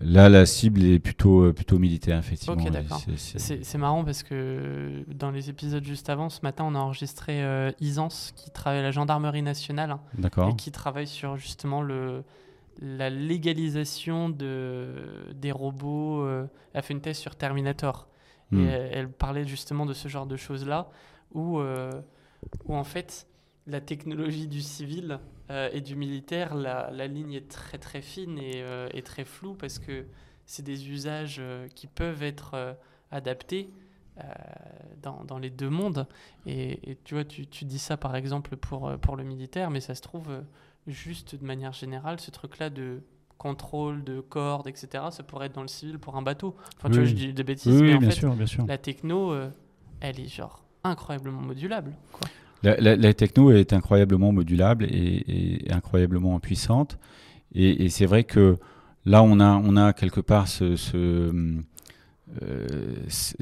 Là, 0.00 0.28
la 0.28 0.46
cible 0.46 0.82
est 0.84 0.98
plutôt 0.98 1.44
euh, 1.44 1.52
plutôt 1.52 1.78
militaire, 1.78 2.18
effectivement. 2.18 2.62
Ok, 2.62 2.70
d'accord. 2.70 3.00
c'est- 3.16 3.78
marrant 3.78 4.04
parce 4.04 4.22
que 4.22 5.04
dans 5.08 5.30
les 5.30 5.50
épisodes 5.50 5.84
juste 5.84 6.10
avant, 6.10 6.28
ce 6.28 6.40
matin, 6.42 6.64
on 6.66 6.74
a 6.74 6.78
enregistré 6.78 7.42
euh, 7.42 7.70
Isance 7.80 8.32
qui 8.36 8.50
travaille 8.50 8.80
à 8.80 8.82
la 8.82 8.90
gendarmerie 8.90 9.42
nationale 9.42 9.90
hein, 9.92 10.00
et 10.48 10.56
qui 10.56 10.70
travaille 10.72 11.06
sur 11.06 11.36
justement 11.36 11.82
le, 11.82 12.24
la 12.80 13.10
légalisation 13.10 14.28
de, 14.28 15.32
des 15.34 15.52
robots. 15.52 16.22
euh, 16.22 16.46
elle 16.72 16.78
a 16.80 16.82
fait 16.82 16.94
une 16.94 17.00
thèse 17.00 17.18
sur 17.18 17.36
Terminator. 17.36 18.08
Hmm. 18.50 18.60
Et 18.60 18.64
elle, 18.64 18.88
elle 18.92 19.08
parlait 19.10 19.46
justement 19.46 19.86
de 19.86 19.92
ce 19.94 20.08
genre 20.08 20.26
de 20.26 20.36
choses-là 20.36 20.88
où, 21.32 21.58
euh, 21.58 21.90
où 22.66 22.74
en 22.76 22.84
fait 22.84 23.26
la 23.66 23.80
technologie 23.80 24.46
du 24.46 24.60
civil 24.60 25.18
euh, 25.50 25.68
et 25.72 25.80
du 25.80 25.96
militaire, 25.96 26.54
la, 26.54 26.90
la 26.90 27.06
ligne 27.06 27.32
est 27.32 27.48
très 27.48 27.78
très 27.78 28.02
fine 28.02 28.38
et, 28.38 28.62
euh, 28.62 28.88
et 28.92 29.02
très 29.02 29.24
floue 29.24 29.54
parce 29.54 29.78
que 29.78 30.04
c'est 30.46 30.62
des 30.62 30.90
usages 30.90 31.36
euh, 31.40 31.68
qui 31.74 31.86
peuvent 31.86 32.22
être 32.22 32.76
adaptés 33.10 33.70
dans, 35.02 35.24
dans 35.24 35.38
les 35.38 35.50
deux 35.50 35.70
mondes. 35.70 36.06
Et, 36.46 36.90
et 36.90 36.98
tu 37.04 37.14
vois, 37.14 37.24
tu, 37.24 37.46
tu 37.46 37.64
dis 37.64 37.78
ça 37.80 37.96
par 37.96 38.14
exemple 38.14 38.56
pour, 38.56 38.92
pour 38.98 39.16
le 39.16 39.24
militaire, 39.24 39.70
mais 39.70 39.80
ça 39.80 39.94
se 39.94 40.02
trouve 40.02 40.28
juste 40.86 41.34
de 41.34 41.44
manière 41.44 41.72
générale, 41.72 42.20
ce 42.20 42.30
truc-là 42.30 42.70
de 42.70 43.02
contrôle 43.38 44.04
de 44.04 44.20
cordes, 44.20 44.68
etc., 44.68 45.04
ça 45.10 45.22
pourrait 45.24 45.46
être 45.46 45.54
dans 45.54 45.62
le 45.62 45.68
civil 45.68 45.98
pour 45.98 46.16
un 46.16 46.22
bateau. 46.22 46.54
Enfin, 46.76 46.90
tu 46.90 46.98
vois, 46.98 47.04
je 47.06 47.14
dis 47.14 47.32
des 47.32 47.42
bêtises, 47.42 47.74
Oui, 47.74 47.82
mais 47.82 47.88
oui, 47.88 47.94
en 47.96 47.98
bien 47.98 48.10
fait, 48.10 48.16
sûr, 48.16 48.34
bien 48.34 48.46
sûr. 48.46 48.64
la 48.66 48.78
techno, 48.78 49.34
elle 50.00 50.20
est 50.20 50.28
genre 50.28 50.64
incroyablement 50.84 51.40
modulable. 51.42 51.92
Quoi. 52.12 52.28
La, 52.64 53.12
techno 53.14 53.52
est 53.52 53.74
incroyablement 53.74 54.32
modulable 54.32 54.86
et, 54.86 55.66
incroyablement 55.70 56.40
puissante. 56.40 56.98
Et, 57.54 57.88
c'est 57.90 58.06
vrai 58.06 58.24
que 58.24 58.56
là, 59.04 59.22
on 59.22 59.38
a, 59.38 59.92
quelque 59.92 60.20
part 60.20 60.46
euh, 62.42 62.96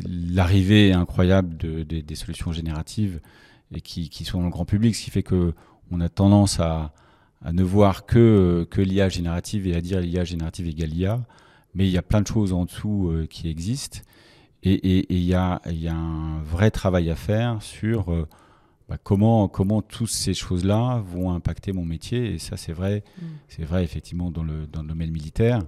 l'arrivée 0.06 0.92
incroyable 0.92 1.56
de, 1.56 1.82
des- 1.84 2.14
solutions 2.16 2.52
génératives 2.52 3.20
et 3.72 3.80
qui, 3.80 4.24
sont 4.24 4.38
dans 4.40 4.46
le 4.46 4.50
grand 4.50 4.64
public, 4.64 4.94
ce 4.96 5.04
qui 5.04 5.10
fait 5.10 5.22
que 5.22 5.54
on 5.90 6.00
a 6.00 6.08
tendance 6.08 6.58
à, 6.58 6.92
ne 7.52 7.62
voir 7.62 8.06
que, 8.06 8.66
l'IA 8.76 9.08
générative 9.08 9.66
et 9.66 9.74
à 9.74 9.80
dire 9.80 10.00
l'IA 10.00 10.24
générative 10.24 10.66
égale 10.66 10.94
IA. 10.94 11.20
Mais 11.74 11.86
il 11.86 11.90
y 11.92 11.98
a 11.98 12.02
plein 12.02 12.20
de 12.20 12.26
choses 12.26 12.52
en 12.52 12.64
dessous 12.66 13.08
euh, 13.10 13.26
qui 13.26 13.48
existent. 13.48 14.00
Et 14.62 14.72
et- 14.74 14.98
et 15.12 15.16
il 15.16 15.24
y, 15.24 15.34
a, 15.34 15.60
il 15.66 15.80
y 15.80 15.88
a 15.88 15.94
un 15.94 16.42
vrai 16.42 16.70
travail 16.70 17.08
à 17.10 17.16
faire 17.16 17.62
sur 17.62 18.12
euh, 18.12 18.28
bah, 18.88 18.98
comment, 19.02 19.48
comment 19.48 19.82
toutes 19.82 20.10
ces 20.10 20.34
choses-là 20.34 21.02
vont 21.06 21.32
impacter 21.32 21.72
mon 21.72 21.84
métier? 21.84 22.34
Et 22.34 22.38
ça, 22.38 22.56
c'est 22.56 22.72
vrai, 22.72 23.04
c'est 23.48 23.64
vrai 23.64 23.84
effectivement 23.84 24.30
dans 24.30 24.42
le, 24.42 24.66
dans 24.66 24.82
le 24.82 24.88
domaine 24.88 25.10
militaire. 25.10 25.60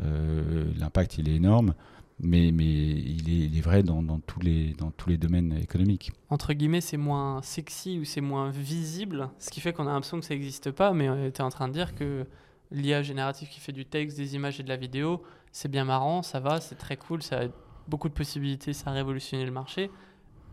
Euh, 0.00 0.72
L'impact, 0.76 1.18
il 1.18 1.28
est 1.28 1.36
énorme, 1.36 1.74
mais, 2.18 2.52
mais 2.52 2.64
il, 2.64 3.28
est, 3.28 3.46
il 3.46 3.58
est 3.58 3.60
vrai 3.60 3.82
dans, 3.82 4.02
dans 4.02 4.20
tous 4.20 4.40
les, 4.40 4.74
dans 4.74 4.90
tous 4.90 5.08
les 5.08 5.16
domaines 5.16 5.52
économiques. 5.60 6.12
Entre 6.28 6.52
guillemets, 6.52 6.80
c'est 6.80 6.96
moins 6.96 7.40
sexy 7.42 7.98
ou 7.98 8.04
c'est 8.04 8.20
moins 8.20 8.50
visible, 8.50 9.30
ce 9.38 9.50
qui 9.50 9.60
fait 9.60 9.72
qu'on 9.72 9.86
a 9.86 9.92
l'impression 9.92 10.20
que 10.20 10.26
ça 10.26 10.34
n'existe 10.34 10.70
pas, 10.70 10.92
mais 10.92 11.32
tu 11.32 11.38
es 11.38 11.44
en 11.44 11.50
train 11.50 11.68
de 11.68 11.72
dire 11.72 11.94
que 11.94 12.26
l'IA 12.70 13.02
générative 13.02 13.48
qui 13.48 13.58
fait 13.58 13.72
du 13.72 13.84
texte, 13.84 14.16
des 14.16 14.34
images 14.36 14.60
et 14.60 14.62
de 14.62 14.68
la 14.68 14.76
vidéo, 14.76 15.22
c'est 15.50 15.70
bien 15.70 15.84
marrant, 15.84 16.22
ça 16.22 16.38
va, 16.40 16.60
c'est 16.60 16.76
très 16.76 16.96
cool, 16.96 17.22
ça 17.22 17.40
a 17.40 17.48
beaucoup 17.88 18.08
de 18.08 18.14
possibilités, 18.14 18.72
ça 18.72 18.90
a 18.90 18.92
révolutionné 18.92 19.44
le 19.44 19.50
marché, 19.50 19.90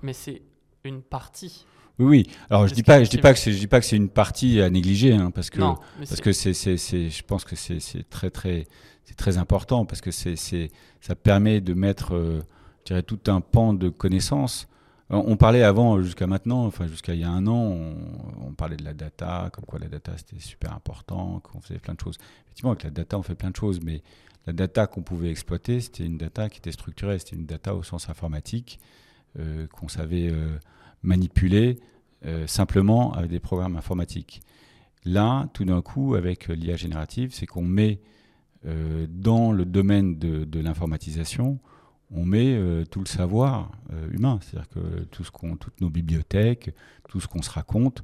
mais 0.02 0.14
c'est 0.14 0.42
une 0.84 1.02
partie. 1.02 1.66
Oui, 2.00 2.06
oui. 2.06 2.28
Alors, 2.50 2.68
je 2.68 2.74
dis 2.74 2.84
pas, 2.84 3.04
je 3.04 3.10
dis 3.10 3.18
pas 3.18 3.34
que 3.34 3.40
c'est, 3.40 3.52
je 3.52 3.58
dis 3.58 3.68
pas 3.68 3.80
que 3.80 3.86
c'est 3.86 3.96
une 3.96 4.10
partie 4.10 4.62
à 4.62 4.70
négliger, 4.70 5.14
hein, 5.14 5.32
parce 5.32 5.50
que 5.50 5.60
non, 5.60 5.78
parce 5.98 6.22
que 6.22 6.32
c'est, 6.32 6.54
c'est, 6.54 6.78
je 6.78 7.24
pense 7.24 7.44
que 7.44 7.56
c'est, 7.56 7.80
c'est 7.80 8.08
très, 8.10 8.30
très, 8.30 8.68
c'est 9.04 9.16
très 9.16 9.38
important 9.38 9.86
parce 9.86 10.02
que 10.02 10.12
c'est, 10.12 10.36
c'est, 10.36 10.70
ça 11.02 11.16
permet 11.16 11.60
de 11.62 11.74
mettre, 11.74 12.16
euh, 12.16 12.42
je 12.82 12.94
dirais, 12.94 13.04
tout 13.04 13.20
un 13.28 13.42
pan 13.42 13.74
de 13.74 13.90
connaissances. 13.90 14.68
On 15.10 15.24
on 15.26 15.38
parlait 15.38 15.64
avant, 15.64 16.02
jusqu'à 16.02 16.28
maintenant, 16.28 16.66
enfin 16.66 16.86
jusqu'à 16.86 17.14
il 17.14 17.22
y 17.22 17.24
a 17.24 17.30
un 17.30 17.48
an, 17.48 17.56
on, 17.56 17.96
on 18.48 18.52
parlait 18.52 18.76
de 18.76 18.84
la 18.84 18.94
data, 18.94 19.50
comme 19.54 19.66
quoi 19.66 19.80
la 19.80 19.88
data 19.88 20.12
c'était 20.18 20.42
super 20.42 20.74
important, 20.74 21.40
qu'on 21.40 21.62
faisait 21.62 21.80
plein 21.80 21.94
de 21.94 22.00
choses. 22.00 22.18
Effectivement, 22.46 22.72
avec 22.72 22.84
la 22.84 22.90
data, 22.92 23.18
on 23.18 23.24
fait 23.24 23.36
plein 23.36 23.52
de 23.52 23.56
choses, 23.56 23.80
mais 23.82 24.02
la 24.46 24.54
data 24.54 24.86
qu'on 24.86 25.02
pouvait 25.02 25.30
exploiter, 25.30 25.80
c'était 25.82 26.06
une 26.06 26.18
data 26.18 26.50
qui 26.50 26.60
était 26.60 26.72
structurée, 26.72 27.20
c'était 27.20 27.36
une 27.36 27.46
data 27.46 27.74
au 27.74 27.84
sens 27.84 28.10
informatique, 28.10 28.80
euh, 29.40 29.68
qu'on 29.68 29.88
savait 29.88 30.30
euh, 30.30 30.58
manipuler 31.08 31.80
euh, 32.26 32.46
simplement 32.48 33.14
avec 33.14 33.32
des 33.32 33.40
programmes 33.40 33.78
informatiques. 33.78 34.42
Là, 35.06 35.48
tout 35.54 35.66
d'un 35.66 35.82
coup, 35.82 36.16
avec 36.16 36.50
euh, 36.50 36.54
l'IA 36.54 36.76
générative, 36.76 37.30
c'est 37.34 37.46
qu'on 37.46 37.64
met 37.64 38.00
euh, 38.66 39.08
dans 39.10 39.52
le 39.52 39.66
domaine 39.66 40.20
de, 40.20 40.44
de 40.44 40.60
l'informatisation, 40.60 41.60
on 42.12 42.26
met 42.26 42.54
euh, 42.56 42.84
tout 42.86 43.00
le 43.00 43.06
savoir 43.06 43.72
euh, 43.94 44.10
humain, 44.12 44.40
c'est-à-dire 44.42 44.70
que 44.70 45.04
tout 45.06 45.24
ce 45.24 45.32
qu'on, 45.32 45.56
toutes 45.56 45.80
nos 45.80 45.90
bibliothèques, 45.90 46.74
tout 47.08 47.20
ce 47.22 47.28
qu'on 47.28 47.42
se 47.42 47.50
raconte, 47.52 48.04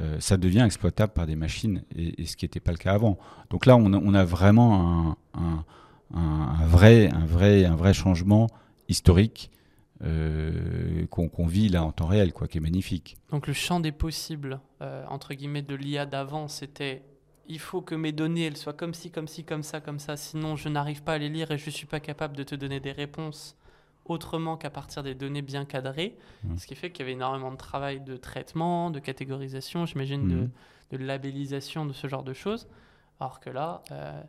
euh, 0.00 0.18
ça 0.20 0.36
devient 0.36 0.62
exploitable 0.64 1.12
par 1.12 1.26
des 1.26 1.36
machines, 1.36 1.82
et, 1.96 2.24
ce 2.24 2.36
qui 2.36 2.44
n'était 2.44 2.60
pas 2.60 2.72
le 2.72 2.78
cas 2.78 2.94
avant. 2.94 3.18
Donc 3.50 3.66
là, 3.66 3.76
on 3.76 4.14
a, 4.14 4.24
vraiment 4.24 5.16
un- 5.34 5.64
un 6.14 6.66
vrai, 6.66 7.10
un, 7.12 7.26
vrai, 7.26 7.64
un 7.64 7.76
vrai 7.76 7.92
changement 7.92 8.46
historique 8.88 9.50
euh, 10.02 11.06
qu'on, 11.08 11.46
vit 11.46 11.68
là 11.68 11.84
en 11.84 11.92
temps 11.92 12.06
réel, 12.06 12.32
quoi, 12.32 12.46
qui 12.46 12.58
est 12.58 12.60
magnifique. 12.60 13.16
Donc 13.30 13.46
le 13.46 13.52
champ 13.52 13.80
des 13.80 13.92
possibles, 13.92 14.60
euh, 14.80 15.04
entre 15.08 15.34
guillemets, 15.34 15.62
de 15.62 15.74
l'IA 15.74 16.06
d'avant, 16.06 16.48
c'était 16.48 17.02
il 17.48 17.58
faut 17.58 17.80
que 17.80 17.94
mes 17.94 18.12
données 18.12 18.44
elles 18.44 18.56
soient 18.56 18.74
comme 18.74 18.94
ci, 18.94 19.10
comme 19.10 19.26
ci, 19.26 19.42
comme 19.42 19.62
ça, 19.62 19.80
comme 19.80 19.98
ça, 19.98 20.16
sinon 20.16 20.54
je 20.54 20.68
n'arrive 20.68 21.02
pas 21.02 21.14
à 21.14 21.18
les 21.18 21.30
lire 21.30 21.50
et 21.50 21.58
je 21.58 21.66
ne 21.66 21.70
suis 21.70 21.86
pas 21.86 22.00
capable 22.00 22.36
de 22.36 22.42
te 22.42 22.54
donner 22.54 22.78
des 22.78 22.92
réponses 22.92 23.56
autrement 24.04 24.56
qu'à 24.56 24.70
partir 24.70 25.02
des 25.02 25.14
données 25.14 25.42
bien 25.42 25.64
cadrées. 25.64 26.16
Mhm. 26.44 26.58
Ce 26.58 26.66
qui 26.66 26.74
fait 26.74 26.90
qu'il 26.90 27.00
y 27.00 27.02
avait 27.02 27.12
énormément 27.12 27.50
de 27.50 27.56
travail 27.56 28.00
de 28.00 28.16
traitement, 28.16 28.90
de 28.90 28.98
catégorisation, 29.00 29.86
j'imagine, 29.86 30.28
de, 30.28 30.96
de 30.96 31.02
labellisation, 31.02 31.86
de 31.86 31.92
ce 31.92 32.06
genre 32.06 32.22
de 32.22 32.32
choses. 32.32 32.68
Alors 33.20 33.40
que 33.40 33.50
là, 33.50 33.82
euh, 33.90 34.22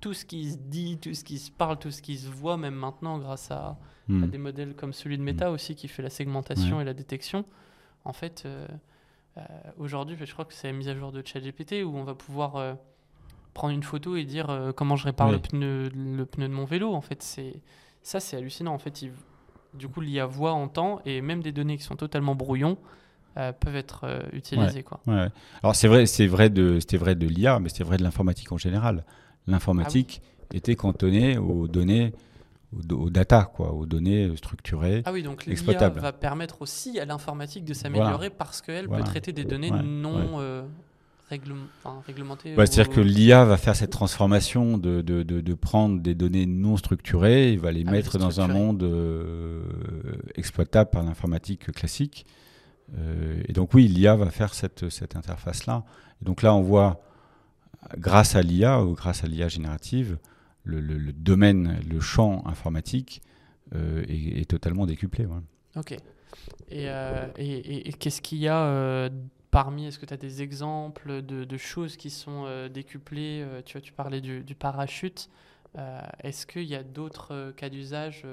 tout 0.00 0.12
ce 0.14 0.24
qui 0.24 0.52
se 0.52 0.56
dit, 0.58 0.98
tout 0.98 1.14
ce 1.14 1.24
qui 1.24 1.38
se 1.38 1.50
parle, 1.50 1.78
tout 1.78 1.90
ce 1.90 2.02
qui 2.02 2.16
se 2.18 2.28
voit, 2.28 2.56
même 2.56 2.74
maintenant 2.74 3.18
grâce 3.18 3.50
à, 3.50 3.56
à 3.66 3.76
Hmm. 4.08 4.26
des 4.30 4.38
modèles 4.38 4.74
comme 4.76 4.92
celui 4.92 5.18
de 5.18 5.22
Meta 5.24 5.50
aussi 5.50 5.74
qui 5.74 5.88
fait 5.88 6.02
la 6.02 6.10
segmentation 6.10 6.76
Ouais. 6.76 6.82
et 6.82 6.84
la 6.86 6.94
détection. 6.94 7.44
En 8.04 8.12
fait, 8.12 8.44
euh, 8.46 8.66
euh, 9.36 9.40
aujourd'hui, 9.78 10.16
je 10.22 10.32
crois 10.32 10.44
que 10.44 10.54
c'est 10.54 10.68
la 10.68 10.72
mise 10.74 10.88
à 10.88 10.94
jour 10.94 11.10
de 11.10 11.22
ChatGPT 11.26 11.82
où 11.84 11.96
on 11.96 12.04
va 12.04 12.14
pouvoir 12.14 12.54
euh, 12.54 12.74
prendre 13.52 13.74
une 13.74 13.82
photo 13.82 14.14
et 14.14 14.22
dire 14.24 14.72
comment 14.76 14.94
je 14.94 15.04
répare 15.06 15.32
le, 15.32 15.40
pneu, 15.40 15.88
le 15.88 16.24
pneu 16.24 16.46
de 16.46 16.52
mon 16.52 16.64
vélo. 16.66 16.94
En 16.94 17.00
fait, 17.00 17.20
c'est 17.22 17.60
ça, 18.02 18.20
c'est 18.20 18.36
hallucinant. 18.36 18.72
En 18.74 18.78
fait, 18.78 19.02
il- 19.02 19.12
du 19.74 19.88
coup, 19.88 20.00
l'IA 20.00 20.24
voit, 20.24 20.52
entend 20.52 21.00
et 21.04 21.20
même 21.20 21.42
des 21.42 21.50
données 21.52 21.76
qui 21.76 21.82
sont 21.82 21.96
totalement 21.96 22.34
brouillons 22.36 22.78
euh, 23.38 23.52
peuvent 23.52 23.74
être 23.76 24.04
euh. 24.04 24.82
Quoi. 24.84 25.00
Ouais. 25.08 25.28
Alors 25.64 25.74
c'est 25.74 25.88
vrai, 25.88 26.06
c'est 26.06 26.26
vrai 26.28 26.48
de, 26.48 26.78
c'était 26.80 26.96
vrai 26.96 27.14
de 27.16 27.26
l'IA, 27.26 27.58
mais 27.58 27.68
c'était 27.70 27.82
vrai 27.84 27.96
de 27.96 28.02
l'informatique 28.04 28.52
en 28.52 28.56
général. 28.56 29.04
L'informatique 29.46 30.22
était 30.52 30.76
cantonnée 30.76 31.38
aux 31.38 31.68
données, 31.68 32.12
aux, 32.92 33.10
data, 33.10 33.44
quoi, 33.54 33.72
aux 33.72 33.86
données 33.86 34.34
structurées. 34.36 35.02
Ah 35.04 35.12
oui, 35.12 35.22
donc 35.22 35.46
l'IA 35.46 35.88
va 35.88 36.12
permettre 36.12 36.62
aussi 36.62 36.98
à 36.98 37.04
l'informatique 37.04 37.64
de 37.64 37.74
s'améliorer 37.74 38.30
parce 38.30 38.60
qu'elle 38.60 38.86
Voilà. 38.86 39.04
peut 39.04 39.10
traiter 39.10 39.32
des 39.32 39.44
données 39.44 39.70
Ouais, 39.70 39.82
non 39.82 40.40
euh, 40.40 40.62
réglement- 41.30 41.66
enfin, 41.82 42.02
réglementées. 42.06 42.54
Bah, 42.54 42.66
C'est-à-dire 42.66 42.92
que 42.92 43.00
l'IA 43.00 43.44
va 43.44 43.56
faire 43.56 43.74
cette 43.76 43.90
transformation 43.90 44.78
de, 44.78 45.00
de, 45.00 45.22
de, 45.22 45.40
de 45.40 45.54
prendre 45.54 46.00
des 46.00 46.14
données 46.14 46.46
non 46.46 46.76
structurées 46.76 47.52
et 47.52 47.56
va 47.56 47.70
les 47.72 47.84
Ah, 47.86 47.90
mettre 47.90 48.18
dans 48.18 48.40
un 48.40 48.48
monde 48.48 48.82
euh, 48.82 49.62
exploitable 50.34 50.90
par 50.90 51.02
l'informatique 51.04 51.72
classique. 51.72 52.26
Euh, 52.98 53.42
et 53.48 53.52
donc 53.52 53.74
oui, 53.74 53.88
l'IA 53.88 54.14
va 54.16 54.30
faire 54.30 54.54
cette, 54.54 54.88
cette 54.90 55.16
interface-là. 55.16 55.84
Donc 56.22 56.42
là, 56.42 56.54
on 56.54 56.62
voit, 56.62 57.00
grâce 57.96 58.34
à 58.34 58.42
l'IA 58.42 58.82
ou 58.82 58.94
grâce 58.94 59.24
à 59.24 59.26
l'IA 59.26 59.48
générative, 59.48 60.18
le, 60.64 61.12
domaine, 61.12 61.80
le 61.88 62.00
champ 62.00 62.46
informatique 62.46 63.22
euh, 63.74 64.04
est, 64.08 64.48
totalement 64.48 64.86
décuplé. 64.86 65.26
Ok. 65.76 65.92
Et, 66.68 66.88
euh, 66.88 67.26
et, 67.36 67.92
qu'est-ce 67.92 68.20
qu'il 68.20 68.38
y 68.38 68.48
a 68.48 68.64
euh, 68.64 69.08
parmi, 69.50 69.86
est-ce 69.86 69.98
que 69.98 70.06
tu 70.06 70.14
as 70.14 70.18
des 70.18 70.42
exemples 70.42 71.22
de, 71.22 71.56
choses 71.56 71.96
qui 71.96 72.10
sont 72.10 72.68
décuplées 72.68 73.46
tu, 73.64 73.74
vois, 73.74 73.80
tu 73.80 73.92
parlais 73.92 74.20
du, 74.20 74.54
parachute. 74.54 75.30
Est-ce 76.22 76.46
qu'il 76.46 76.64
y 76.64 76.74
a 76.74 76.82
d'autres 76.82 77.52
cas 77.56 77.68
d'usage 77.68 78.24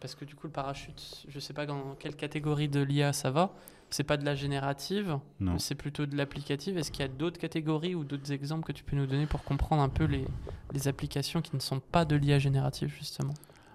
Parce 0.00 0.14
que 0.14 0.24
du 0.24 0.34
coup, 0.34 0.46
le 0.46 0.52
parachute, 0.52 1.26
je 1.28 1.34
ne 1.34 1.40
sais 1.40 1.52
pas 1.52 1.66
dans 1.66 1.94
quelle 1.98 2.16
catégorie 2.16 2.68
de 2.68 2.80
l'IA 2.80 3.12
ça 3.12 3.30
va. 3.30 3.54
C'est 3.90 4.04
pas 4.04 4.16
de 4.16 4.24
la 4.24 4.34
générative, 4.34 5.18
c'est 5.58 5.74
plutôt 5.74 6.06
de 6.06 6.16
l'applicative. 6.16 6.76
Est-ce 6.76 6.90
qu'il 6.90 7.02
y 7.02 7.08
a 7.08 7.12
d'autres 7.12 7.38
catégories 7.38 7.94
ou 7.94 8.04
d'autres 8.04 8.32
exemples 8.32 8.64
que 8.64 8.72
tu 8.72 8.82
peux 8.84 8.96
nous 8.96 9.06
donner 9.06 9.26
pour 9.26 9.44
comprendre 9.44 9.82
un 9.82 9.88
peu 9.88 10.04
les, 10.04 10.24
les 10.72 10.88
applications 10.88 11.40
qui 11.40 11.54
ne 11.54 11.60
sont 11.60 11.80
pas 11.80 12.04
de 12.04 12.16
l'IA 12.16 12.38
générative, 12.38 12.92
justement? 12.98 13.34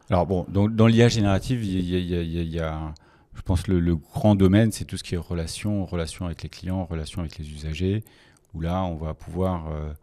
Alors, 0.10 0.28
bon, 0.28 0.46
dans, 0.50 0.68
dans 0.68 0.88
l'IA 0.88 1.08
générative, 1.08 1.64
il 1.64 1.86
y 1.86 2.60
a 2.60 2.94
je 3.34 3.42
pense 3.42 3.64
que 3.64 3.72
le, 3.72 3.96
grand 3.96 4.36
domaine, 4.36 4.72
c'est 4.72 4.86
tout 4.86 4.98
ce 4.98 5.04
qui 5.04 5.16
est 5.16 5.18
relation, 5.18 5.86
relation 5.86 6.26
avec 6.26 6.44
les 6.44 6.50
clients, 6.50 6.86
relation 6.86 7.22
avec 7.22 7.38
les 7.38 7.50
usagers, 7.50 8.04
où 8.54 8.62
là, 8.62 8.84
on 8.84 8.96
va 8.96 9.14
pouvoir 9.14 9.68
euh, 9.70 9.94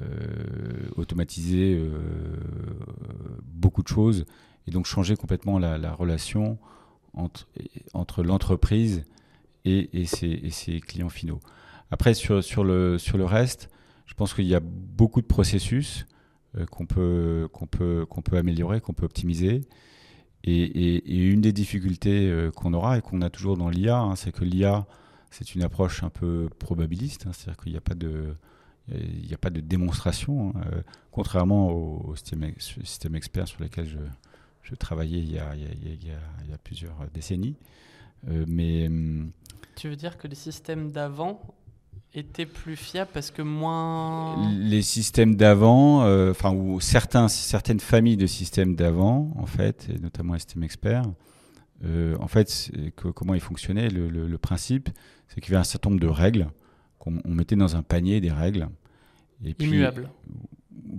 euh, 0.00 0.88
automatiser 0.96 1.76
euh, 1.76 1.90
beaucoup 3.44 3.82
de 3.82 3.88
choses 3.88 4.24
et 4.66 4.70
donc 4.70 4.86
changer 4.86 5.16
complètement 5.16 5.58
la, 5.58 5.92
relation 5.92 6.58
entre, 7.14 7.48
entre 7.94 8.22
l'entreprise 8.22 9.04
et, 9.64 10.04
ses, 10.06 10.80
clients 10.80 11.08
finaux. 11.08 11.40
Après, 11.90 12.14
sur, 12.14 12.64
le, 12.64 13.24
reste, 13.24 13.68
je 14.06 14.14
pense 14.14 14.34
qu'il 14.34 14.46
y 14.46 14.54
a 14.54 14.60
beaucoup 14.60 15.20
de 15.20 15.26
processus 15.26 16.06
qu'on 16.70 16.86
peut, 16.86 17.48
qu'on 17.52 17.66
peut, 17.66 18.06
qu'on 18.08 18.22
peut 18.22 18.36
améliorer, 18.36 18.80
qu'on 18.80 18.92
peut 18.92 19.04
optimiser. 19.04 19.62
Et, 20.44 21.28
une 21.28 21.40
des 21.40 21.52
difficultés 21.52 22.28
euh, 22.28 22.50
qu'on 22.50 22.74
aura 22.74 22.98
et 22.98 23.00
qu'on 23.00 23.22
a 23.22 23.30
toujours 23.30 23.56
dans 23.56 23.68
l'IA, 23.68 23.98
hein, 23.98 24.16
c'est 24.16 24.32
que 24.32 24.44
l'IA, 24.44 24.86
c'est 25.30 25.54
une 25.54 25.62
approche 25.62 26.02
un 26.02 26.10
peu 26.10 26.48
probabiliste, 26.58 27.26
hein, 27.26 27.30
c'est-à-dire 27.32 27.62
qu'il 27.62 27.72
n'y 27.72 27.78
a 27.78 27.82
pas 27.82 27.94
de 27.94 28.34
il 28.88 29.26
n'y 29.28 29.32
a 29.32 29.38
pas 29.38 29.50
de 29.50 29.60
démonstration, 29.60 30.50
hein, 30.50 30.62
euh, 30.72 30.82
contrairement 31.12 31.70
au, 31.70 32.16
système, 32.16 33.14
expert 33.14 33.46
sur 33.46 33.62
lequel 33.62 33.86
je, 34.62 34.74
travaillais 34.74 35.20
il 35.20 35.30
y, 35.30 35.38
a, 35.38 36.58
plusieurs 36.64 36.96
décennies. 37.14 37.56
Euh, 38.28 38.44
mais, 38.48 38.88
hum, 38.88 39.30
tu 39.82 39.88
veux 39.88 39.96
dire 39.96 40.16
que 40.16 40.28
les 40.28 40.36
systèmes 40.36 40.92
d'avant 40.92 41.40
étaient 42.14 42.46
plus 42.46 42.76
fiables 42.76 43.10
parce 43.12 43.32
que 43.32 43.42
moins. 43.42 44.48
Les 44.48 44.80
systèmes 44.80 45.34
d'avant, 45.34 46.04
euh, 46.04 46.30
enfin, 46.30 46.52
ou 46.52 46.78
certains, 46.78 47.26
certaines 47.26 47.80
familles 47.80 48.16
de 48.16 48.28
systèmes 48.28 48.76
d'avant, 48.76 49.32
en 49.36 49.46
fait, 49.46 49.88
et 49.92 49.98
notamment 49.98 50.34
les 50.34 50.38
systèmes 50.38 50.62
experts, 50.62 51.02
euh, 51.84 52.16
en 52.20 52.28
fait, 52.28 52.70
comment 53.16 53.34
ils 53.34 53.40
fonctionnaient, 53.40 53.88
le, 53.88 54.38
principe, 54.38 54.88
c'est 55.26 55.40
qu'il 55.40 55.52
y 55.52 55.56
avait 55.56 55.62
un 55.62 55.64
certain 55.64 55.90
nombre 55.90 56.00
de 56.00 56.06
règles 56.06 56.46
qu'on 57.00 57.20
mettait 57.24 57.56
dans 57.56 57.74
un 57.74 57.82
panier 57.82 58.20
des 58.20 58.30
règles. 58.30 58.68
Et 59.44 59.56
immuables 59.58 60.08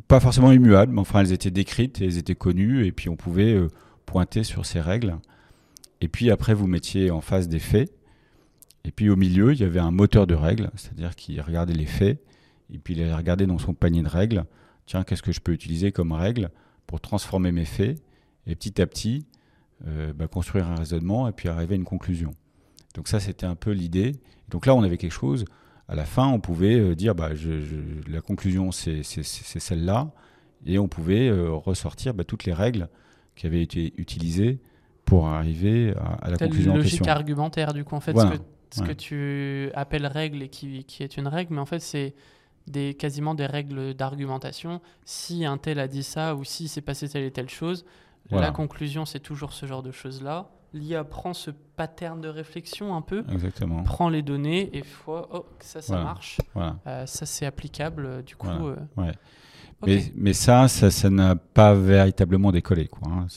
Pas 0.09 0.19
forcément 0.19 0.51
immuables, 0.51 0.91
mais 0.91 0.99
enfin, 0.99 1.21
elles 1.21 1.31
étaient 1.31 1.51
décrites 1.51 2.01
et 2.01 2.03
elles 2.03 2.17
étaient 2.17 2.35
connues, 2.35 2.85
et 2.85 2.91
puis 2.91 3.07
on 3.07 3.15
pouvait 3.15 3.53
euh, 3.53 3.69
pointer 4.05 4.43
sur 4.43 4.65
ces 4.65 4.81
règles. 4.81 5.15
Et 6.01 6.09
puis 6.09 6.29
après, 6.31 6.53
vous 6.53 6.67
mettiez 6.67 7.11
en 7.11 7.21
face 7.21 7.47
des 7.47 7.59
faits 7.59 7.89
et 8.85 8.91
puis 8.91 9.09
au 9.09 9.15
milieu, 9.15 9.53
il 9.53 9.59
y 9.59 9.63
avait 9.63 9.79
un 9.79 9.91
moteur 9.91 10.27
de 10.27 10.35
règles, 10.35 10.69
c'est-à-dire 10.75 11.15
qu'il 11.15 11.39
regardait 11.41 11.73
les 11.73 11.85
faits, 11.85 12.21
et 12.73 12.77
puis 12.77 12.93
il 12.95 13.01
allait 13.01 13.15
regarder 13.15 13.45
dans 13.45 13.57
son 13.57 13.73
panier 13.73 14.03
de 14.03 14.09
règles, 14.09 14.45
tiens, 14.85 15.03
qu'est-ce 15.03 15.23
que 15.23 15.31
je 15.31 15.39
peux 15.39 15.53
utiliser 15.53 15.91
comme 15.91 16.11
règle 16.11 16.49
pour 16.85 16.99
transformer 16.99 17.51
mes 17.51 17.65
faits, 17.65 18.01
et 18.45 18.55
petit 18.55 18.81
à 18.81 18.87
petit, 18.87 19.25
euh, 19.87 20.11
bah, 20.13 20.27
construire 20.27 20.67
un 20.67 20.75
raisonnement, 20.75 21.27
et 21.27 21.31
puis 21.31 21.47
arriver 21.47 21.75
à 21.75 21.77
une 21.77 21.85
conclusion. 21.85 22.31
Donc 22.95 23.07
ça, 23.07 23.19
c'était 23.19 23.45
un 23.45 23.55
peu 23.55 23.71
l'idée. 23.71 24.13
Donc 24.49 24.65
là, 24.65 24.75
on 24.75 24.83
avait 24.83 24.97
quelque 24.97 25.11
chose, 25.11 25.45
à 25.87 25.95
la 25.95 26.05
fin, 26.05 26.27
on 26.27 26.39
pouvait 26.39 26.79
euh, 26.79 26.95
dire, 26.95 27.15
bah, 27.15 27.29
la 28.07 28.21
conclusion, 28.21 28.71
c'est 28.71 29.03
celle-là, 29.03 30.11
et 30.65 30.77
on 30.77 30.87
pouvait 30.87 31.29
euh, 31.29 31.51
ressortir 31.51 32.13
bah, 32.13 32.23
toutes 32.23 32.43
les 32.43 32.53
règles 32.53 32.89
qui 33.35 33.47
avaient 33.47 33.61
été 33.61 33.93
utilisées 33.97 34.59
pour 35.05 35.27
arriver 35.27 35.93
à, 36.21 36.29
la 36.29 36.37
conclusion 36.37 36.73
en 36.73 36.75
question. 36.75 36.99
logique 36.99 37.07
argumentaire, 37.07 37.73
du 37.73 37.83
coup, 37.83 37.95
en 37.95 37.99
fait, 37.99 38.17
ce 38.17 38.25
que 38.25 38.37
ce 38.73 38.81
que 38.81 38.91
tu 38.91 39.71
appelles 39.75 40.07
règle 40.07 40.41
et 40.41 40.49
qui, 40.49 40.83
qui 40.85 41.03
est 41.03 41.17
une 41.17 41.27
règle, 41.27 41.53
mais 41.53 41.61
en 41.61 41.65
fait, 41.65 41.79
c'est 41.79 42.13
des, 42.67 42.93
quasiment 42.93 43.35
des 43.35 43.45
règles 43.45 43.93
d'argumentation. 43.93 44.81
Si 45.05 45.45
un 45.45 45.57
tel 45.57 45.79
a 45.79 45.87
dit 45.87 46.03
ça 46.03 46.35
ou 46.35 46.43
si 46.43 46.67
s'est 46.67 46.81
passé 46.81 47.09
telle 47.09 47.23
et 47.23 47.31
telle 47.31 47.49
chose, 47.49 47.85
la 48.31 48.51
conclusion, 48.51 49.05
c'est 49.05 49.19
toujours 49.19 49.53
ce 49.53 49.65
genre 49.65 49.83
de 49.83 49.91
choses-là. 49.91 50.49
L'IA 50.73 51.03
prend 51.03 51.33
ce 51.33 51.51
pattern 51.51 52.19
de 52.19 52.27
réflexion 52.27 52.95
un 52.95 53.01
peu, 53.01 53.23
Exactement. 53.31 53.83
prend 53.83 54.09
les 54.09 54.23
données 54.23 54.75
et 54.75 54.81
fois, 54.81 55.29
oh, 55.31 55.45
ça, 55.59 55.83
ça 55.83 56.01
marche. 56.01 56.39
Euh, 56.55 57.05
ça, 57.05 57.27
c'est 57.27 57.45
applicable, 57.45 58.05
euh, 58.07 58.21
du 58.23 58.35
coup. 58.35 58.47
Euh, 58.47 58.75
mais, 59.85 60.11
mais, 60.15 60.33
ça, 60.33 60.67
ça 60.67 61.09
n'a 61.11 61.35
pas 61.35 61.75
véritablement 61.75 62.51
décollé. 62.51 62.87
Quoi, 62.87 63.07
hein. 63.07 63.27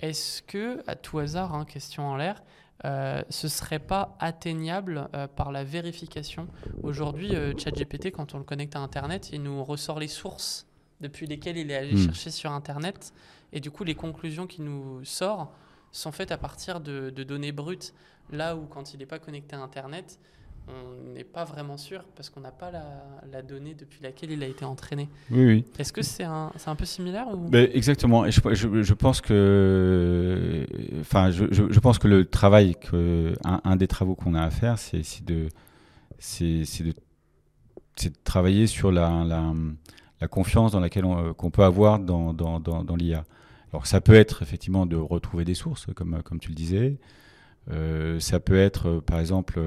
Est-ce 0.00 0.42
que, 0.42 0.82
à 0.88 0.96
tout 0.96 1.20
hasard, 1.20 1.54
hein, 1.54 1.64
question 1.64 2.08
en 2.08 2.16
l'air, 2.16 2.42
euh, 2.84 3.22
ce 3.28 3.48
serait 3.48 3.78
pas 3.78 4.16
atteignable 4.20 5.08
euh, 5.14 5.26
par 5.26 5.52
la 5.52 5.64
vérification. 5.64 6.48
Aujourd'hui, 6.82 7.34
euh, 7.34 7.52
ChatGPT, 7.56 8.10
quand 8.10 8.34
on 8.34 8.38
le 8.38 8.44
connecte 8.44 8.74
à 8.74 8.80
Internet, 8.80 9.30
il 9.32 9.42
nous 9.42 9.62
ressort 9.62 9.98
les 9.98 10.08
sources 10.08 10.66
depuis 11.00 11.26
lesquelles 11.26 11.58
il 11.58 11.70
est 11.70 11.76
allé 11.76 11.94
hmm. 11.94 12.06
chercher 12.06 12.30
sur 12.30 12.52
Internet. 12.52 13.12
Et 13.52 13.60
du 13.60 13.70
coup, 13.70 13.84
les 13.84 13.94
conclusions 13.94 14.46
qu'il 14.46 14.64
nous 14.64 15.04
sort 15.04 15.52
sont 15.92 16.12
faites 16.12 16.32
à 16.32 16.38
partir 16.38 16.80
de, 16.80 17.10
de 17.10 17.22
données 17.22 17.52
brutes. 17.52 17.92
Là 18.30 18.56
où, 18.56 18.66
quand 18.66 18.94
il 18.94 19.00
n'est 19.00 19.06
pas 19.06 19.18
connecté 19.18 19.56
à 19.56 19.60
Internet, 19.60 20.18
on 20.68 21.12
n'est 21.14 21.24
pas 21.24 21.44
vraiment 21.44 21.76
sûr 21.76 22.04
parce 22.14 22.30
qu'on 22.30 22.40
n'a 22.40 22.52
pas 22.52 22.70
la, 22.70 23.42
donnée 23.42 23.74
depuis 23.74 24.00
laquelle 24.02 24.30
il 24.30 24.42
a 24.42 24.46
été 24.46 24.64
entraîné. 24.64 25.08
Oui, 25.30 25.44
oui. 25.44 25.64
Est-ce 25.78 25.92
que 25.92 26.02
c'est 26.02 26.24
un, 26.24 26.52
un, 26.66 26.74
peu 26.76 26.84
similaire 26.84 27.26
ou... 27.28 27.48
Ben, 27.48 27.68
exactement. 27.72 28.24
Et 28.24 28.30
je, 28.30 28.82
je, 28.82 28.94
pense 28.94 29.20
que, 29.20 30.66
enfin, 31.00 31.30
je, 31.30 31.44
je, 31.50 31.80
pense 31.80 31.98
que 31.98 32.08
le 32.08 32.24
travail, 32.24 32.76
que, 32.76 33.34
un, 33.44 33.76
des 33.76 33.88
travaux 33.88 34.14
qu'on 34.14 34.34
a 34.34 34.42
à 34.42 34.50
faire, 34.50 34.78
c'est 34.78 35.02
de, 35.24 35.48
c'est 36.18 36.64
de, 36.80 36.92
de, 36.92 38.12
travailler 38.24 38.66
sur 38.66 38.92
la, 38.92 39.24
la, 39.24 39.52
la 40.20 40.28
confiance 40.28 40.72
dans 40.72 40.80
laquelle 40.80 41.04
qu'on 41.36 41.50
peut 41.50 41.64
avoir 41.64 41.98
dans, 41.98 42.32
dans, 42.32 42.60
dans, 42.60 42.84
dans 42.84 42.96
l'IA. 42.96 43.24
Alors 43.72 43.86
ça 43.86 44.00
peut 44.00 44.14
être 44.14 44.42
effectivement 44.42 44.86
de 44.86 44.96
retrouver 44.96 45.44
des 45.44 45.54
sources, 45.54 45.86
comme, 45.94 46.22
comme 46.22 46.40
tu 46.40 46.48
le 46.48 46.54
disais. 46.54 46.98
Euh, 47.70 48.18
ça 48.20 48.40
peut 48.40 48.58
être, 48.58 49.00
par 49.00 49.20
exemple, 49.20 49.60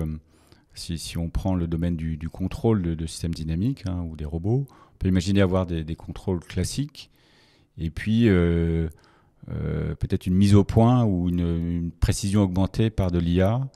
si, 0.76 1.18
on 1.18 1.30
prend 1.30 1.56
le 1.56 1.68
domaine 1.68 1.96
du, 1.96 2.30
contrôle 2.30 2.82
de, 2.82 3.06
systèmes 3.06 3.34
dynamiques 3.34 3.84
hein, 3.88 4.06
ou 4.10 4.16
des 4.16 4.26
robots, 4.26 4.66
on 4.70 4.98
peut 4.98 5.08
imaginer 5.08 5.42
avoir 5.42 5.66
des, 5.66 5.96
contrôles 5.96 6.40
classiques 6.40 7.10
et 7.78 7.90
puis 7.90 8.28
euh, 8.28 8.88
euh, 9.50 9.96
peut-être 9.96 10.28
une 10.28 10.36
mise 10.36 10.56
au 10.56 10.64
point 10.64 11.04
ou 11.04 11.30
une, 11.30 11.92
précision 12.00 12.42
augmentée 12.44 12.90
par 12.90 13.12
de 13.12 13.20
l'IA 13.20 13.68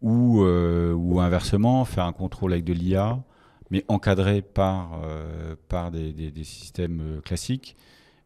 ou, 0.00 0.42
euh, 0.42 0.92
ou, 0.92 1.20
inversement 1.20 1.84
faire 1.84 2.04
un 2.04 2.12
contrôle 2.12 2.52
avec 2.52 2.64
de 2.64 2.72
l'IA 2.72 3.22
mais 3.70 3.84
encadré 3.88 4.42
par, 4.42 5.00
par 5.68 5.90
des, 5.90 6.32
systèmes 6.44 7.20
classiques 7.24 7.76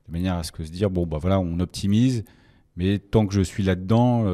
de 0.09 0.13
manière 0.13 0.35
à 0.35 0.43
ce 0.43 0.53
que 0.53 0.65
se 0.65 0.73
dire 0.73 0.91
bon 0.91 1.07
bah 1.07 1.19
voilà 1.21 1.39
on 1.39 1.61
optimise 1.61 2.25
mais 2.77 2.99
tant 2.99 3.27
que 3.27 3.33
je 3.33 3.41
suis 3.41 3.63
là-dedans, 3.63 4.25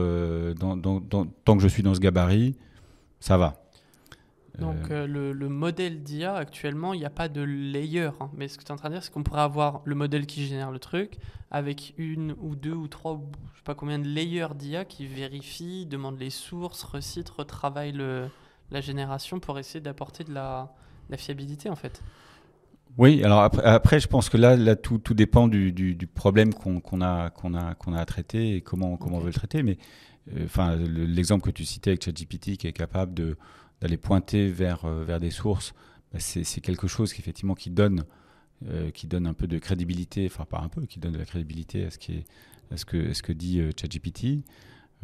tant 1.44 1.56
que 1.56 1.62
je 1.62 1.68
suis 1.68 1.84
dans 1.84 1.94
ce 1.94 2.00
gabarit, 2.00 2.56
ça 3.20 3.36
va. 3.36 3.61
Donc 4.58 4.90
euh, 4.90 5.06
euh, 5.06 5.32
le, 5.32 5.48
modèle 5.48 6.02
d'IA 6.02 6.34
actuellement, 6.34 6.92
il 6.92 7.00
n'y 7.00 7.06
a 7.06 7.10
pas 7.10 7.28
de 7.28 7.40
layer. 7.40 8.10
Hein. 8.20 8.30
Mais 8.36 8.48
ce 8.48 8.58
que 8.58 8.64
tu 8.64 8.68
es 8.68 8.72
en 8.72 8.76
train 8.76 8.90
de 8.90 8.94
dire, 8.94 9.02
c'est 9.02 9.12
qu'on 9.12 9.22
pourrait 9.22 9.40
avoir 9.40 9.80
le 9.84 9.94
modèle 9.94 10.26
qui 10.26 10.46
génère 10.46 10.70
le 10.70 10.78
truc 10.78 11.18
avec 11.50 11.94
une 11.96 12.34
ou 12.40 12.54
deux 12.54 12.74
ou 12.74 12.88
trois, 12.88 13.12
ou 13.12 13.30
je 13.52 13.58
sais 13.58 13.64
pas 13.64 13.74
combien 13.74 13.98
de 13.98 14.06
layers 14.06 14.54
d'IA 14.54 14.84
qui 14.84 15.06
vérifient, 15.06 15.86
demandent 15.86 16.18
les 16.18 16.30
sources, 16.30 16.82
recite, 16.82 17.28
retravaille 17.30 17.92
le, 17.92 18.28
la 18.70 18.80
génération 18.80 19.40
pour 19.40 19.58
essayer 19.58 19.80
d'apporter 19.80 20.24
de 20.24 20.32
la, 20.32 20.74
la, 21.08 21.16
fiabilité 21.16 21.70
en 21.70 21.76
fait. 21.76 22.02
Oui, 22.98 23.24
alors 23.24 23.40
après, 23.40 24.00
je 24.00 24.08
pense 24.08 24.28
que 24.28 24.36
là, 24.36 24.54
là 24.54 24.76
tout, 24.76 24.98
tout 24.98 25.14
dépend 25.14 25.48
du, 25.48 25.72
du, 25.72 26.06
problème 26.06 26.52
qu'on 26.52 27.00
a, 27.00 27.30
qu'on 27.30 27.54
a, 27.54 27.74
qu'on 27.74 27.94
a 27.94 28.00
à 28.00 28.04
traiter 28.04 28.56
et 28.56 28.60
comment, 28.60 28.98
comment 28.98 29.16
on 29.16 29.20
veut 29.20 29.26
le 29.26 29.32
traiter. 29.32 29.62
Mais 29.62 29.78
euh, 30.36 30.86
l'exemple 30.88 31.44
que 31.44 31.50
tu 31.50 31.64
citais 31.64 31.90
avec 31.90 32.04
ChatGPT 32.04 32.56
qui 32.56 32.66
est 32.66 32.72
capable 32.72 33.14
de 33.14 33.36
d'aller 33.82 33.96
pointer 33.96 34.48
vers, 34.48 34.84
euh, 34.84 35.04
vers 35.04 35.18
des 35.18 35.30
sources, 35.30 35.74
bah, 36.12 36.20
c'est 36.20 36.60
quelque 36.60 36.86
chose 36.86 37.12
qui, 37.12 37.20
effectivement, 37.20 37.54
qui 37.54 37.68
donne, 37.68 38.04
euh, 38.68 38.90
qui 38.92 39.08
donne 39.08 39.26
un 39.26 39.34
peu 39.34 39.48
de 39.48 39.58
crédibilité, 39.58 40.26
enfin 40.26 40.44
pas 40.44 40.60
un 40.60 40.68
peu, 40.68 40.86
qui 40.86 41.00
donne 41.00 41.12
de 41.12 41.18
la 41.18 41.24
crédibilité 41.24 41.84
à 41.84 41.90
ce, 41.90 41.98
qui 41.98 42.12
est, 42.12 42.24
à 42.70 42.76
ce, 42.76 42.84
que, 42.84 43.12
ce 43.12 43.22
que 43.22 43.32
dit 43.32 43.60
euh, 43.60 43.70
ChatGPT. 43.78 44.44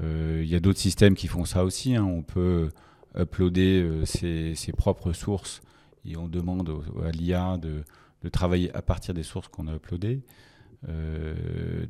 Il 0.01 0.45
y 0.45 0.55
a 0.55 0.61
d'autres 0.61 0.79
systèmes 0.79 1.17
qui 1.17 1.27
font 1.27 1.45
ça 1.45 1.65
aussi. 1.65 1.97
Hein. 1.97 2.05
On 2.05 2.23
peut 2.23 2.71
uploader 3.19 4.03
ses, 4.05 4.55
ses, 4.55 4.71
propres 4.71 5.13
sources 5.13 5.61
et 6.05 6.17
on 6.17 6.29
demande 6.29 6.71
à 7.05 7.11
l'IA 7.11 7.59
de, 7.59 7.83
de, 8.23 8.29
travailler 8.29 8.73
à 8.77 8.83
partir 8.83 9.13
des 9.13 9.25
sources 9.25 9.49
qu'on 9.49 9.67
a 9.67 9.75
uploadées. 9.75 10.21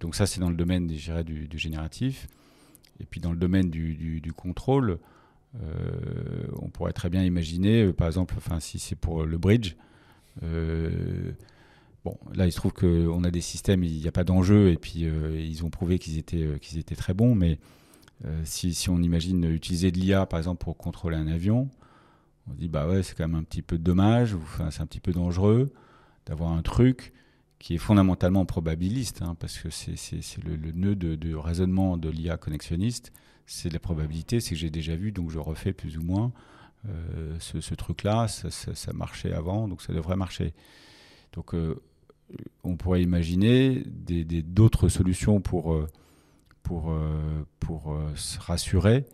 donc 0.01 0.14
ça, 0.14 0.24
c'est 0.24 0.41
dans 0.41 0.49
le 0.49 0.57
domaine 0.57 0.86
du, 0.86 1.49
du, 1.49 1.59
génératif. 1.59 2.28
Et 2.99 3.05
puis 3.05 3.20
dans 3.20 3.32
le 3.32 3.36
domaine 3.36 3.68
du, 3.68 3.95
du, 3.95 4.22
du 4.22 4.32
contrôle, 4.32 4.99
on 5.55 6.68
pourrait 6.70 6.92
très 6.92 7.09
bien 7.09 7.24
imaginer, 7.24 7.92
par 7.92 8.07
exemple, 8.07 8.34
si 8.61 8.78
c'est 8.78 8.96
pour 8.96 9.24
le 9.24 9.38
bridge, 9.38 9.74
Bon, 12.05 12.16
là, 12.32 12.46
il 12.46 12.53
se 12.53 12.57
trouve 12.57 12.72
qu'on 12.72 13.24
a 13.24 13.30
des 13.30 13.40
systèmes, 13.40 13.82
il 13.82 14.01
n'y 14.01 14.07
a 14.07 14.12
pas 14.12 14.24
d'enjeu, 14.24 14.70
et 14.70 14.76
puis 14.76 15.01
ils 15.01 15.64
ont 15.64 15.70
prouvé 15.70 15.99
qu'ils 15.99 16.18
étaient, 16.18 16.94
très 16.96 17.12
bons, 17.12 17.34
mais 17.34 17.59
si, 18.44 18.88
on 18.88 19.03
imagine 19.03 19.44
utiliser 19.44 19.90
de 19.90 19.99
l'IA, 19.99 20.26
par 20.26 20.38
exemple, 20.38 20.62
pour 20.64 20.76
contrôler 20.76 21.16
un 21.16 21.26
avion, 21.26 21.68
on 22.51 22.55
dit, 22.55 22.68
bah 22.68 22.88
ouais, 22.88 23.03
c'est 23.03 23.14
quand 23.14 23.28
même 23.28 23.38
un 23.38 23.42
petit 23.42 23.62
peu 23.62 23.78
dommage, 23.78 24.34
ou 24.34 24.40
c'est 24.70 24.80
un 24.80 24.86
petit 24.86 25.01
peu 25.01 25.12
dangereux 25.12 25.72
d'avoir 26.26 26.53
un 26.53 26.62
truc 26.62 27.12
qui 27.59 27.74
est 27.74 27.78
fondamentalement 27.78 28.44
probabiliste, 28.46 29.22
hein, 29.22 29.36
parce 29.38 29.59
que 29.59 29.70
c'est 29.70 29.96
le, 30.44 30.57
nœud 30.72 30.94
de, 30.94 31.34
raisonnement 31.34 31.96
de 31.96 32.09
l'IA 32.09 32.36
connexionniste, 32.36 33.12
c'est 33.49 33.72
la 33.72 33.78
probabilité, 33.78 34.40
c'est 34.40 34.51
que 34.51 34.57
j'ai 34.57 34.70
déjà 34.70 34.94
vu, 34.94 35.11
donc 35.11 35.30
je 35.30 35.38
refais 35.38 35.72
plus 35.72 35.96
ou 35.96 36.03
moins 36.03 36.32
euh, 36.86 37.36
ce, 37.40 37.74
truc-là, 37.74 38.28
ça, 38.28 38.92
marchait 38.92 39.32
avant, 39.32 39.68
donc 39.68 39.80
ça 39.80 39.92
devrait 39.92 40.16
marcher. 40.16 40.53
Donc 41.32 41.55
euh, 41.55 41.80
on 42.62 42.76
pourrait 42.76 43.03
imaginer 43.03 43.82
d'autres 43.86 44.88
solutions 44.88 45.40
pour, 45.40 45.72
euh, 45.72 45.86
pour, 46.62 46.94
pour 47.59 47.99
se 48.16 48.38
rassurer, 48.38 49.07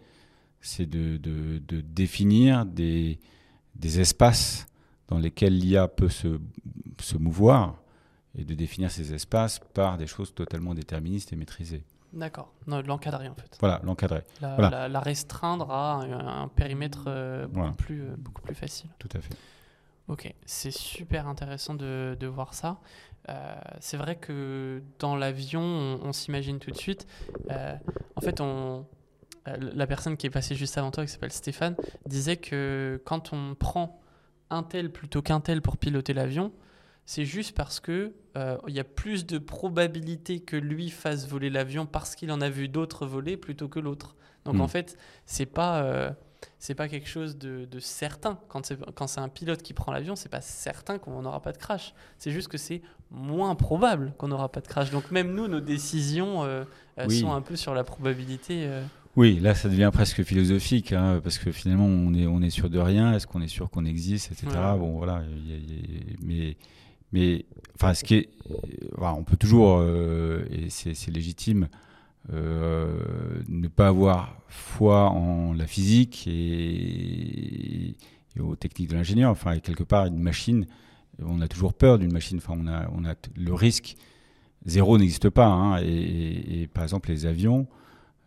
c'est 0.61 0.87
de, 0.87 1.16
de, 1.16 1.59
de, 1.59 1.80
définir 1.80 2.66
des, 2.66 3.20
des 3.76 4.01
espaces 4.01 4.66
dans 5.07 5.18
lesquels 5.18 5.57
l'IA 5.57 5.87
peut 5.87 6.09
se, 6.09 6.41
se 7.01 7.16
mouvoir 7.16 7.80
et 8.37 8.45
de 8.45 8.55
définir 8.55 8.91
ces 8.91 9.14
espaces 9.14 9.61
par 9.74 9.97
des 9.97 10.09
choses 10.09 10.35
totalement 10.35 10.74
déterministes 10.74 11.32
et 11.32 11.37
maîtrisées. 11.37 11.85
D'accord, 12.14 12.52
l'encadrer 12.66 13.28
en 13.28 13.34
fait. 13.34 13.56
Voilà, 13.58 13.80
l'encadrer. 13.82 14.22
La, 14.40 14.88
la, 14.88 15.00
restreindre 15.00 15.70
à 15.70 16.02
un, 16.02 16.48
périmètre 16.48 17.04
euh, 17.08 17.46
beaucoup, 17.48 17.74
plus, 17.74 18.02
euh, 18.02 18.14
beaucoup 18.16 18.42
plus 18.42 18.54
facile. 18.54 18.88
Tout 18.98 19.08
à 19.14 19.20
fait. 19.20 19.34
Ok, 20.06 20.32
c'est 20.46 20.70
super 20.70 21.26
intéressant 21.26 21.74
de, 21.74 22.16
de 22.18 22.26
voir 22.26 22.54
ça. 22.54 22.78
Euh, 23.30 23.54
c'est 23.80 23.96
vrai 23.96 24.16
que 24.16 24.82
dans 25.00 25.16
l'avion, 25.16 25.60
on, 25.60 26.12
s'imagine 26.12 26.60
tout 26.60 26.70
de 26.70 26.76
suite. 26.76 27.06
en 27.50 28.20
fait, 28.20 28.40
on, 28.40 28.86
la 29.46 29.86
personne 29.86 30.16
qui 30.16 30.26
est 30.26 30.30
passée 30.30 30.54
juste 30.54 30.78
avant 30.78 30.90
toi, 30.90 31.04
qui 31.04 31.10
s'appelle 31.10 31.32
Stéphane, 31.32 31.74
disait 32.06 32.36
que 32.36 33.02
quand 33.04 33.32
on 33.32 33.54
prend 33.54 34.00
un 34.50 34.62
tel 34.62 34.92
plutôt 34.92 35.22
qu'un 35.22 35.40
tel 35.40 35.62
pour 35.62 35.78
piloter 35.78 36.12
l'avion, 36.12 36.52
c'est 37.07 37.24
juste 37.24 37.55
parce 37.55 37.80
que 37.80 38.14
euh, 38.36 38.57
il 38.66 38.74
y 38.74 38.80
a 38.80 38.84
plus 38.84 39.26
de 39.26 39.38
probabilité 39.38 40.40
que 40.40 40.57
lui 40.57 40.90
fasse 40.90 41.28
voler 41.28 41.50
l'avion 41.50 41.86
parce 41.86 42.14
qu'il 42.14 42.32
en 42.32 42.40
a 42.40 42.48
vu 42.48 42.68
d'autres 42.68 43.07
voler 43.07 43.36
plutôt 43.36 43.68
que 43.68 43.78
l'autre. 43.78 44.16
Donc 44.44 44.61
en 44.61 44.64
hmm. 44.64 44.68
fait, 44.68 44.98
c'est 45.26 45.46
pas 45.46 45.82
euh, 45.82 46.11
c'est 46.59 46.74
pas 46.74 46.88
quelque 46.88 47.09
chose 47.09 47.38
de, 47.38 47.66
certain. 47.78 48.38
Quand 48.48 48.64
c'est 48.64 48.78
quand 48.94 49.07
c'est 49.07 49.20
un 49.20 49.28
pilote 49.28 49.62
qui 49.62 49.74
prend 49.74 49.92
l'avion, 49.92 50.16
c'est 50.16 50.28
pas 50.28 50.40
certain 50.40 50.98
qu'on 50.98 51.22
n'aura 51.22 51.40
pas 51.40 51.52
de 51.52 51.59
crash. 51.59 51.94
C'est 52.18 52.30
juste 52.30 52.48
que 52.48 52.59
c'est 52.59 52.82
moins 53.11 53.55
probable 53.55 54.14
qu'on 54.18 54.28
n'aura 54.28 54.50
pas 54.50 54.61
de 54.61 54.66
crash. 54.66 54.90
Donc 54.90 55.11
même 55.11 55.34
nous, 55.34 55.46
nos 55.46 55.61
décisions 55.61 56.42
euh, 56.44 56.64
sont 57.09 57.32
un 57.32 57.42
peu 57.42 57.57
sur 57.57 57.74
la 57.74 57.84
probabilité. 57.84 58.68
Oui, 59.16 59.38
là, 59.38 59.55
ça 59.55 59.68
devient 59.68 59.90
presque 59.92 60.24
philosophique, 60.24 60.92
hein, 60.92 61.20
parce 61.22 61.38
que 61.38 61.52
finalement, 61.52 61.86
on 61.86 62.12
est, 62.14 62.26
on 62.26 62.42
est 62.42 62.50
sûr 62.50 62.68
de 62.68 62.80
rien. 62.80 63.12
Est-ce 63.14 63.28
qu'on 63.28 63.42
est 63.42 63.48
sûr 63.48 63.70
qu'on 63.70 63.84
existe, 63.84 64.32
etc. 64.32 64.48
Bon, 64.76 64.98
voilà. 64.98 65.22
mais 66.20 66.57
mais 67.14 67.46
enfin, 67.76 67.94
ce 67.94 68.02
qui 68.02 68.28
on 69.00 69.22
peut 69.22 69.36
toujours, 69.36 69.78
euh, 69.78 70.44
et 70.50 70.68
c'est 70.68 71.10
légitime, 71.12 71.68
euh, 72.32 72.98
ne 73.48 73.68
pas 73.68 73.88
avoir 73.88 74.40
foi 74.48 75.10
en 75.10 75.52
la 75.52 75.68
physique 75.68 76.26
et, 76.26 77.94
aux 78.40 78.56
techniques 78.56 78.90
de 78.90 78.96
l'ingénieur. 78.96 79.30
Enfin, 79.30 79.60
quelque 79.60 79.84
part, 79.84 80.06
une 80.06 80.18
machine, 80.18 80.66
on 81.22 81.40
a 81.40 81.46
toujours 81.46 81.72
peur 81.72 82.00
d'une 82.00 82.12
machine. 82.12 82.38
Enfin, 82.38 82.54
on 82.58 82.66
a, 82.66 82.90
on 82.92 83.04
a 83.04 83.14
le 83.36 83.54
risque 83.54 83.96
zéro 84.66 84.98
n'existe 84.98 85.30
pas. 85.30 85.46
Hein. 85.46 85.80
et, 85.84 86.68
par 86.74 86.82
exemple, 86.82 87.10
les 87.10 87.26
avions, 87.26 87.68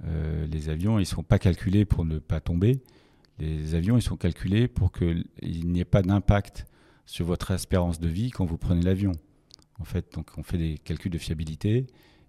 euh, 0.06 0.48
les 0.48 0.70
avions, 0.70 0.98
ils 0.98 1.06
sont 1.06 1.24
pas 1.24 1.40
calculés 1.40 1.84
pour 1.84 2.06
ne 2.06 2.20
pas 2.20 2.40
tomber. 2.40 2.80
Les 3.40 3.76
avions, 3.76 3.98
ils 3.98 4.02
sont 4.02 4.16
calculés 4.16 4.70
pour 4.70 4.94
qu'il 4.94 5.26
n'y 5.44 5.82
ait 5.82 5.86
pas 5.86 6.04
d'impact 6.04 6.68
sur 7.08 7.26
votre 7.26 7.50
espérance 7.52 8.00
de 8.00 8.08
vie 8.08 8.30
quand 8.30 8.46
vous 8.46 8.58
prenez 8.58 8.84
l'avion. 8.84 9.14
En 9.80 9.86
fait, 9.86 10.14
donc 10.14 10.30
on 10.38 10.44
fait 10.44 10.58
des 10.58 10.78
calculs 10.78 11.12
de 11.12 11.18
fiabilité 11.18 11.78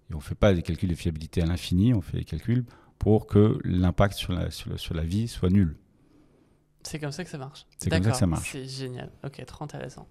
et 0.09 0.13
on 0.13 0.17
ne 0.17 0.23
fait 0.23 0.35
pas 0.35 0.53
des 0.53 0.63
calculs 0.63 0.89
de 0.89 0.95
fiabilité 0.95 1.43
à 1.43 1.45
l'infini, 1.45 1.93
on 1.93 2.01
fait 2.01 2.17
des 2.17 2.25
calculs 2.25 2.65
pour 2.97 3.27
que 3.27 3.59
l'impact 3.63 4.15
sur 4.15 4.33
la, 4.33 4.49
sur, 4.49 4.93
la 4.93 5.03
vie 5.03 5.27
soit 5.27 5.49
nul. 5.49 5.77
C'est 6.81 6.97
comme 6.97 7.11
ça 7.11 7.23
que 7.23 7.29
ça 7.29 7.37
marche. 7.37 7.65
C'est 7.77 7.89
comme 7.89 8.03
ça 8.03 8.11
que 8.11 8.17
ça 8.17 8.27
marche. 8.27 8.51
C'est 8.53 8.65
génial. 8.65 9.11
Ok, 9.23 9.43
trop 9.45 9.65
intéressant. 9.65 10.07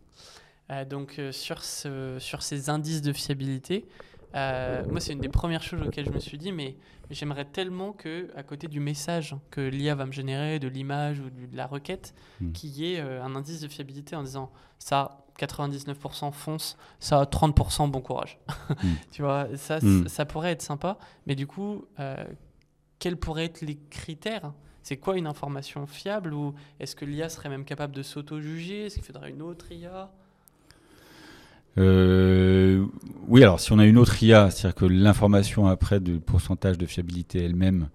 Euh, 0.71 0.85
donc 0.85 1.19
euh, 1.19 1.33
sur, 1.33 1.65
ce, 1.65 2.19
sur 2.19 2.43
ces 2.43 2.69
indices 2.69 3.01
de 3.01 3.15
fiabilité, 3.15 3.89
euh, 4.35 4.85
moi, 4.91 5.01
c'est 5.01 5.13
une 5.13 5.21
des 5.21 5.29
premières 5.29 5.63
choses 5.63 5.83
auxquelles 5.83 6.07
je 6.07 6.11
me 6.11 6.19
suis 6.19 6.39
dit, 6.39 6.53
mais 6.53 6.77
j'aimerais 7.11 7.45
tellement 7.45 7.93
que, 7.93 8.31
à 8.37 8.43
côté 8.43 8.69
du 8.69 8.81
message 8.81 9.35
que 9.51 9.61
l'IA 9.61 9.95
va 9.95 10.07
me 10.07 10.13
générer, 10.13 10.59
de 10.59 10.69
l'image 10.69 11.21
ou 11.21 11.31
de 11.31 11.57
la 11.57 11.67
requête, 11.67 12.15
hmm. 12.41 12.53
qu'il 12.53 12.71
y 12.71 12.93
ait 12.93 13.01
euh, 13.01 13.23
un 13.23 13.35
indice 13.35 13.61
de 13.61 13.69
fiabilité 13.69 14.17
en 14.17 14.23
disant 14.23 14.51
ça, 14.79 15.25
99% 15.39 16.33
fonce, 16.33 16.77
ça, 16.99 17.23
30% 17.23 17.91
bon 17.91 18.01
courage. 18.01 18.39
Hmm. 18.83 18.95
tu 19.11 19.23
vois, 19.23 19.49
ça, 19.57 19.79
hmm. 19.79 20.07
ça 20.09 20.27
pourrait 20.27 20.53
être 20.53 20.63
sympa, 20.63 20.99
mais 21.27 21.35
du 21.35 21.47
coup, 21.47 21.87
euh, 21.99 22.23
quels 22.99 23.17
pourraient 23.17 23.47
être 23.47 23.63
les 23.63 23.79
critères? 23.91 24.53
C'est 24.83 24.99
quoi 24.99 25.17
une 25.17 25.27
information 25.27 25.87
fiable 25.87 26.35
ou 26.35 26.55
est-ce 26.79 26.95
que 26.95 27.05
l'IA 27.05 27.29
serait 27.29 27.49
même 27.49 27.65
capable 27.65 27.95
de 27.95 28.03
s'auto-juger? 28.03 28.87
Est-ce 28.87 28.97
qu'il 28.97 29.05
faudrait 29.05 29.31
une 29.31 29.43
autre 29.43 29.73
IA 29.73 30.13
euh, 31.79 32.85
oui, 33.29 33.43
alors 33.43 33.61
si 33.61 33.73
on 33.73 33.79
a 33.79 33.87
une 33.87 33.99
autre 33.99 34.21
IA, 34.23 34.51
c'est-à-dire 34.51 34.75
que 34.75 34.85
l'information 34.85 35.67
après 35.67 36.01
du 36.01 36.19
pourcentage 36.19 36.77
de 36.77 36.87
fiabilité 36.87 37.45
elle-même 37.45 37.89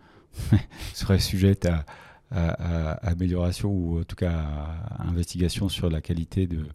serait 0.94 1.20
sujette 1.20 1.66
à, 1.66 1.86
amélioration 3.04 3.70
ou 3.70 4.00
en 4.00 4.04
tout 4.04 4.16
cas 4.16 4.32
à, 4.32 5.08
investigation 5.08 5.70
sur 5.70 5.90
la 5.90 6.02
qualité 6.02 6.48
de, 6.48 6.66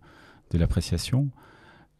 l'appréciation. 0.52 1.30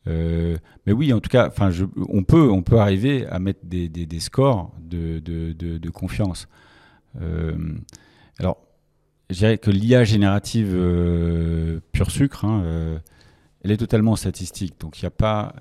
Euh, 0.07 0.57
mais 0.87 0.93
oui, 0.93 1.13
en 1.13 1.21
tout 1.21 1.29
cas, 1.29 1.49
enfin, 1.49 1.71
on 2.09 2.23
peut, 2.23 2.51
on 2.51 2.63
peut 2.63 2.79
arriver 2.79 3.27
à 3.27 3.41
mettre 3.41 3.61
des, 3.65 4.21
scores 4.21 4.73
de, 4.81 5.91
confiance. 5.91 6.49
Euh, 7.21 7.57
alors, 8.39 8.59
je 9.31 9.39
dirais 9.39 9.59
que 9.59 9.71
l'IA 9.71 10.05
générative 10.05 10.71
pur 11.93 12.11
sucre, 12.11 12.45
hein, 12.45 13.01
elle 13.63 13.73
est 13.73 13.77
totalement 13.77 14.17
statistique, 14.17 14.79
donc 14.81 15.01
il 15.01 15.05
n'y 15.05 15.09
a 15.09 15.11
pas. 15.11 15.55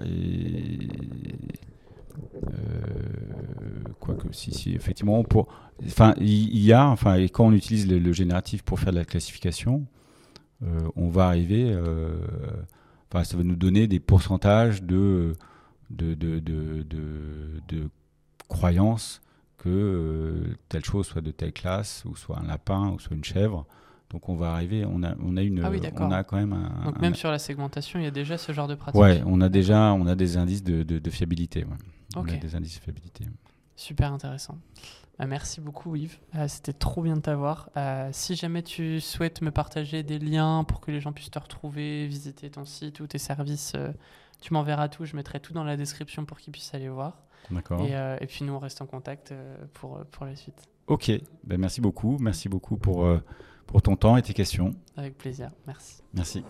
Euh, 2.36 3.93
quoique, 4.00 4.32
si, 4.32 4.52
si, 4.54 4.74
effectivement, 4.74 5.24
enfin, 5.86 6.14
il 6.20 6.60
y 6.60 6.74
a, 6.74 6.88
enfin, 6.88 7.16
et 7.16 7.30
quand 7.30 7.45
on 7.45 7.52
utilise 7.52 7.88
le, 7.88 8.14
génératif 8.14 8.64
pour 8.64 8.80
faire 8.80 8.93
de 8.93 8.98
la 8.98 9.06
classification, 9.06 9.86
euh, 10.64 10.80
on 10.95 11.10
va 11.10 11.28
arriver, 11.28 11.72
euh, 11.72 12.18
enfin, 13.10 13.24
ça 13.24 13.38
va 13.38 13.43
nous 13.43 13.56
donner 13.56 13.88
des 13.88 14.00
pourcentages 14.00 14.84
de, 14.84 15.34
de, 15.89 16.14
de, 16.14 16.39
de, 16.39 16.84
de 17.68 17.89
croyances 18.48 19.22
que 19.58 20.56
telle 20.70 20.86
chose 20.86 21.08
soit 21.08 21.22
de 21.22 21.32
telle 21.32 21.54
classe, 21.54 22.04
ou 22.06 22.16
soit 22.16 22.39
un 22.39 22.48
lapin, 22.48 22.91
ou 22.91 23.00
soit 23.00 23.16
une 23.16 23.24
chèvre. 23.24 23.66
Donc 24.10 24.30
on 24.30 24.36
va 24.36 24.53
arriver, 24.53 24.86
on 24.86 25.03
a, 25.03 25.16
on 25.22 25.36
a 25.36 25.41
une, 25.41 25.64
ah 25.66 25.70
on 25.97 26.12
a 26.12 26.24
quand 26.24 26.38
même 26.38 26.53
un. 26.53 26.86
Donc 26.86 26.99
même 27.01 27.16
sur 27.16 27.30
la 27.30 27.39
segmentation, 27.39 27.99
il 27.99 28.03
y 28.03 28.08
a 28.08 28.12
déjà 28.12 28.38
ce 28.38 28.53
genre 28.53 28.68
de 28.68 28.76
pratique. 28.76 28.99
Ouais, 28.99 29.22
on 29.26 29.41
a 29.41 29.49
déjà, 29.49 29.93
on 29.93 30.08
a 30.08 30.16
des 30.16 30.38
indices 30.38 30.64
de, 30.64 30.84
de, 30.84 31.10
fiabilité. 31.10 31.66
Ouais. 31.66 31.76
On 32.16 32.26
a 32.28 32.38
des 32.38 32.55
indices 32.55 32.78
de 32.78 32.84
fiabilité. 32.84 33.26
Super 33.76 34.14
intéressant. 34.14 34.58
Bah, 35.20 35.26
merci 35.26 35.62
beaucoup 35.62 35.95
Yves, 35.95 36.20
euh, 36.36 36.47
c'était 36.47 36.74
trop 36.74 37.01
bien 37.01 37.16
de 37.16 37.22
t'avoir. 37.22 37.70
Euh, 37.76 38.10
si 38.14 38.36
jamais 38.36 38.62
tu 38.62 39.01
souhaites 39.01 39.41
me 39.41 39.51
partager 39.51 40.03
des 40.03 40.20
liens 40.20 40.64
pour 40.64 40.80
que 40.80 40.91
les 40.91 40.99
gens 40.99 41.12
puissent 41.12 41.32
te 41.32 41.39
retrouver, 41.39 42.05
visiter 42.08 42.49
ton 42.49 42.66
site 42.66 42.99
ou 42.99 43.08
tes 43.08 43.18
services, 43.18 43.74
euh, 43.76 43.91
tu 44.41 44.53
m'enverras 44.53 44.89
tout, 44.89 45.05
je 45.05 45.16
mettrai 45.16 45.39
tout 45.39 45.53
dans 45.53 45.64
la 45.64 45.76
description 45.76 46.26
pour 46.26 46.38
qu'ils 46.38 46.53
puissent 46.53 46.74
aller 46.74 46.89
voir. 46.89 47.24
D'accord. 47.49 47.82
Et, 47.82 47.93
et, 48.22 48.28
puis 48.28 48.43
nous 48.43 48.53
on 48.53 48.60
reste 48.60 48.82
en 48.82 48.86
contact 48.86 49.34
pour, 49.74 49.99
pour 50.12 50.26
la 50.26 50.36
suite. 50.36 50.68
Ok, 50.88 51.12
ben, 51.43 51.60
merci 51.60 51.82
beaucoup, 51.82 52.18
merci 52.20 52.49
beaucoup 52.49 52.78
pour 52.78 53.08
pour 53.68 53.82
ton 53.82 53.95
temps 53.95 54.18
et 54.18 54.22
tes 54.22 54.34
questions. 54.34 54.74
Avec 54.95 55.18
plaisir, 55.18 55.51
merci. 55.68 56.01
Merci. 56.13 56.43